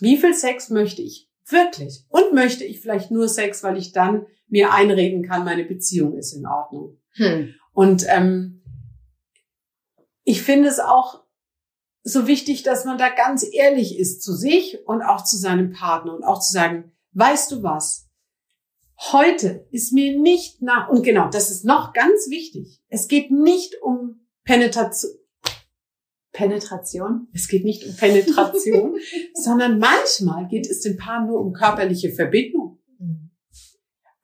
Wie 0.00 0.16
viel 0.16 0.34
Sex 0.34 0.68
möchte 0.68 1.00
ich 1.00 1.30
wirklich? 1.46 2.06
Und 2.08 2.34
möchte 2.34 2.64
ich 2.64 2.80
vielleicht 2.80 3.12
nur 3.12 3.28
Sex, 3.28 3.62
weil 3.62 3.76
ich 3.76 3.92
dann 3.92 4.26
mir 4.48 4.74
einreden 4.74 5.22
kann, 5.22 5.44
meine 5.44 5.64
Beziehung 5.64 6.18
ist 6.18 6.32
in 6.32 6.44
Ordnung? 6.44 7.00
Hm. 7.12 7.54
Und 7.72 8.04
ähm, 8.08 8.64
ich 10.24 10.42
finde 10.42 10.66
es 10.66 10.80
auch 10.80 11.22
so 12.02 12.26
wichtig, 12.26 12.64
dass 12.64 12.84
man 12.84 12.98
da 12.98 13.10
ganz 13.10 13.46
ehrlich 13.48 13.96
ist 13.96 14.24
zu 14.24 14.34
sich 14.34 14.80
und 14.88 15.02
auch 15.02 15.22
zu 15.22 15.36
seinem 15.36 15.70
Partner 15.70 16.16
und 16.16 16.24
auch 16.24 16.40
zu 16.40 16.52
sagen, 16.52 16.90
weißt 17.12 17.52
du 17.52 17.62
was? 17.62 18.07
Heute 19.00 19.66
ist 19.70 19.92
mir 19.92 20.18
nicht 20.18 20.60
nach, 20.60 20.88
und 20.88 21.04
genau, 21.04 21.30
das 21.30 21.50
ist 21.50 21.64
noch 21.64 21.92
ganz 21.92 22.28
wichtig. 22.30 22.80
Es 22.88 23.06
geht 23.06 23.30
nicht 23.30 23.80
um 23.80 24.26
Penetration. 24.44 25.12
Penetration? 26.32 27.28
Es 27.32 27.48
geht 27.48 27.64
nicht 27.64 27.86
um 27.86 27.96
Penetration, 27.96 28.98
sondern 29.34 29.78
manchmal 29.78 30.48
geht 30.48 30.68
es 30.68 30.80
den 30.80 30.96
Paaren 30.96 31.28
nur 31.28 31.40
um 31.40 31.52
körperliche 31.52 32.10
Verbindung. 32.10 32.80
Mhm. 32.98 33.30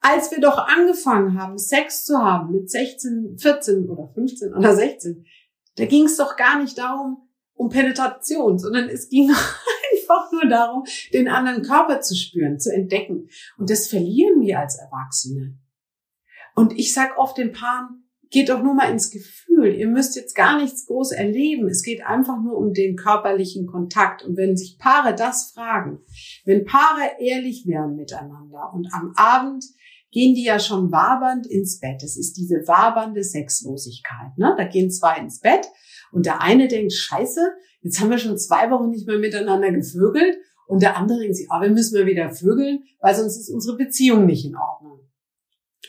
Als 0.01 0.31
wir 0.31 0.39
doch 0.39 0.57
angefangen 0.57 1.39
haben, 1.39 1.57
Sex 1.57 2.03
zu 2.03 2.17
haben 2.17 2.51
mit 2.51 2.69
16, 2.69 3.37
14 3.39 3.89
oder 3.89 4.11
15 4.13 4.53
oder 4.53 4.75
16, 4.75 5.25
da 5.77 5.85
ging 5.85 6.05
es 6.05 6.17
doch 6.17 6.35
gar 6.35 6.61
nicht 6.61 6.77
darum, 6.77 7.29
um 7.53 7.69
Penetration, 7.69 8.59
sondern 8.59 8.89
es 8.89 9.09
ging 9.09 9.31
einfach 10.09 10.31
nur 10.31 10.47
darum, 10.47 10.83
den 11.13 11.27
anderen 11.27 11.63
Körper 11.63 12.01
zu 12.01 12.15
spüren, 12.15 12.59
zu 12.59 12.73
entdecken. 12.73 13.29
Und 13.57 13.69
das 13.69 13.87
verlieren 13.87 14.41
wir 14.41 14.59
als 14.59 14.77
Erwachsene. 14.77 15.57
Und 16.55 16.77
ich 16.77 16.93
sag 16.93 17.17
oft 17.17 17.37
den 17.37 17.51
Paaren, 17.51 18.03
geht 18.31 18.49
doch 18.49 18.63
nur 18.63 18.73
mal 18.73 18.91
ins 18.91 19.11
Gefühl. 19.11 19.75
Ihr 19.75 19.87
müsst 19.87 20.15
jetzt 20.15 20.35
gar 20.35 20.59
nichts 20.59 20.87
groß 20.87 21.11
erleben. 21.11 21.67
Es 21.67 21.83
geht 21.83 22.05
einfach 22.05 22.41
nur 22.41 22.57
um 22.57 22.73
den 22.73 22.95
körperlichen 22.95 23.67
Kontakt. 23.67 24.23
Und 24.23 24.37
wenn 24.37 24.57
sich 24.57 24.77
Paare 24.79 25.15
das 25.15 25.51
fragen, 25.53 25.99
wenn 26.45 26.65
Paare 26.65 27.17
ehrlich 27.19 27.65
wären 27.67 27.95
miteinander 27.95 28.71
und 28.73 28.87
am 28.93 29.13
Abend 29.15 29.63
gehen 30.11 30.33
die 30.33 30.45
ja 30.45 30.59
schon 30.59 30.93
wabernd 30.93 31.45
ins 31.45 31.81
Bett. 31.81 32.01
Es 32.01 32.15
ist 32.15 32.37
diese 32.37 32.65
wabernde 32.67 33.21
Sexlosigkeit. 33.21 34.37
Ne? 34.37 34.55
Da 34.57 34.63
gehen 34.63 34.89
zwei 34.89 35.17
ins 35.17 35.41
Bett 35.41 35.67
und 36.13 36.25
der 36.25 36.41
eine 36.41 36.69
denkt, 36.69 36.93
scheiße, 36.93 37.41
jetzt 37.85 38.01
haben 38.01 38.09
wir 38.09 38.17
schon 38.17 38.37
zwei 38.37 38.71
Wochen 38.71 38.89
nicht 38.89 39.07
mehr 39.07 39.19
miteinander 39.19 39.71
gevögelt. 39.71 40.37
Und 40.67 40.81
der 40.81 40.97
andere 40.97 41.19
denkt 41.19 41.35
sich, 41.35 41.47
ah, 41.51 41.61
wir 41.61 41.69
müssen 41.69 41.97
mal 41.97 42.07
wieder 42.07 42.31
vögeln, 42.31 42.83
weil 42.99 43.13
sonst 43.13 43.37
ist 43.37 43.51
unsere 43.51 43.77
Beziehung 43.77 44.25
nicht 44.25 44.45
in 44.45 44.55
Ordnung. 44.55 44.99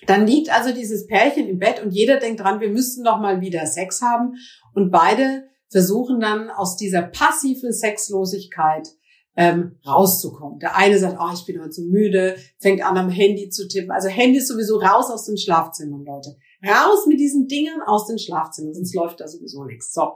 Dann 0.06 0.26
liegt 0.26 0.54
also 0.54 0.74
dieses 0.74 1.06
Pärchen 1.06 1.48
im 1.48 1.58
Bett 1.58 1.82
und 1.82 1.92
jeder 1.92 2.18
denkt 2.18 2.40
dran, 2.40 2.60
wir 2.60 2.68
müssten 2.68 3.02
noch 3.02 3.18
mal 3.18 3.40
wieder 3.40 3.64
Sex 3.64 4.02
haben. 4.02 4.34
Und 4.74 4.90
beide 4.90 5.44
versuchen 5.70 6.20
dann 6.20 6.50
aus 6.50 6.76
dieser 6.76 7.00
passiven 7.00 7.72
Sexlosigkeit 7.72 8.86
ähm, 9.34 9.78
rauszukommen. 9.86 10.58
Der 10.58 10.76
eine 10.76 10.98
sagt, 10.98 11.16
oh, 11.18 11.32
ich 11.32 11.46
bin 11.46 11.58
heute 11.60 11.72
so 11.72 11.82
müde, 11.82 12.36
fängt 12.58 12.84
an 12.84 12.98
am 12.98 13.08
Handy 13.08 13.48
zu 13.48 13.66
tippen. 13.66 13.90
Also 13.90 14.08
Handy 14.08 14.38
ist 14.38 14.48
sowieso 14.48 14.76
raus 14.76 15.10
aus 15.10 15.24
den 15.24 15.38
Schlafzimmern, 15.38 16.04
Leute. 16.04 16.36
Raus 16.62 17.06
mit 17.06 17.18
diesen 17.18 17.46
Dingen 17.46 17.80
aus 17.86 18.06
den 18.06 18.18
Schlafzimmern, 18.18 18.74
sonst 18.74 18.94
läuft 18.94 19.20
da 19.20 19.28
sowieso 19.28 19.64
nichts. 19.64 19.94
So, 19.94 20.12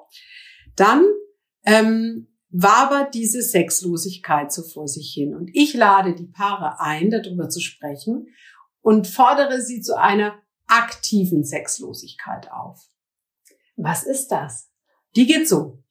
dann 0.77 1.05
ähm, 1.65 2.29
wabert 2.51 3.15
diese 3.15 3.43
Sexlosigkeit 3.43 4.53
so 4.53 4.63
vor 4.63 4.89
sich 4.89 5.13
hin. 5.15 5.35
Und 5.35 5.51
ich 5.55 5.75
lade 5.75 6.15
die 6.15 6.27
Paare 6.27 6.81
ein, 6.81 7.11
darüber 7.11 7.49
zu 7.49 7.61
sprechen 7.61 8.29
und 8.83 9.07
fordere 9.07 9.61
sie 9.61 9.81
zu 9.81 9.99
einer 9.99 10.41
aktiven 10.67 11.45
Sexlosigkeit 11.45 12.51
auf. 12.51 12.89
Was 13.77 14.05
ist 14.05 14.29
das? 14.29 14.71
Die 15.17 15.27
geht 15.27 15.49
so 15.49 15.83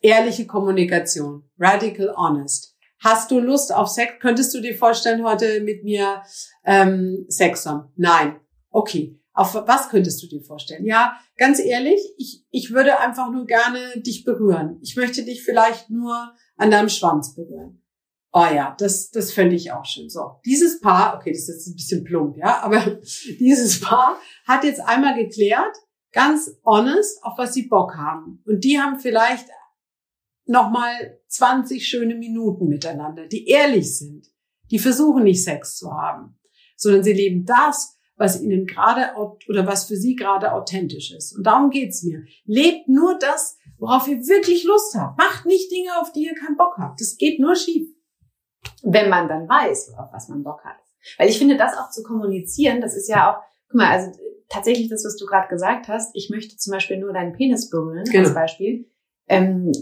ehrliche 0.00 0.46
Kommunikation, 0.46 1.48
radical 1.58 2.14
honest. 2.16 2.76
Hast 3.00 3.30
du 3.30 3.40
Lust 3.40 3.74
auf 3.74 3.88
Sex? 3.88 4.14
Könntest 4.20 4.54
du 4.54 4.60
dir 4.60 4.76
vorstellen, 4.76 5.24
heute 5.24 5.60
mit 5.60 5.84
mir 5.84 6.22
ähm, 6.64 7.26
Sex 7.28 7.66
haben? 7.66 7.92
Nein. 7.96 8.40
Okay. 8.70 9.18
Auf 9.36 9.54
was 9.54 9.90
könntest 9.90 10.22
du 10.22 10.28
dir 10.28 10.42
vorstellen? 10.42 10.86
Ja, 10.86 11.18
ganz 11.36 11.60
ehrlich, 11.60 12.00
ich, 12.16 12.46
ich 12.50 12.72
würde 12.72 12.98
einfach 12.98 13.30
nur 13.30 13.44
gerne 13.44 14.00
dich 14.00 14.24
berühren. 14.24 14.78
Ich 14.80 14.96
möchte 14.96 15.24
dich 15.24 15.44
vielleicht 15.44 15.90
nur 15.90 16.32
an 16.56 16.70
deinem 16.70 16.88
Schwanz 16.88 17.34
berühren. 17.34 17.82
Oh 18.32 18.46
ja, 18.46 18.74
das, 18.78 19.10
das 19.10 19.32
fände 19.32 19.54
ich 19.54 19.72
auch 19.72 19.84
schön. 19.84 20.08
So, 20.08 20.40
dieses 20.46 20.80
Paar, 20.80 21.16
okay, 21.16 21.32
das 21.32 21.42
ist 21.42 21.48
jetzt 21.48 21.66
ein 21.66 21.76
bisschen 21.76 22.04
plump, 22.04 22.38
ja, 22.38 22.62
aber 22.62 22.80
dieses 23.38 23.78
Paar 23.78 24.18
hat 24.46 24.64
jetzt 24.64 24.80
einmal 24.80 25.14
geklärt, 25.14 25.76
ganz 26.12 26.50
honest, 26.64 27.22
auf 27.22 27.36
was 27.36 27.52
sie 27.52 27.68
Bock 27.68 27.94
haben. 27.94 28.42
Und 28.46 28.64
die 28.64 28.80
haben 28.80 28.98
vielleicht 28.98 29.48
nochmal 30.46 31.20
20 31.28 31.86
schöne 31.86 32.14
Minuten 32.14 32.68
miteinander, 32.68 33.26
die 33.26 33.46
ehrlich 33.48 33.98
sind, 33.98 34.28
die 34.70 34.78
versuchen 34.78 35.24
nicht 35.24 35.44
Sex 35.44 35.76
zu 35.76 35.92
haben, 35.92 36.38
sondern 36.78 37.04
sie 37.04 37.12
leben 37.12 37.44
das, 37.44 37.95
was 38.16 38.40
ihnen 38.40 38.66
gerade 38.66 39.12
oder 39.48 39.66
was 39.66 39.86
für 39.86 39.96
sie 39.96 40.16
gerade 40.16 40.52
authentisch 40.52 41.12
ist. 41.12 41.36
Und 41.36 41.46
darum 41.46 41.70
geht's 41.70 42.02
mir. 42.02 42.24
Lebt 42.44 42.88
nur 42.88 43.18
das, 43.18 43.58
worauf 43.78 44.08
ihr 44.08 44.18
wirklich 44.26 44.64
Lust 44.64 44.94
habt. 44.94 45.18
Macht 45.18 45.46
nicht 45.46 45.70
Dinge, 45.70 46.00
auf 46.00 46.12
die 46.12 46.24
ihr 46.24 46.34
keinen 46.34 46.56
Bock 46.56 46.76
habt. 46.78 47.00
Das 47.00 47.16
geht 47.18 47.38
nur 47.38 47.54
schief. 47.54 47.88
Wenn 48.82 49.10
man 49.10 49.28
dann 49.28 49.48
weiß, 49.48 49.94
auf 49.98 50.12
was 50.12 50.28
man 50.28 50.42
Bock 50.42 50.64
hat. 50.64 50.76
Weil 51.18 51.28
ich 51.28 51.38
finde, 51.38 51.56
das 51.56 51.76
auch 51.76 51.90
zu 51.90 52.02
kommunizieren, 52.02 52.80
das 52.80 52.96
ist 52.96 53.08
ja 53.08 53.30
auch, 53.30 53.42
guck 53.68 53.80
mal, 53.80 53.90
also 53.90 54.10
tatsächlich 54.48 54.88
das, 54.88 55.04
was 55.04 55.16
du 55.16 55.26
gerade 55.26 55.48
gesagt 55.48 55.88
hast, 55.88 56.10
ich 56.14 56.30
möchte 56.30 56.56
zum 56.56 56.72
Beispiel 56.72 56.98
nur 56.98 57.12
deinen 57.12 57.32
Penis 57.32 57.70
berühren, 57.70 58.04
genau. 58.04 58.24
als 58.24 58.34
Beispiel. 58.34 58.90
Ähm, 59.28 59.72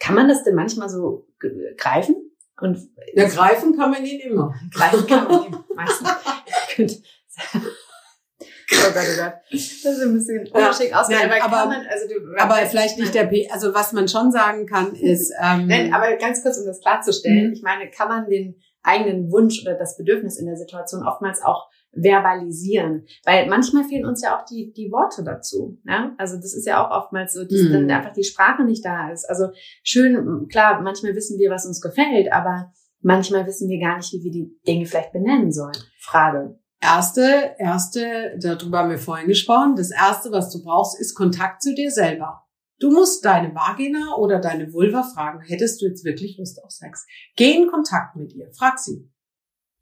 kann 0.00 0.14
man 0.14 0.28
das 0.28 0.42
denn 0.42 0.54
manchmal 0.54 0.88
so 0.88 1.28
greifen? 1.76 2.16
Und 2.60 2.78
ja, 3.14 3.28
greifen 3.28 3.76
kann 3.76 3.90
man 3.90 4.04
ihn 4.04 4.20
immer. 4.20 4.54
Greifen 4.72 5.06
kann 5.06 5.28
man 5.28 5.46
ihn 5.46 5.56
meistens. 5.74 6.08
Oh 8.74 8.92
Gott, 8.92 9.04
oh 9.04 9.22
Gott. 9.22 9.34
Das 9.50 9.60
ist 9.60 10.02
ein 10.02 10.14
bisschen 10.14 10.48
ungeschickt 10.48 10.90
ja, 10.90 11.00
ausgedrückt. 11.00 11.28
Nein, 11.28 11.42
aber, 11.42 11.66
man, 11.66 11.86
also 11.86 12.08
du, 12.08 12.38
aber 12.38 12.54
vielleicht 12.66 12.98
nicht 12.98 13.14
der 13.14 13.24
P. 13.24 13.48
Also 13.50 13.74
was 13.74 13.92
man 13.92 14.08
schon 14.08 14.32
sagen 14.32 14.66
kann 14.66 14.94
ist. 14.94 15.32
Ähm, 15.42 15.66
nein, 15.66 15.92
aber 15.92 16.16
ganz 16.16 16.42
kurz, 16.42 16.58
um 16.58 16.66
das 16.66 16.80
klarzustellen. 16.80 17.48
Mhm. 17.48 17.52
Ich 17.52 17.62
meine, 17.62 17.90
kann 17.90 18.08
man 18.08 18.28
den 18.28 18.60
eigenen 18.82 19.30
Wunsch 19.32 19.62
oder 19.62 19.74
das 19.74 19.96
Bedürfnis 19.96 20.38
in 20.38 20.46
der 20.46 20.56
Situation 20.56 21.04
oftmals 21.04 21.42
auch 21.42 21.68
verbalisieren. 21.92 23.06
Weil 23.24 23.48
manchmal 23.48 23.84
fehlen 23.84 24.06
uns 24.06 24.22
ja 24.22 24.38
auch 24.38 24.44
die, 24.44 24.72
die 24.72 24.90
Worte 24.92 25.24
dazu. 25.24 25.78
Ne? 25.84 26.14
Also 26.16 26.36
das 26.36 26.54
ist 26.54 26.66
ja 26.66 26.84
auch 26.84 26.90
oftmals 26.90 27.34
so, 27.34 27.44
dass 27.44 27.60
mm. 27.60 27.72
dann 27.72 27.90
einfach 27.90 28.12
die 28.12 28.24
Sprache 28.24 28.64
nicht 28.64 28.84
da 28.84 29.10
ist. 29.10 29.28
Also 29.28 29.48
schön, 29.82 30.46
klar, 30.48 30.80
manchmal 30.80 31.14
wissen 31.14 31.38
wir, 31.38 31.50
was 31.50 31.66
uns 31.66 31.80
gefällt, 31.80 32.32
aber 32.32 32.72
manchmal 33.00 33.46
wissen 33.46 33.68
wir 33.68 33.80
gar 33.80 33.96
nicht, 33.96 34.12
wie 34.12 34.22
wir 34.22 34.30
die 34.30 34.60
Dinge 34.66 34.86
vielleicht 34.86 35.12
benennen 35.12 35.50
sollen. 35.50 35.76
Frage. 35.98 36.58
Erste, 36.82 37.54
erste, 37.58 38.36
darüber 38.40 38.80
haben 38.80 38.90
wir 38.90 38.98
vorhin 38.98 39.28
gesprochen. 39.28 39.76
Das 39.76 39.92
erste, 39.92 40.32
was 40.32 40.50
du 40.50 40.64
brauchst, 40.64 40.98
ist 40.98 41.14
Kontakt 41.14 41.62
zu 41.62 41.76
dir 41.76 41.92
selber. 41.92 42.44
Du 42.80 42.90
musst 42.90 43.24
deine 43.24 43.54
Vagina 43.54 44.16
oder 44.16 44.40
deine 44.40 44.72
Vulva 44.72 45.04
fragen, 45.04 45.40
hättest 45.42 45.80
du 45.80 45.86
jetzt 45.86 46.04
wirklich 46.04 46.38
Lust 46.38 46.60
auf 46.64 46.72
Sex? 46.72 47.06
Geh 47.36 47.52
in 47.52 47.68
Kontakt 47.68 48.16
mit 48.16 48.32
ihr. 48.32 48.50
Frag 48.52 48.80
sie. 48.80 49.08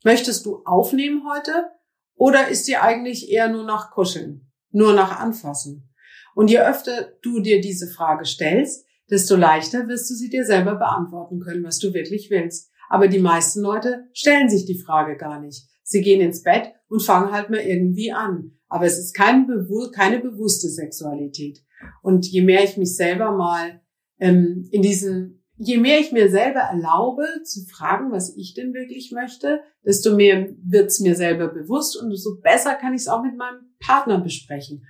Möchtest 0.04 0.44
du 0.44 0.62
aufnehmen 0.66 1.22
heute? 1.26 1.70
Oder 2.16 2.48
ist 2.48 2.68
dir 2.68 2.82
eigentlich 2.82 3.30
eher 3.30 3.48
nur 3.48 3.64
nach 3.64 3.92
Kuscheln, 3.92 4.52
nur 4.70 4.92
nach 4.92 5.18
Anfassen? 5.18 5.90
Und 6.34 6.50
je 6.50 6.60
öfter 6.60 7.14
du 7.22 7.40
dir 7.40 7.62
diese 7.62 7.88
Frage 7.88 8.26
stellst, 8.26 8.84
desto 9.08 9.36
leichter 9.36 9.88
wirst 9.88 10.10
du 10.10 10.14
sie 10.14 10.28
dir 10.28 10.44
selber 10.44 10.74
beantworten 10.74 11.40
können, 11.40 11.64
was 11.64 11.78
du 11.78 11.94
wirklich 11.94 12.28
willst. 12.28 12.70
Aber 12.90 13.08
die 13.08 13.20
meisten 13.20 13.62
Leute 13.62 14.10
stellen 14.12 14.50
sich 14.50 14.66
die 14.66 14.82
Frage 14.82 15.16
gar 15.16 15.40
nicht. 15.40 15.69
Sie 15.90 16.02
gehen 16.02 16.20
ins 16.20 16.42
Bett 16.42 16.72
und 16.88 17.02
fangen 17.02 17.32
halt 17.32 17.50
mal 17.50 17.60
irgendwie 17.60 18.12
an. 18.12 18.52
Aber 18.68 18.86
es 18.86 18.98
ist 18.98 19.12
kein 19.14 19.48
keine 19.92 20.20
bewusste 20.20 20.68
Sexualität. 20.68 21.64
Und 22.02 22.26
je 22.26 22.42
mehr 22.42 22.62
ich 22.62 22.76
mich 22.76 22.94
selber 22.94 23.32
mal 23.32 23.80
ähm, 24.20 24.68
in 24.70 24.82
diesen 24.82 25.42
je 25.56 25.76
mehr 25.76 26.00
ich 26.00 26.10
mir 26.10 26.30
selber 26.30 26.60
erlaube 26.60 27.26
zu 27.44 27.66
fragen, 27.66 28.12
was 28.12 28.34
ich 28.34 28.54
denn 28.54 28.72
wirklich 28.72 29.12
möchte, 29.12 29.60
desto 29.84 30.16
mehr 30.16 30.48
wird's 30.62 31.00
mir 31.00 31.14
selber 31.14 31.48
bewusst 31.48 32.00
und 32.00 32.16
so 32.16 32.40
besser 32.40 32.76
kann 32.76 32.94
ich 32.94 33.02
es 33.02 33.08
auch 33.08 33.22
mit 33.22 33.36
meinem 33.36 33.74
Partner 33.78 34.20
besprechen. 34.20 34.86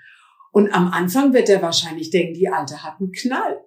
Und 0.53 0.73
am 0.73 0.89
Anfang 0.89 1.33
wird 1.33 1.49
er 1.49 1.63
wahrscheinlich 1.63 2.11
denken, 2.11 2.35
die 2.35 2.49
Alte 2.49 2.85
hat 2.85 3.01
einen 3.01 3.11
Knall, 3.11 3.65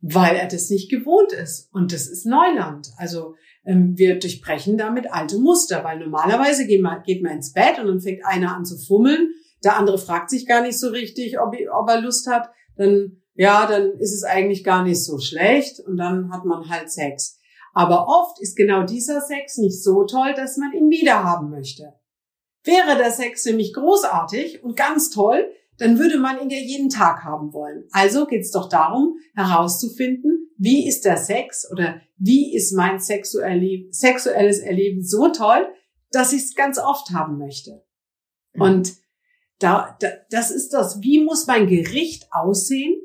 weil 0.00 0.34
er 0.34 0.48
das 0.48 0.70
nicht 0.70 0.90
gewohnt 0.90 1.32
ist. 1.32 1.72
Und 1.72 1.92
das 1.92 2.08
ist 2.08 2.26
Neuland. 2.26 2.88
Also 2.96 3.36
wir 3.62 4.18
durchbrechen 4.18 4.78
damit 4.78 5.12
alte 5.12 5.38
Muster, 5.38 5.84
weil 5.84 5.98
normalerweise 5.98 6.66
geht 6.66 6.82
man, 6.82 7.02
geht 7.02 7.22
man 7.22 7.32
ins 7.32 7.52
Bett 7.52 7.78
und 7.78 7.86
dann 7.86 8.00
fängt 8.00 8.24
einer 8.24 8.56
an 8.56 8.64
zu 8.64 8.78
fummeln, 8.78 9.30
der 9.62 9.76
andere 9.76 9.98
fragt 9.98 10.30
sich 10.30 10.46
gar 10.46 10.62
nicht 10.62 10.78
so 10.78 10.88
richtig, 10.88 11.38
ob, 11.38 11.54
ob 11.72 11.88
er 11.88 12.00
Lust 12.00 12.26
hat, 12.26 12.50
dann 12.76 13.20
ja, 13.34 13.66
dann 13.66 13.92
ist 13.98 14.14
es 14.14 14.22
eigentlich 14.22 14.64
gar 14.64 14.82
nicht 14.82 15.02
so 15.02 15.18
schlecht 15.18 15.80
und 15.80 15.96
dann 15.96 16.30
hat 16.30 16.44
man 16.44 16.68
halt 16.68 16.90
Sex. 16.90 17.38
Aber 17.72 18.06
oft 18.06 18.40
ist 18.40 18.54
genau 18.54 18.82
dieser 18.82 19.20
Sex 19.22 19.56
nicht 19.56 19.82
so 19.82 20.04
toll, 20.04 20.34
dass 20.34 20.56
man 20.58 20.72
ihn 20.72 20.90
wieder 20.90 21.24
haben 21.24 21.48
möchte. 21.48 21.94
Wäre 22.64 22.98
der 22.98 23.10
Sex 23.10 23.46
nämlich 23.46 23.72
großartig 23.72 24.62
und 24.62 24.76
ganz 24.76 25.08
toll, 25.08 25.50
dann 25.78 25.98
würde 25.98 26.18
man 26.18 26.38
ihn 26.40 26.50
ja 26.50 26.58
jeden 26.58 26.90
Tag 26.90 27.24
haben 27.24 27.54
wollen. 27.54 27.88
Also 27.92 28.26
geht 28.26 28.42
es 28.42 28.50
doch 28.50 28.68
darum, 28.68 29.16
herauszufinden, 29.34 30.49
wie 30.60 30.86
ist 30.86 31.06
der 31.06 31.16
Sex 31.16 31.66
oder 31.72 32.02
wie 32.18 32.54
ist 32.54 32.72
mein 32.72 33.00
sexuelles 33.00 34.58
Erleben 34.58 35.02
so 35.02 35.28
toll, 35.32 35.66
dass 36.12 36.34
ich 36.34 36.42
es 36.42 36.54
ganz 36.54 36.78
oft 36.78 37.12
haben 37.12 37.38
möchte. 37.38 37.82
Mhm. 38.52 38.62
Und 38.62 38.92
da, 39.58 39.96
da, 40.00 40.08
das 40.28 40.50
ist 40.50 40.74
das, 40.74 41.00
wie 41.00 41.24
muss 41.24 41.46
mein 41.46 41.66
Gericht 41.66 42.26
aussehen, 42.30 43.00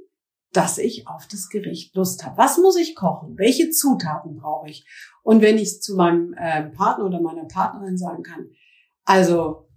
dass 0.51 0.77
ich 0.77 1.07
auf 1.07 1.27
das 1.27 1.47
Gericht 1.47 1.95
Lust 1.95 2.25
habe. 2.25 2.37
Was 2.37 2.57
muss 2.57 2.77
ich 2.77 2.93
kochen? 2.93 3.37
Welche 3.37 3.69
Zutaten 3.69 4.35
brauche 4.35 4.69
ich? 4.69 4.85
Und 5.23 5.41
wenn 5.41 5.57
ich 5.57 5.81
zu 5.81 5.95
meinem 5.95 6.33
äh, 6.33 6.63
Partner 6.71 7.05
oder 7.05 7.21
meiner 7.21 7.45
Partnerin 7.45 7.97
sagen 7.97 8.23
kann, 8.23 8.49
also 9.05 9.69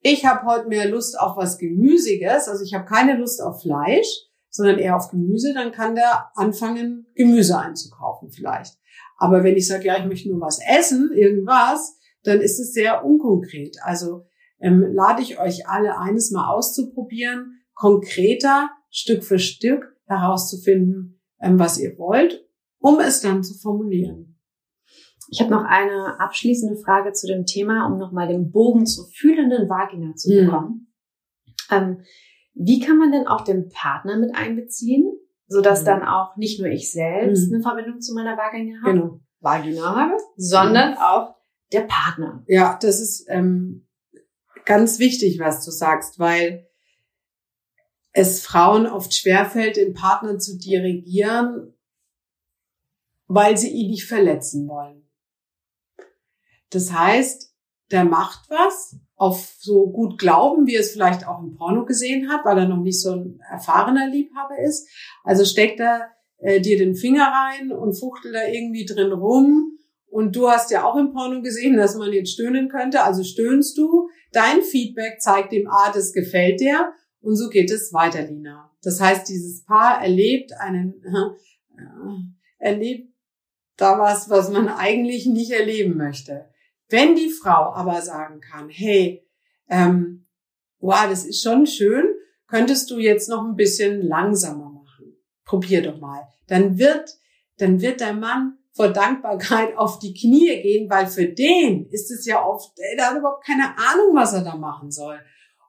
ich 0.00 0.24
habe 0.24 0.46
heute 0.46 0.68
mehr 0.68 0.88
Lust 0.88 1.18
auf 1.18 1.36
was 1.36 1.58
Gemüsiges, 1.58 2.48
also 2.48 2.64
ich 2.64 2.72
habe 2.72 2.86
keine 2.86 3.18
Lust 3.18 3.42
auf 3.42 3.60
Fleisch, 3.60 4.29
sondern 4.50 4.78
eher 4.78 4.96
auf 4.96 5.10
Gemüse, 5.10 5.54
dann 5.54 5.72
kann 5.72 5.94
der 5.94 6.30
anfangen, 6.34 7.06
Gemüse 7.14 7.58
einzukaufen 7.58 8.30
vielleicht. 8.30 8.76
Aber 9.16 9.44
wenn 9.44 9.56
ich 9.56 9.66
sage, 9.66 9.86
ja, 9.86 9.98
ich 9.98 10.06
möchte 10.06 10.28
nur 10.28 10.40
was 10.40 10.58
essen, 10.66 11.12
irgendwas, 11.14 11.98
dann 12.24 12.40
ist 12.40 12.58
es 12.58 12.72
sehr 12.72 13.04
unkonkret. 13.04 13.76
Also 13.82 14.26
ähm, 14.60 14.84
lade 14.92 15.22
ich 15.22 15.38
euch 15.38 15.68
alle 15.68 15.98
eines 15.98 16.30
mal 16.30 16.50
auszuprobieren, 16.50 17.62
konkreter, 17.74 18.70
Stück 18.90 19.24
für 19.24 19.38
Stück 19.38 19.96
herauszufinden, 20.06 21.20
ähm, 21.40 21.58
was 21.58 21.78
ihr 21.78 21.96
wollt, 21.96 22.44
um 22.78 22.98
es 22.98 23.20
dann 23.20 23.42
zu 23.42 23.54
formulieren. 23.54 24.38
Ich 25.30 25.40
habe 25.40 25.52
noch 25.52 25.64
eine 25.64 26.18
abschließende 26.18 26.76
Frage 26.80 27.12
zu 27.12 27.28
dem 27.28 27.46
Thema, 27.46 27.86
um 27.86 27.98
nochmal 27.98 28.26
den 28.26 28.50
Bogen 28.50 28.84
zur 28.84 29.06
fühlenden 29.14 29.68
Vagina 29.68 30.14
zu 30.14 30.32
mhm. 30.32 30.44
bekommen. 30.44 30.92
Mhm. 31.70 31.76
Ähm, 31.76 32.02
wie 32.62 32.78
kann 32.78 32.98
man 32.98 33.10
denn 33.10 33.26
auch 33.26 33.40
den 33.40 33.70
Partner 33.70 34.18
mit 34.18 34.34
einbeziehen, 34.34 35.10
sodass 35.46 35.80
mhm. 35.80 35.86
dann 35.86 36.04
auch 36.04 36.36
nicht 36.36 36.60
nur 36.60 36.68
ich 36.68 36.92
selbst 36.92 37.48
mhm. 37.48 37.54
eine 37.54 37.62
Verbindung 37.62 38.00
zu 38.00 38.12
meiner 38.14 38.36
Vagina 38.36 38.82
habe, 38.82 38.92
genau. 38.92 39.20
Vagina 39.40 39.96
habe, 39.96 40.16
sondern 40.36 40.94
auch 40.98 41.36
der 41.72 41.82
Partner? 41.82 42.44
Ja, 42.46 42.78
das 42.80 43.00
ist 43.00 43.24
ähm, 43.28 43.88
ganz 44.66 44.98
wichtig, 44.98 45.38
was 45.40 45.64
du 45.64 45.70
sagst, 45.70 46.18
weil 46.18 46.68
es 48.12 48.42
Frauen 48.42 48.86
oft 48.86 49.14
schwerfällt, 49.14 49.76
den 49.76 49.94
Partner 49.94 50.38
zu 50.38 50.58
dirigieren, 50.58 51.72
weil 53.26 53.56
sie 53.56 53.70
ihn 53.70 53.90
nicht 53.90 54.06
verletzen 54.06 54.68
wollen. 54.68 55.08
Das 56.68 56.92
heißt, 56.92 57.54
der 57.90 58.04
macht 58.04 58.50
was 58.50 58.98
auf 59.20 59.54
so 59.58 59.90
gut 59.90 60.18
Glauben, 60.18 60.66
wie 60.66 60.76
es 60.76 60.92
vielleicht 60.92 61.28
auch 61.28 61.42
im 61.42 61.54
Porno 61.54 61.84
gesehen 61.84 62.30
hat, 62.30 62.46
weil 62.46 62.56
er 62.56 62.66
noch 62.66 62.80
nicht 62.80 62.98
so 62.98 63.12
ein 63.12 63.38
erfahrener 63.50 64.08
Liebhaber 64.08 64.58
ist. 64.58 64.88
Also 65.24 65.44
steckt 65.44 65.78
er 65.78 66.08
äh, 66.38 66.58
dir 66.62 66.78
den 66.78 66.94
Finger 66.94 67.30
rein 67.30 67.70
und 67.70 67.92
fuchtelt 67.92 68.34
da 68.34 68.48
irgendwie 68.48 68.86
drin 68.86 69.12
rum. 69.12 69.76
Und 70.06 70.34
du 70.36 70.48
hast 70.48 70.70
ja 70.70 70.84
auch 70.84 70.96
im 70.96 71.12
Porno 71.12 71.42
gesehen, 71.42 71.76
dass 71.76 71.96
man 71.96 72.10
jetzt 72.14 72.32
stöhnen 72.32 72.70
könnte. 72.70 73.02
Also 73.02 73.22
stöhnst 73.22 73.76
du. 73.76 74.08
Dein 74.32 74.62
Feedback 74.62 75.20
zeigt 75.20 75.52
dem, 75.52 75.68
ah, 75.68 75.92
das 75.92 76.14
gefällt 76.14 76.58
dir. 76.58 76.90
Und 77.20 77.36
so 77.36 77.50
geht 77.50 77.70
es 77.70 77.92
weiter, 77.92 78.22
Lina. 78.22 78.70
Das 78.82 79.02
heißt, 79.02 79.28
dieses 79.28 79.66
Paar 79.66 80.02
erlebt 80.02 80.54
einen, 80.58 80.94
äh, 81.76 82.64
erlebt 82.70 83.12
da 83.76 83.98
was, 83.98 84.30
was 84.30 84.50
man 84.50 84.68
eigentlich 84.68 85.26
nicht 85.26 85.50
erleben 85.50 85.98
möchte. 85.98 86.49
Wenn 86.90 87.14
die 87.14 87.30
Frau 87.30 87.72
aber 87.72 88.02
sagen 88.02 88.40
kann, 88.40 88.68
hey, 88.68 89.26
ähm, 89.68 90.26
wow, 90.80 91.06
das 91.08 91.24
ist 91.24 91.42
schon 91.42 91.66
schön, 91.66 92.04
könntest 92.48 92.90
du 92.90 92.98
jetzt 92.98 93.28
noch 93.28 93.44
ein 93.44 93.56
bisschen 93.56 94.02
langsamer 94.02 94.70
machen. 94.70 95.16
Probier 95.44 95.82
doch 95.82 96.00
mal. 96.00 96.26
Dann 96.48 96.78
wird, 96.78 97.16
dann 97.58 97.80
wird 97.80 98.00
der 98.00 98.12
Mann 98.12 98.58
vor 98.72 98.88
Dankbarkeit 98.88 99.74
auf 99.76 100.00
die 100.00 100.14
Knie 100.14 100.60
gehen, 100.62 100.90
weil 100.90 101.06
für 101.06 101.26
den 101.26 101.86
ist 101.86 102.10
es 102.10 102.26
ja 102.26 102.44
oft, 102.44 102.72
er 102.76 103.06
hat 103.06 103.18
überhaupt 103.18 103.46
keine 103.46 103.78
Ahnung, 103.78 104.14
was 104.14 104.32
er 104.32 104.42
da 104.42 104.56
machen 104.56 104.90
soll. 104.90 105.20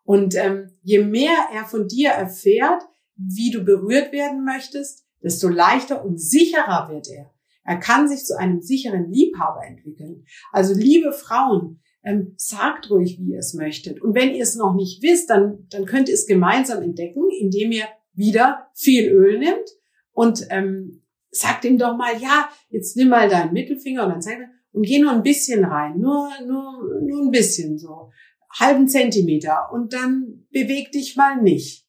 Und 0.04 0.36
ähm, 0.36 0.72
je 0.82 1.04
mehr 1.04 1.38
er 1.54 1.66
von 1.66 1.88
dir 1.88 2.10
erfährt, 2.10 2.82
wie 3.16 3.52
du 3.52 3.64
berührt 3.64 4.12
werden 4.12 4.44
möchtest, 4.44 5.06
desto 5.22 5.48
leichter 5.48 6.04
und 6.04 6.20
sicherer 6.20 6.90
wird 6.90 7.08
er. 7.10 7.32
Er 7.64 7.78
kann 7.78 8.08
sich 8.08 8.26
zu 8.26 8.38
einem 8.38 8.62
sicheren 8.62 9.12
Liebhaber 9.12 9.62
entwickeln. 9.66 10.26
Also 10.52 10.74
liebe 10.74 11.12
Frauen, 11.12 11.82
ähm, 12.04 12.34
sagt 12.38 12.90
ruhig, 12.90 13.20
wie 13.20 13.34
ihr 13.34 13.40
es 13.40 13.54
möchtet. 13.54 14.02
Und 14.02 14.16
wenn 14.16 14.34
ihr 14.34 14.44
es 14.44 14.56
noch 14.56 14.74
nicht 14.74 15.04
wisst, 15.04 15.30
dann, 15.30 15.68
dann 15.70 15.86
könnt 15.86 16.10
ihr 16.10 16.16
es 16.16 16.26
gemeinsam 16.26 16.82
entdecken, 16.82 17.24
indem 17.40 17.72
ihr 17.72 17.86
wieder 18.14 18.68
viel 18.74 19.10
Öl 19.10 19.40
nimmt 19.40 19.70
und 20.12 20.48
ähm, 20.50 21.04
sagt 21.30 21.66
ihm 21.66 21.78
doch 21.78 21.96
mal, 21.96 22.18
ja, 22.20 22.50
jetzt 22.70 22.98
nimm 22.98 23.10
mal 23.10 23.30
deinen 23.30 23.54
Mittelfinger 23.54 24.04
und 24.04 24.10
dann 24.10 24.22
zeig 24.22 24.40
mir, 24.40 24.50
und 24.74 24.86
geh 24.86 25.00
nur 25.00 25.12
ein 25.12 25.24
bisschen 25.24 25.66
rein, 25.66 26.00
nur, 26.00 26.30
nur, 26.46 27.02
nur 27.02 27.22
ein 27.22 27.32
bisschen 27.32 27.78
so, 27.78 28.10
halben 28.54 28.88
Zentimeter 28.88 29.72
und 29.72 29.94
dann 29.94 30.46
beweg 30.52 30.92
dich 30.92 31.16
mal 31.16 31.42
nicht. 31.42 31.88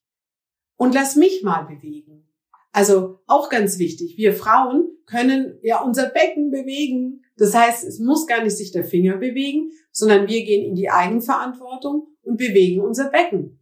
Und 0.75 0.93
lass 0.93 1.15
mich 1.15 1.43
mal 1.43 1.63
bewegen. 1.63 2.27
Also 2.71 3.19
auch 3.27 3.49
ganz 3.49 3.79
wichtig, 3.79 4.17
wir 4.17 4.33
Frauen 4.33 4.92
können 5.05 5.57
ja 5.61 5.81
unser 5.81 6.09
Becken 6.09 6.51
bewegen. 6.51 7.21
Das 7.37 7.53
heißt, 7.53 7.83
es 7.83 7.99
muss 7.99 8.27
gar 8.27 8.43
nicht 8.43 8.57
sich 8.57 8.71
der 8.71 8.83
Finger 8.83 9.17
bewegen, 9.17 9.71
sondern 9.91 10.27
wir 10.27 10.43
gehen 10.43 10.65
in 10.65 10.75
die 10.75 10.89
Eigenverantwortung 10.89 12.07
und 12.23 12.37
bewegen 12.37 12.81
unser 12.81 13.09
Becken. 13.09 13.59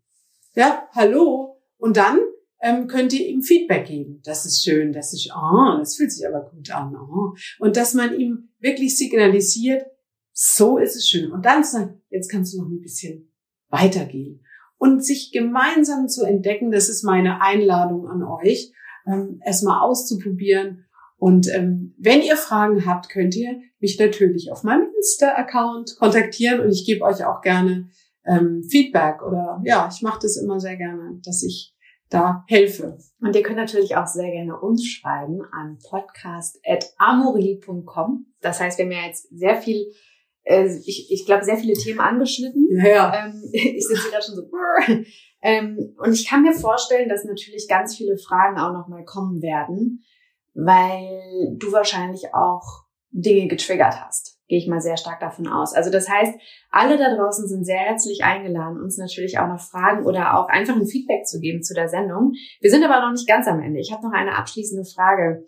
Ja, 0.55 0.87
hallo. 0.91 1.57
Und 1.77 1.97
dann 1.97 2.19
ähm, 2.61 2.87
könnt 2.87 3.13
ihr 3.13 3.27
ihm 3.27 3.41
Feedback 3.41 3.87
geben. 3.87 4.21
Das 4.23 4.45
ist 4.45 4.63
schön, 4.63 4.93
das 4.93 5.13
ist, 5.13 5.31
oh, 5.35 5.77
das 5.79 5.95
fühlt 5.95 6.11
sich 6.11 6.27
aber 6.27 6.49
gut 6.49 6.69
an. 6.71 6.95
Oh. 6.95 7.33
Und 7.59 7.77
dass 7.77 7.93
man 7.93 8.17
ihm 8.19 8.49
wirklich 8.59 8.97
signalisiert, 8.97 9.83
so 10.31 10.77
ist 10.77 10.95
es 10.95 11.07
schön. 11.09 11.31
Und 11.31 11.45
dann 11.45 11.63
sagen, 11.63 12.01
jetzt 12.09 12.29
kannst 12.29 12.53
du 12.53 12.61
noch 12.61 12.69
ein 12.69 12.81
bisschen 12.81 13.31
weitergehen. 13.69 14.43
Und 14.77 15.03
sich 15.03 15.31
gemeinsam 15.31 16.07
zu 16.07 16.23
entdecken, 16.23 16.71
das 16.71 16.89
ist 16.89 17.03
meine 17.03 17.41
Einladung 17.41 18.07
an 18.07 18.23
euch, 18.23 18.71
ähm, 19.07 19.39
es 19.45 19.61
mal 19.61 19.81
auszuprobieren 19.81 20.85
und 21.22 21.47
ähm, 21.53 21.93
wenn 21.99 22.24
ihr 22.24 22.36
Fragen 22.36 22.88
habt, 22.88 23.09
könnt 23.09 23.36
ihr 23.36 23.61
mich 23.80 23.99
natürlich 23.99 24.51
auf 24.51 24.63
meinem 24.63 24.88
Insta-Account 24.97 25.97
kontaktieren 25.99 26.61
und 26.61 26.72
ich 26.72 26.84
gebe 26.84 27.05
euch 27.05 27.24
auch 27.24 27.41
gerne 27.41 27.91
ähm, 28.26 28.63
Feedback 28.67 29.22
oder 29.22 29.61
ja, 29.63 29.88
ich 29.93 30.01
mache 30.01 30.17
das 30.24 30.36
immer 30.36 30.59
sehr 30.59 30.78
gerne, 30.78 31.22
dass 31.24 31.43
ich 31.43 31.76
da 32.09 32.43
helfe. 32.47 32.97
Und 33.19 33.36
ihr 33.36 33.43
könnt 33.43 33.57
natürlich 33.57 33.95
auch 33.95 34.07
sehr 34.07 34.32
gerne 34.32 34.59
uns 34.59 34.84
schreiben 34.84 35.43
an 35.51 35.78
podcast.amorelie.com. 35.88 38.26
Das 38.41 38.59
heißt, 38.59 38.80
wir 38.80 38.86
haben 38.86 38.91
ja 38.91 39.05
jetzt 39.05 39.30
sehr 39.30 39.57
viel, 39.57 39.91
äh, 40.41 40.76
ich, 40.84 41.11
ich 41.11 41.28
glaube, 41.28 41.43
sehr 41.43 41.57
viele 41.57 41.74
Themen 41.74 41.99
angeschnitten. 41.99 42.67
Ja, 42.72 42.88
ja. 42.88 43.28
Ähm, 43.28 43.43
ich 43.53 43.86
sitze 43.86 44.09
gerade 44.09 44.26
schon 44.26 44.38
so. 44.38 44.49
Ähm, 45.43 45.95
und 45.97 46.13
ich 46.13 46.28
kann 46.28 46.41
mir 46.41 46.53
vorstellen, 46.53 47.09
dass 47.09 47.26
natürlich 47.26 47.67
ganz 47.67 47.95
viele 47.95 48.17
Fragen 48.17 48.57
auch 48.57 48.74
nochmal 48.74 49.05
kommen 49.05 49.43
werden 49.43 50.03
weil 50.53 51.55
du 51.57 51.71
wahrscheinlich 51.71 52.33
auch 52.33 52.85
Dinge 53.11 53.47
getriggert 53.47 53.95
hast. 54.01 54.39
Gehe 54.47 54.57
ich 54.57 54.67
mal 54.67 54.81
sehr 54.81 54.97
stark 54.97 55.19
davon 55.19 55.47
aus. 55.47 55.73
Also 55.73 55.89
das 55.89 56.09
heißt, 56.09 56.33
alle 56.71 56.97
da 56.97 57.15
draußen 57.15 57.47
sind 57.47 57.65
sehr 57.65 57.79
herzlich 57.79 58.23
eingeladen, 58.23 58.81
uns 58.81 58.97
natürlich 58.97 59.39
auch 59.39 59.47
noch 59.47 59.61
Fragen 59.61 60.05
oder 60.05 60.37
auch 60.37 60.47
einfach 60.47 60.75
ein 60.75 60.87
Feedback 60.87 61.25
zu 61.25 61.39
geben 61.39 61.63
zu 61.63 61.73
der 61.73 61.87
Sendung. 61.87 62.33
Wir 62.59 62.69
sind 62.69 62.83
aber 62.83 63.05
noch 63.05 63.11
nicht 63.11 63.27
ganz 63.27 63.47
am 63.47 63.61
Ende. 63.61 63.79
Ich 63.79 63.91
habe 63.91 64.03
noch 64.03 64.13
eine 64.13 64.37
abschließende 64.37 64.85
Frage 64.85 65.45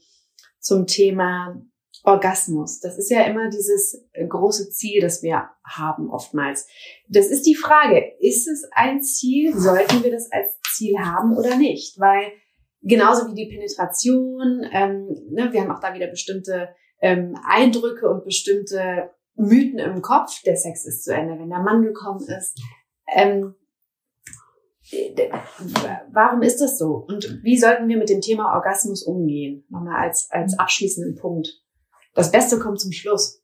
zum 0.59 0.87
Thema 0.87 1.61
Orgasmus. 2.03 2.79
Das 2.79 2.97
ist 2.97 3.09
ja 3.09 3.23
immer 3.23 3.49
dieses 3.49 4.05
große 4.29 4.69
Ziel, 4.71 5.01
das 5.01 5.23
wir 5.23 5.49
haben 5.65 6.09
oftmals. 6.09 6.67
Das 7.07 7.27
ist 7.27 7.45
die 7.45 7.55
Frage, 7.55 8.03
ist 8.19 8.47
es 8.47 8.67
ein 8.73 9.01
Ziel? 9.01 9.57
Sollten 9.57 10.03
wir 10.03 10.11
das 10.11 10.29
als 10.31 10.59
Ziel 10.73 10.99
haben 10.99 11.37
oder 11.37 11.55
nicht? 11.55 11.99
Weil 11.99 12.31
Genauso 12.83 13.27
wie 13.27 13.33
die 13.33 13.49
Penetration. 13.49 14.65
Ähm, 14.71 15.07
ne, 15.31 15.51
wir 15.51 15.61
haben 15.61 15.71
auch 15.71 15.79
da 15.79 15.93
wieder 15.93 16.07
bestimmte 16.07 16.69
ähm, 17.01 17.37
Eindrücke 17.47 18.09
und 18.09 18.25
bestimmte 18.25 19.11
Mythen 19.35 19.79
im 19.79 20.01
Kopf. 20.01 20.41
Der 20.43 20.57
Sex 20.57 20.85
ist 20.85 21.03
zu 21.03 21.13
Ende, 21.13 21.39
wenn 21.39 21.49
der 21.49 21.59
Mann 21.59 21.81
gekommen 21.81 22.25
ist. 22.27 22.59
Ähm, 23.15 23.55
warum 26.11 26.41
ist 26.41 26.59
das 26.59 26.77
so? 26.77 27.05
Und 27.07 27.41
wie 27.43 27.57
sollten 27.57 27.87
wir 27.87 27.97
mit 27.97 28.09
dem 28.09 28.21
Thema 28.21 28.53
Orgasmus 28.53 29.03
umgehen? 29.03 29.65
Nochmal 29.69 30.03
als, 30.07 30.27
als 30.29 30.59
abschließenden 30.59 31.15
Punkt. 31.15 31.47
Das 32.15 32.31
Beste 32.31 32.59
kommt 32.59 32.81
zum 32.81 32.91
Schluss. 32.91 33.41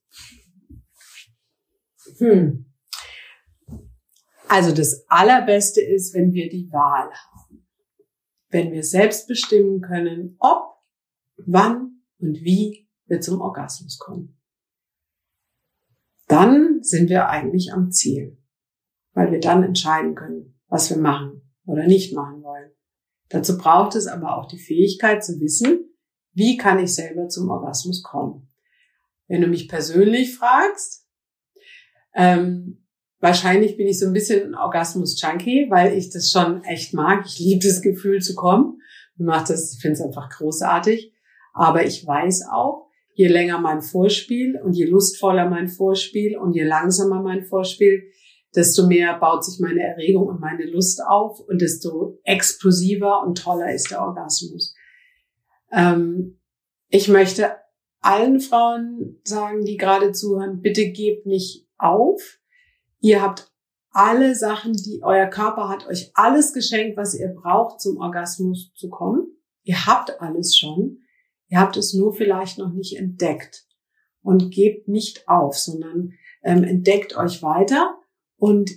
Hm. 2.18 2.66
Also 4.50 4.74
das 4.74 5.06
Allerbeste 5.08 5.82
ist, 5.82 6.14
wenn 6.14 6.34
wir 6.34 6.50
die 6.50 6.70
Wahl 6.72 7.10
haben 7.12 7.29
wenn 8.50 8.72
wir 8.72 8.84
selbst 8.84 9.28
bestimmen 9.28 9.82
können, 9.82 10.36
ob, 10.40 10.78
wann 11.38 12.02
und 12.20 12.42
wie 12.42 12.88
wir 13.06 13.22
zum 13.22 13.42
Orgasmus 13.42 13.98
kommen. 13.98 14.38
Dann 16.28 16.84
sind 16.84 17.10
wir 17.10 17.30
eigentlich 17.30 17.74
am 17.74 17.92
Ziel, 17.92 18.38
weil 19.14 19.32
wir 19.32 19.40
dann 19.40 19.64
entscheiden 19.64 20.16
können, 20.16 20.60
was 20.68 20.90
wir 20.90 20.98
machen 20.98 21.42
oder 21.66 21.88
nicht 21.88 22.14
machen 22.14 22.44
wollen. 22.44 22.72
Dazu 23.30 23.58
braucht 23.58 23.96
es 23.96 24.08
aber 24.08 24.38
auch 24.38 24.48
die 24.48 24.60
Fähigkeit 24.60 25.24
zu 25.24 25.40
wissen, 25.40 25.90
wie 26.34 26.58
kann 26.58 26.80
ich 26.80 26.94
selber 26.94 27.28
zum 27.28 27.50
Orgasmus 27.50 28.04
kommen. 28.04 28.52
Wenn 29.28 29.42
du 29.42 29.48
mich 29.48 29.68
persönlich 29.68 30.36
fragst, 30.36 31.08
ähm, 32.14 32.79
Wahrscheinlich 33.20 33.76
bin 33.76 33.88
ich 33.88 34.00
so 34.00 34.08
ein 34.08 34.14
bisschen 34.14 34.50
ein 34.50 34.56
Orgasmus-Junkie, 34.56 35.68
weil 35.70 35.98
ich 35.98 36.10
das 36.10 36.32
schon 36.32 36.64
echt 36.64 36.94
mag. 36.94 37.26
Ich 37.26 37.40
liebe 37.40 37.66
das 37.66 37.82
Gefühl 37.82 38.22
zu 38.22 38.34
kommen. 38.34 38.82
macht 39.18 39.50
das, 39.50 39.74
ich 39.74 39.82
finde 39.82 39.94
es 39.94 40.02
einfach 40.02 40.30
großartig. 40.30 41.14
Aber 41.54 41.86
ich 41.86 42.06
weiß 42.06 42.46
auch, 42.52 42.88
je 43.14 43.28
länger 43.28 43.60
mein 43.60 43.82
Vorspiel 43.82 44.58
und 44.64 44.74
je 44.74 44.86
lustvoller 44.86 45.50
mein 45.50 45.68
Vorspiel 45.68 46.38
und 46.38 46.54
je 46.54 46.64
langsamer 46.64 47.22
mein 47.22 47.44
Vorspiel, 47.44 48.04
desto 48.56 48.88
mehr 48.88 49.20
baut 49.20 49.44
sich 49.44 49.60
meine 49.60 49.82
Erregung 49.82 50.28
und 50.28 50.40
meine 50.40 50.66
Lust 50.66 51.02
auf 51.06 51.40
und 51.42 51.62
desto 51.62 52.20
explosiver 52.24 53.22
und 53.24 53.38
toller 53.38 53.74
ist 53.74 53.92
der 53.92 54.02
Orgasmus. 54.02 54.74
Ähm, 55.72 56.40
ich 56.88 57.10
möchte 57.10 57.52
allen 58.02 58.40
Frauen 58.40 59.20
sagen, 59.24 59.66
die 59.66 59.78
gerade 59.78 60.14
zuhören, 60.14 60.62
bitte 60.62 60.90
gebt 60.92 61.26
nicht 61.26 61.68
auf. 61.78 62.39
Ihr 63.00 63.22
habt 63.22 63.52
alle 63.92 64.36
Sachen, 64.36 64.74
die 64.74 65.02
euer 65.04 65.28
Körper 65.28 65.68
hat 65.70 65.88
euch 65.88 66.12
alles 66.14 66.54
geschenkt, 66.54 66.98
was 66.98 67.16
ihr 67.16 67.30
braucht, 67.30 67.82
zum 67.82 67.98
Orgasmus 67.98 68.72
zu 68.76 68.90
kommen. 68.90 69.28
Ihr 69.64 69.86
habt 69.86 70.22
alles 70.22 70.58
schon. 70.58 71.00
Ihr 71.48 71.60
habt 71.60 71.78
es 71.78 71.94
nur 71.94 72.14
vielleicht 72.14 72.58
noch 72.58 72.72
nicht 72.72 72.98
entdeckt. 72.98 73.66
Und 74.22 74.52
gebt 74.52 74.88
nicht 74.88 75.28
auf, 75.28 75.58
sondern 75.58 76.14
ähm, 76.44 76.64
entdeckt 76.64 77.16
euch 77.16 77.42
weiter. 77.42 77.98
Und 78.38 78.72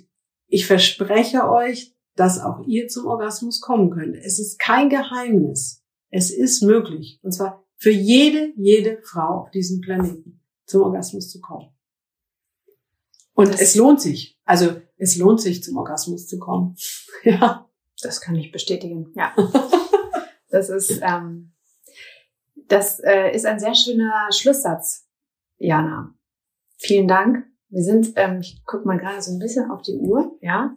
ich 0.46 0.66
verspreche 0.66 1.48
euch, 1.48 1.94
dass 2.14 2.40
auch 2.40 2.66
ihr 2.66 2.88
zum 2.88 3.06
Orgasmus 3.06 3.60
kommen 3.60 3.90
könnt. 3.90 4.16
Es 4.16 4.38
ist 4.38 4.58
kein 4.58 4.88
Geheimnis. 4.88 5.82
Es 6.10 6.30
ist 6.30 6.62
möglich. 6.62 7.18
Und 7.22 7.32
zwar 7.32 7.64
für 7.76 7.90
jede, 7.90 8.52
jede 8.56 9.00
Frau 9.02 9.42
auf 9.42 9.50
diesem 9.50 9.80
Planeten 9.80 10.40
zum 10.66 10.82
Orgasmus 10.82 11.30
zu 11.30 11.40
kommen. 11.40 11.71
Und 13.34 13.52
das 13.52 13.60
es 13.60 13.74
lohnt 13.74 14.00
sich. 14.00 14.38
Also 14.44 14.80
es 14.96 15.16
lohnt 15.16 15.40
sich, 15.40 15.62
zum 15.62 15.76
Orgasmus 15.76 16.26
zu 16.26 16.38
kommen. 16.38 16.76
ja. 17.24 17.68
Das 18.02 18.20
kann 18.20 18.34
ich 18.34 18.52
bestätigen. 18.52 19.12
Ja. 19.14 19.34
das 20.50 20.68
ist, 20.68 21.00
ähm, 21.02 21.52
das 22.68 23.00
äh, 23.00 23.34
ist 23.34 23.46
ein 23.46 23.60
sehr 23.60 23.74
schöner 23.74 24.28
Schlusssatz, 24.32 25.08
Jana. 25.58 26.14
Vielen 26.78 27.06
Dank. 27.06 27.44
Wir 27.68 27.82
sind, 27.82 28.12
ähm, 28.16 28.40
ich 28.40 28.62
gucke 28.64 28.86
mal 28.86 28.98
gerade 28.98 29.22
so 29.22 29.32
ein 29.32 29.38
bisschen 29.38 29.70
auf 29.70 29.82
die 29.82 29.96
Uhr, 29.96 30.36
ja. 30.40 30.76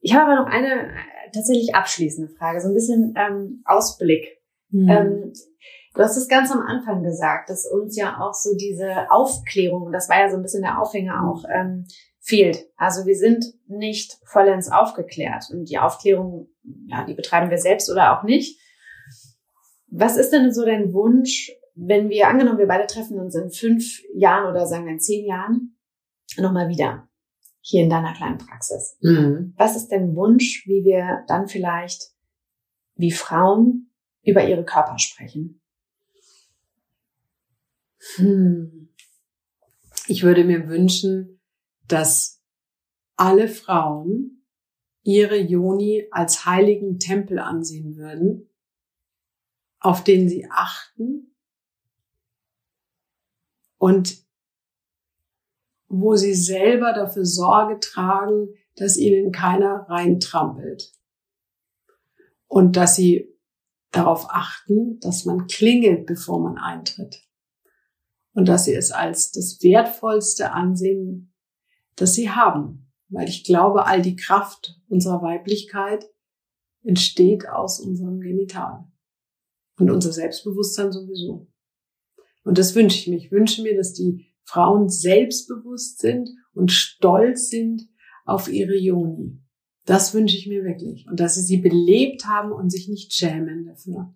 Ich 0.00 0.14
habe 0.14 0.30
aber 0.30 0.42
noch 0.42 0.46
eine 0.46 0.92
äh, 0.92 1.30
tatsächlich 1.32 1.74
abschließende 1.74 2.32
Frage, 2.34 2.60
so 2.60 2.68
ein 2.68 2.74
bisschen 2.74 3.14
ähm, 3.16 3.62
Ausblick. 3.64 4.40
Mhm. 4.70 4.88
Ähm, 4.88 5.32
du 5.96 6.02
hast 6.02 6.16
es 6.16 6.28
ganz 6.28 6.52
am 6.52 6.60
Anfang 6.60 7.02
gesagt, 7.02 7.50
dass 7.50 7.66
uns 7.66 7.96
ja 7.96 8.20
auch 8.20 8.34
so 8.34 8.54
diese 8.54 9.10
Aufklärung, 9.10 9.90
das 9.92 10.08
war 10.08 10.20
ja 10.20 10.30
so 10.30 10.36
ein 10.36 10.42
bisschen 10.42 10.62
der 10.62 10.80
Aufhänger 10.80 11.28
auch, 11.28 11.44
ähm, 11.52 11.86
fehlt. 12.20 12.66
Also 12.76 13.06
wir 13.06 13.16
sind 13.16 13.44
nicht 13.68 14.18
vollends 14.24 14.70
aufgeklärt 14.70 15.44
und 15.50 15.70
die 15.70 15.78
Aufklärung, 15.78 16.48
ja, 16.86 17.04
die 17.04 17.14
betreiben 17.14 17.50
wir 17.50 17.58
selbst 17.58 17.90
oder 17.90 18.18
auch 18.18 18.24
nicht. 18.24 18.60
Was 19.88 20.16
ist 20.16 20.32
denn 20.32 20.52
so 20.52 20.64
dein 20.64 20.92
Wunsch, 20.92 21.52
wenn 21.74 22.08
wir, 22.08 22.28
angenommen, 22.28 22.58
wir 22.58 22.66
beide 22.66 22.86
treffen 22.86 23.20
uns 23.20 23.34
in 23.36 23.50
fünf 23.50 24.02
Jahren 24.14 24.50
oder 24.50 24.66
sagen 24.66 24.86
wir 24.86 24.92
in 24.92 25.00
zehn 25.00 25.24
Jahren, 25.24 25.76
nochmal 26.36 26.68
wieder 26.68 27.08
hier 27.60 27.82
in 27.82 27.90
deiner 27.90 28.12
kleinen 28.12 28.38
Praxis. 28.38 28.96
Mhm. 29.00 29.54
Was 29.56 29.76
ist 29.76 29.88
dein 29.88 30.14
Wunsch, 30.14 30.66
wie 30.66 30.84
wir 30.84 31.24
dann 31.28 31.48
vielleicht 31.48 32.12
wie 32.94 33.10
Frauen 33.10 33.90
über 34.22 34.46
ihre 34.46 34.64
Körper 34.64 34.98
sprechen? 34.98 35.60
Hm. 38.14 38.88
Ich 40.06 40.22
würde 40.22 40.44
mir 40.44 40.68
wünschen, 40.68 41.40
dass 41.88 42.40
alle 43.16 43.48
Frauen 43.48 44.44
ihre 45.02 45.36
Joni 45.36 46.06
als 46.10 46.46
heiligen 46.46 46.98
Tempel 46.98 47.38
ansehen 47.38 47.96
würden, 47.96 48.50
auf 49.80 50.04
den 50.04 50.28
sie 50.28 50.48
achten 50.50 51.34
und 53.78 54.24
wo 55.88 56.16
sie 56.16 56.34
selber 56.34 56.92
dafür 56.92 57.24
Sorge 57.24 57.78
tragen, 57.78 58.48
dass 58.74 58.96
ihnen 58.96 59.32
keiner 59.32 59.86
reintrampelt. 59.88 60.92
Und 62.48 62.76
dass 62.76 62.96
sie 62.96 63.32
darauf 63.92 64.26
achten, 64.28 64.98
dass 65.00 65.24
man 65.24 65.46
klingelt, 65.46 66.06
bevor 66.06 66.40
man 66.40 66.58
eintritt. 66.58 67.25
Und 68.36 68.48
dass 68.48 68.66
sie 68.66 68.74
es 68.74 68.92
als 68.92 69.32
das 69.32 69.62
Wertvollste 69.62 70.52
ansehen, 70.52 71.32
das 71.96 72.12
sie 72.12 72.28
haben. 72.28 72.92
Weil 73.08 73.30
ich 73.30 73.44
glaube, 73.44 73.86
all 73.86 74.02
die 74.02 74.14
Kraft 74.14 74.78
unserer 74.88 75.22
Weiblichkeit 75.22 76.04
entsteht 76.82 77.48
aus 77.48 77.80
unserem 77.80 78.20
Genital. 78.20 78.84
Und 79.78 79.90
unser 79.90 80.12
Selbstbewusstsein 80.12 80.92
sowieso. 80.92 81.50
Und 82.44 82.58
das 82.58 82.74
wünsche 82.74 82.98
ich 82.98 83.08
mir. 83.08 83.16
Ich 83.16 83.32
wünsche 83.32 83.62
mir, 83.62 83.74
dass 83.74 83.94
die 83.94 84.26
Frauen 84.44 84.90
selbstbewusst 84.90 86.00
sind 86.00 86.28
und 86.52 86.70
stolz 86.70 87.48
sind 87.48 87.88
auf 88.26 88.52
ihre 88.52 88.76
Joni. 88.76 89.40
Das 89.86 90.12
wünsche 90.12 90.36
ich 90.36 90.46
mir 90.46 90.62
wirklich. 90.62 91.06
Und 91.08 91.20
dass 91.20 91.36
sie 91.36 91.42
sie 91.42 91.56
belebt 91.56 92.26
haben 92.26 92.52
und 92.52 92.68
sich 92.68 92.88
nicht 92.88 93.14
schämen 93.14 93.64
dafür. 93.64 94.14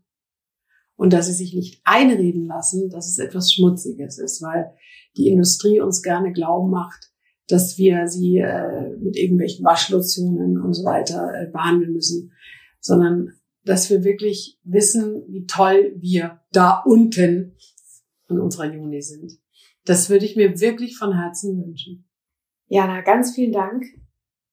Und 1.00 1.14
dass 1.14 1.28
sie 1.28 1.32
sich 1.32 1.54
nicht 1.54 1.80
einreden 1.84 2.44
lassen, 2.44 2.90
dass 2.90 3.08
es 3.08 3.18
etwas 3.18 3.50
Schmutziges 3.54 4.18
ist, 4.18 4.42
weil 4.42 4.74
die 5.16 5.28
Industrie 5.28 5.80
uns 5.80 6.02
gerne 6.02 6.30
glauben 6.30 6.70
macht, 6.70 7.10
dass 7.48 7.78
wir 7.78 8.06
sie 8.06 8.36
äh, 8.36 8.90
mit 8.98 9.16
irgendwelchen 9.16 9.64
Waschlotionen 9.64 10.60
und 10.60 10.74
so 10.74 10.84
weiter 10.84 11.32
äh, 11.32 11.50
behandeln 11.50 11.94
müssen, 11.94 12.32
sondern 12.80 13.32
dass 13.64 13.88
wir 13.88 14.04
wirklich 14.04 14.58
wissen, 14.62 15.24
wie 15.28 15.46
toll 15.46 15.94
wir 15.96 16.42
da 16.52 16.82
unten 16.84 17.56
in 18.28 18.38
unserer 18.38 18.70
Juni 18.70 19.00
sind. 19.00 19.32
Das 19.86 20.10
würde 20.10 20.26
ich 20.26 20.36
mir 20.36 20.60
wirklich 20.60 20.98
von 20.98 21.16
Herzen 21.18 21.64
wünschen. 21.64 22.10
Jana, 22.66 23.00
ganz 23.00 23.34
vielen 23.34 23.52
Dank 23.52 23.84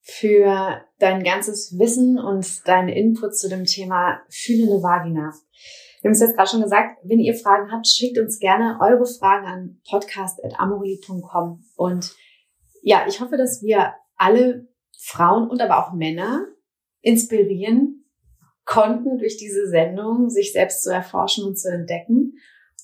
für 0.00 0.80
dein 0.98 1.24
ganzes 1.24 1.78
Wissen 1.78 2.18
und 2.18 2.66
deinen 2.66 2.88
Input 2.88 3.36
zu 3.36 3.50
dem 3.50 3.66
Thema 3.66 4.22
fühlende 4.30 4.82
Vagina. 4.82 5.34
Wir 6.00 6.08
haben 6.08 6.12
es 6.12 6.20
jetzt 6.20 6.36
gerade 6.36 6.48
schon 6.48 6.62
gesagt, 6.62 6.98
wenn 7.04 7.18
ihr 7.18 7.34
Fragen 7.34 7.72
habt, 7.72 7.86
schickt 7.86 8.18
uns 8.18 8.38
gerne 8.38 8.78
eure 8.80 9.04
Fragen 9.06 9.46
an 9.46 9.80
podcast.amorelli.com. 9.88 11.64
Und 11.76 12.14
ja, 12.82 13.04
ich 13.08 13.20
hoffe, 13.20 13.36
dass 13.36 13.62
wir 13.62 13.94
alle 14.16 14.68
Frauen 14.96 15.48
und 15.48 15.60
aber 15.60 15.78
auch 15.78 15.92
Männer 15.92 16.46
inspirieren 17.00 18.04
konnten, 18.64 19.18
durch 19.18 19.38
diese 19.38 19.68
Sendung 19.68 20.28
sich 20.30 20.52
selbst 20.52 20.82
zu 20.82 20.92
erforschen 20.92 21.44
und 21.44 21.58
zu 21.58 21.70
entdecken 21.72 22.34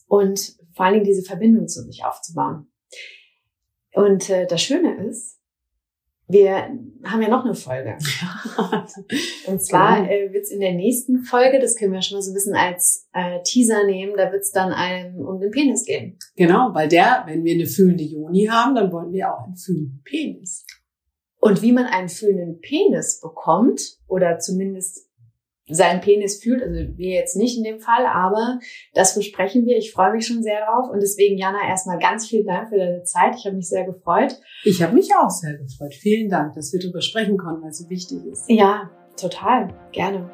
und 0.06 0.56
vor 0.74 0.86
allen 0.86 0.94
Dingen 0.94 1.06
diese 1.06 1.22
Verbindung 1.22 1.68
zu 1.68 1.82
sich 1.82 2.04
aufzubauen. 2.04 2.72
Und 3.92 4.28
äh, 4.30 4.46
das 4.46 4.62
Schöne 4.62 5.06
ist, 5.06 5.40
wir 6.26 6.56
haben 7.04 7.22
ja 7.22 7.28
noch 7.28 7.44
eine 7.44 7.54
Folge. 7.54 7.96
und 9.46 9.62
zwar 9.62 10.02
genau. 10.02 10.10
äh, 10.10 10.32
wird 10.32 10.44
es 10.44 10.50
in 10.50 10.60
der 10.60 10.72
nächsten 10.72 11.22
Folge, 11.22 11.60
das 11.60 11.76
können 11.76 11.92
wir 11.92 12.00
schon 12.00 12.16
mal 12.16 12.22
so 12.22 12.30
ein 12.30 12.34
bisschen 12.34 12.54
als 12.54 13.08
äh, 13.12 13.42
Teaser 13.42 13.84
nehmen, 13.84 14.14
da 14.16 14.32
wird 14.32 14.42
es 14.42 14.50
dann 14.50 14.72
einem 14.72 15.16
um 15.16 15.38
den 15.40 15.50
Penis 15.50 15.84
gehen. 15.84 16.18
Genau, 16.36 16.70
weil 16.72 16.88
der, 16.88 17.24
wenn 17.26 17.44
wir 17.44 17.54
eine 17.54 17.66
fühlende 17.66 18.04
Joni 18.04 18.46
haben, 18.46 18.74
dann 18.74 18.90
wollen 18.90 19.12
wir 19.12 19.32
auch 19.32 19.44
einen 19.44 19.56
fühlenden 19.56 20.00
Penis. 20.04 20.64
Und 21.40 21.60
wie 21.60 21.72
man 21.72 21.84
einen 21.84 22.08
fühlenden 22.08 22.58
Penis 22.60 23.20
bekommt, 23.20 23.98
oder 24.06 24.38
zumindest 24.38 25.06
seinen 25.68 26.00
Penis 26.00 26.42
fühlt, 26.42 26.62
also 26.62 26.74
wir 26.74 27.14
jetzt 27.14 27.36
nicht 27.36 27.56
in 27.56 27.64
dem 27.64 27.80
Fall, 27.80 28.06
aber 28.06 28.58
das 28.92 29.14
besprechen 29.14 29.64
wir. 29.64 29.78
Ich 29.78 29.92
freue 29.92 30.12
mich 30.12 30.26
schon 30.26 30.42
sehr 30.42 30.60
drauf 30.64 30.90
und 30.90 31.00
deswegen 31.00 31.38
Jana 31.38 31.66
erstmal 31.66 31.98
ganz 31.98 32.26
vielen 32.26 32.46
Dank 32.46 32.68
für 32.68 32.76
deine 32.76 33.02
Zeit. 33.04 33.34
Ich 33.36 33.46
habe 33.46 33.56
mich 33.56 33.68
sehr 33.68 33.84
gefreut. 33.84 34.38
Ich 34.64 34.82
habe 34.82 34.94
mich 34.94 35.10
auch 35.14 35.30
sehr 35.30 35.54
gefreut. 35.54 35.94
Vielen 35.94 36.28
Dank, 36.28 36.54
dass 36.54 36.72
wir 36.72 36.80
darüber 36.80 37.00
sprechen 37.00 37.38
konnten, 37.38 37.62
weil 37.62 37.70
es 37.70 37.78
so 37.78 37.88
wichtig 37.88 38.18
ist. 38.30 38.44
Ja, 38.48 38.90
total, 39.16 39.68
gerne. 39.92 40.30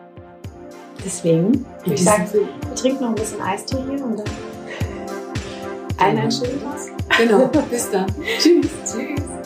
Deswegen, 1.04 1.64
in 1.84 1.92
ich 1.92 2.04
sage, 2.04 2.24
wir 2.32 2.74
trinken 2.74 3.02
noch 3.02 3.10
ein 3.10 3.14
bisschen 3.14 3.40
Eistee 3.40 3.76
hier 3.88 4.04
und 4.04 4.18
dann 4.18 4.26
einen, 5.98 6.18
einen 6.18 6.30
schönen 6.30 6.60
Tag. 6.60 6.78
Genau, 7.18 7.46
bis 7.70 7.90
dann. 7.90 8.06
Tschüss. 8.38 8.66
Tschüss. 8.84 9.39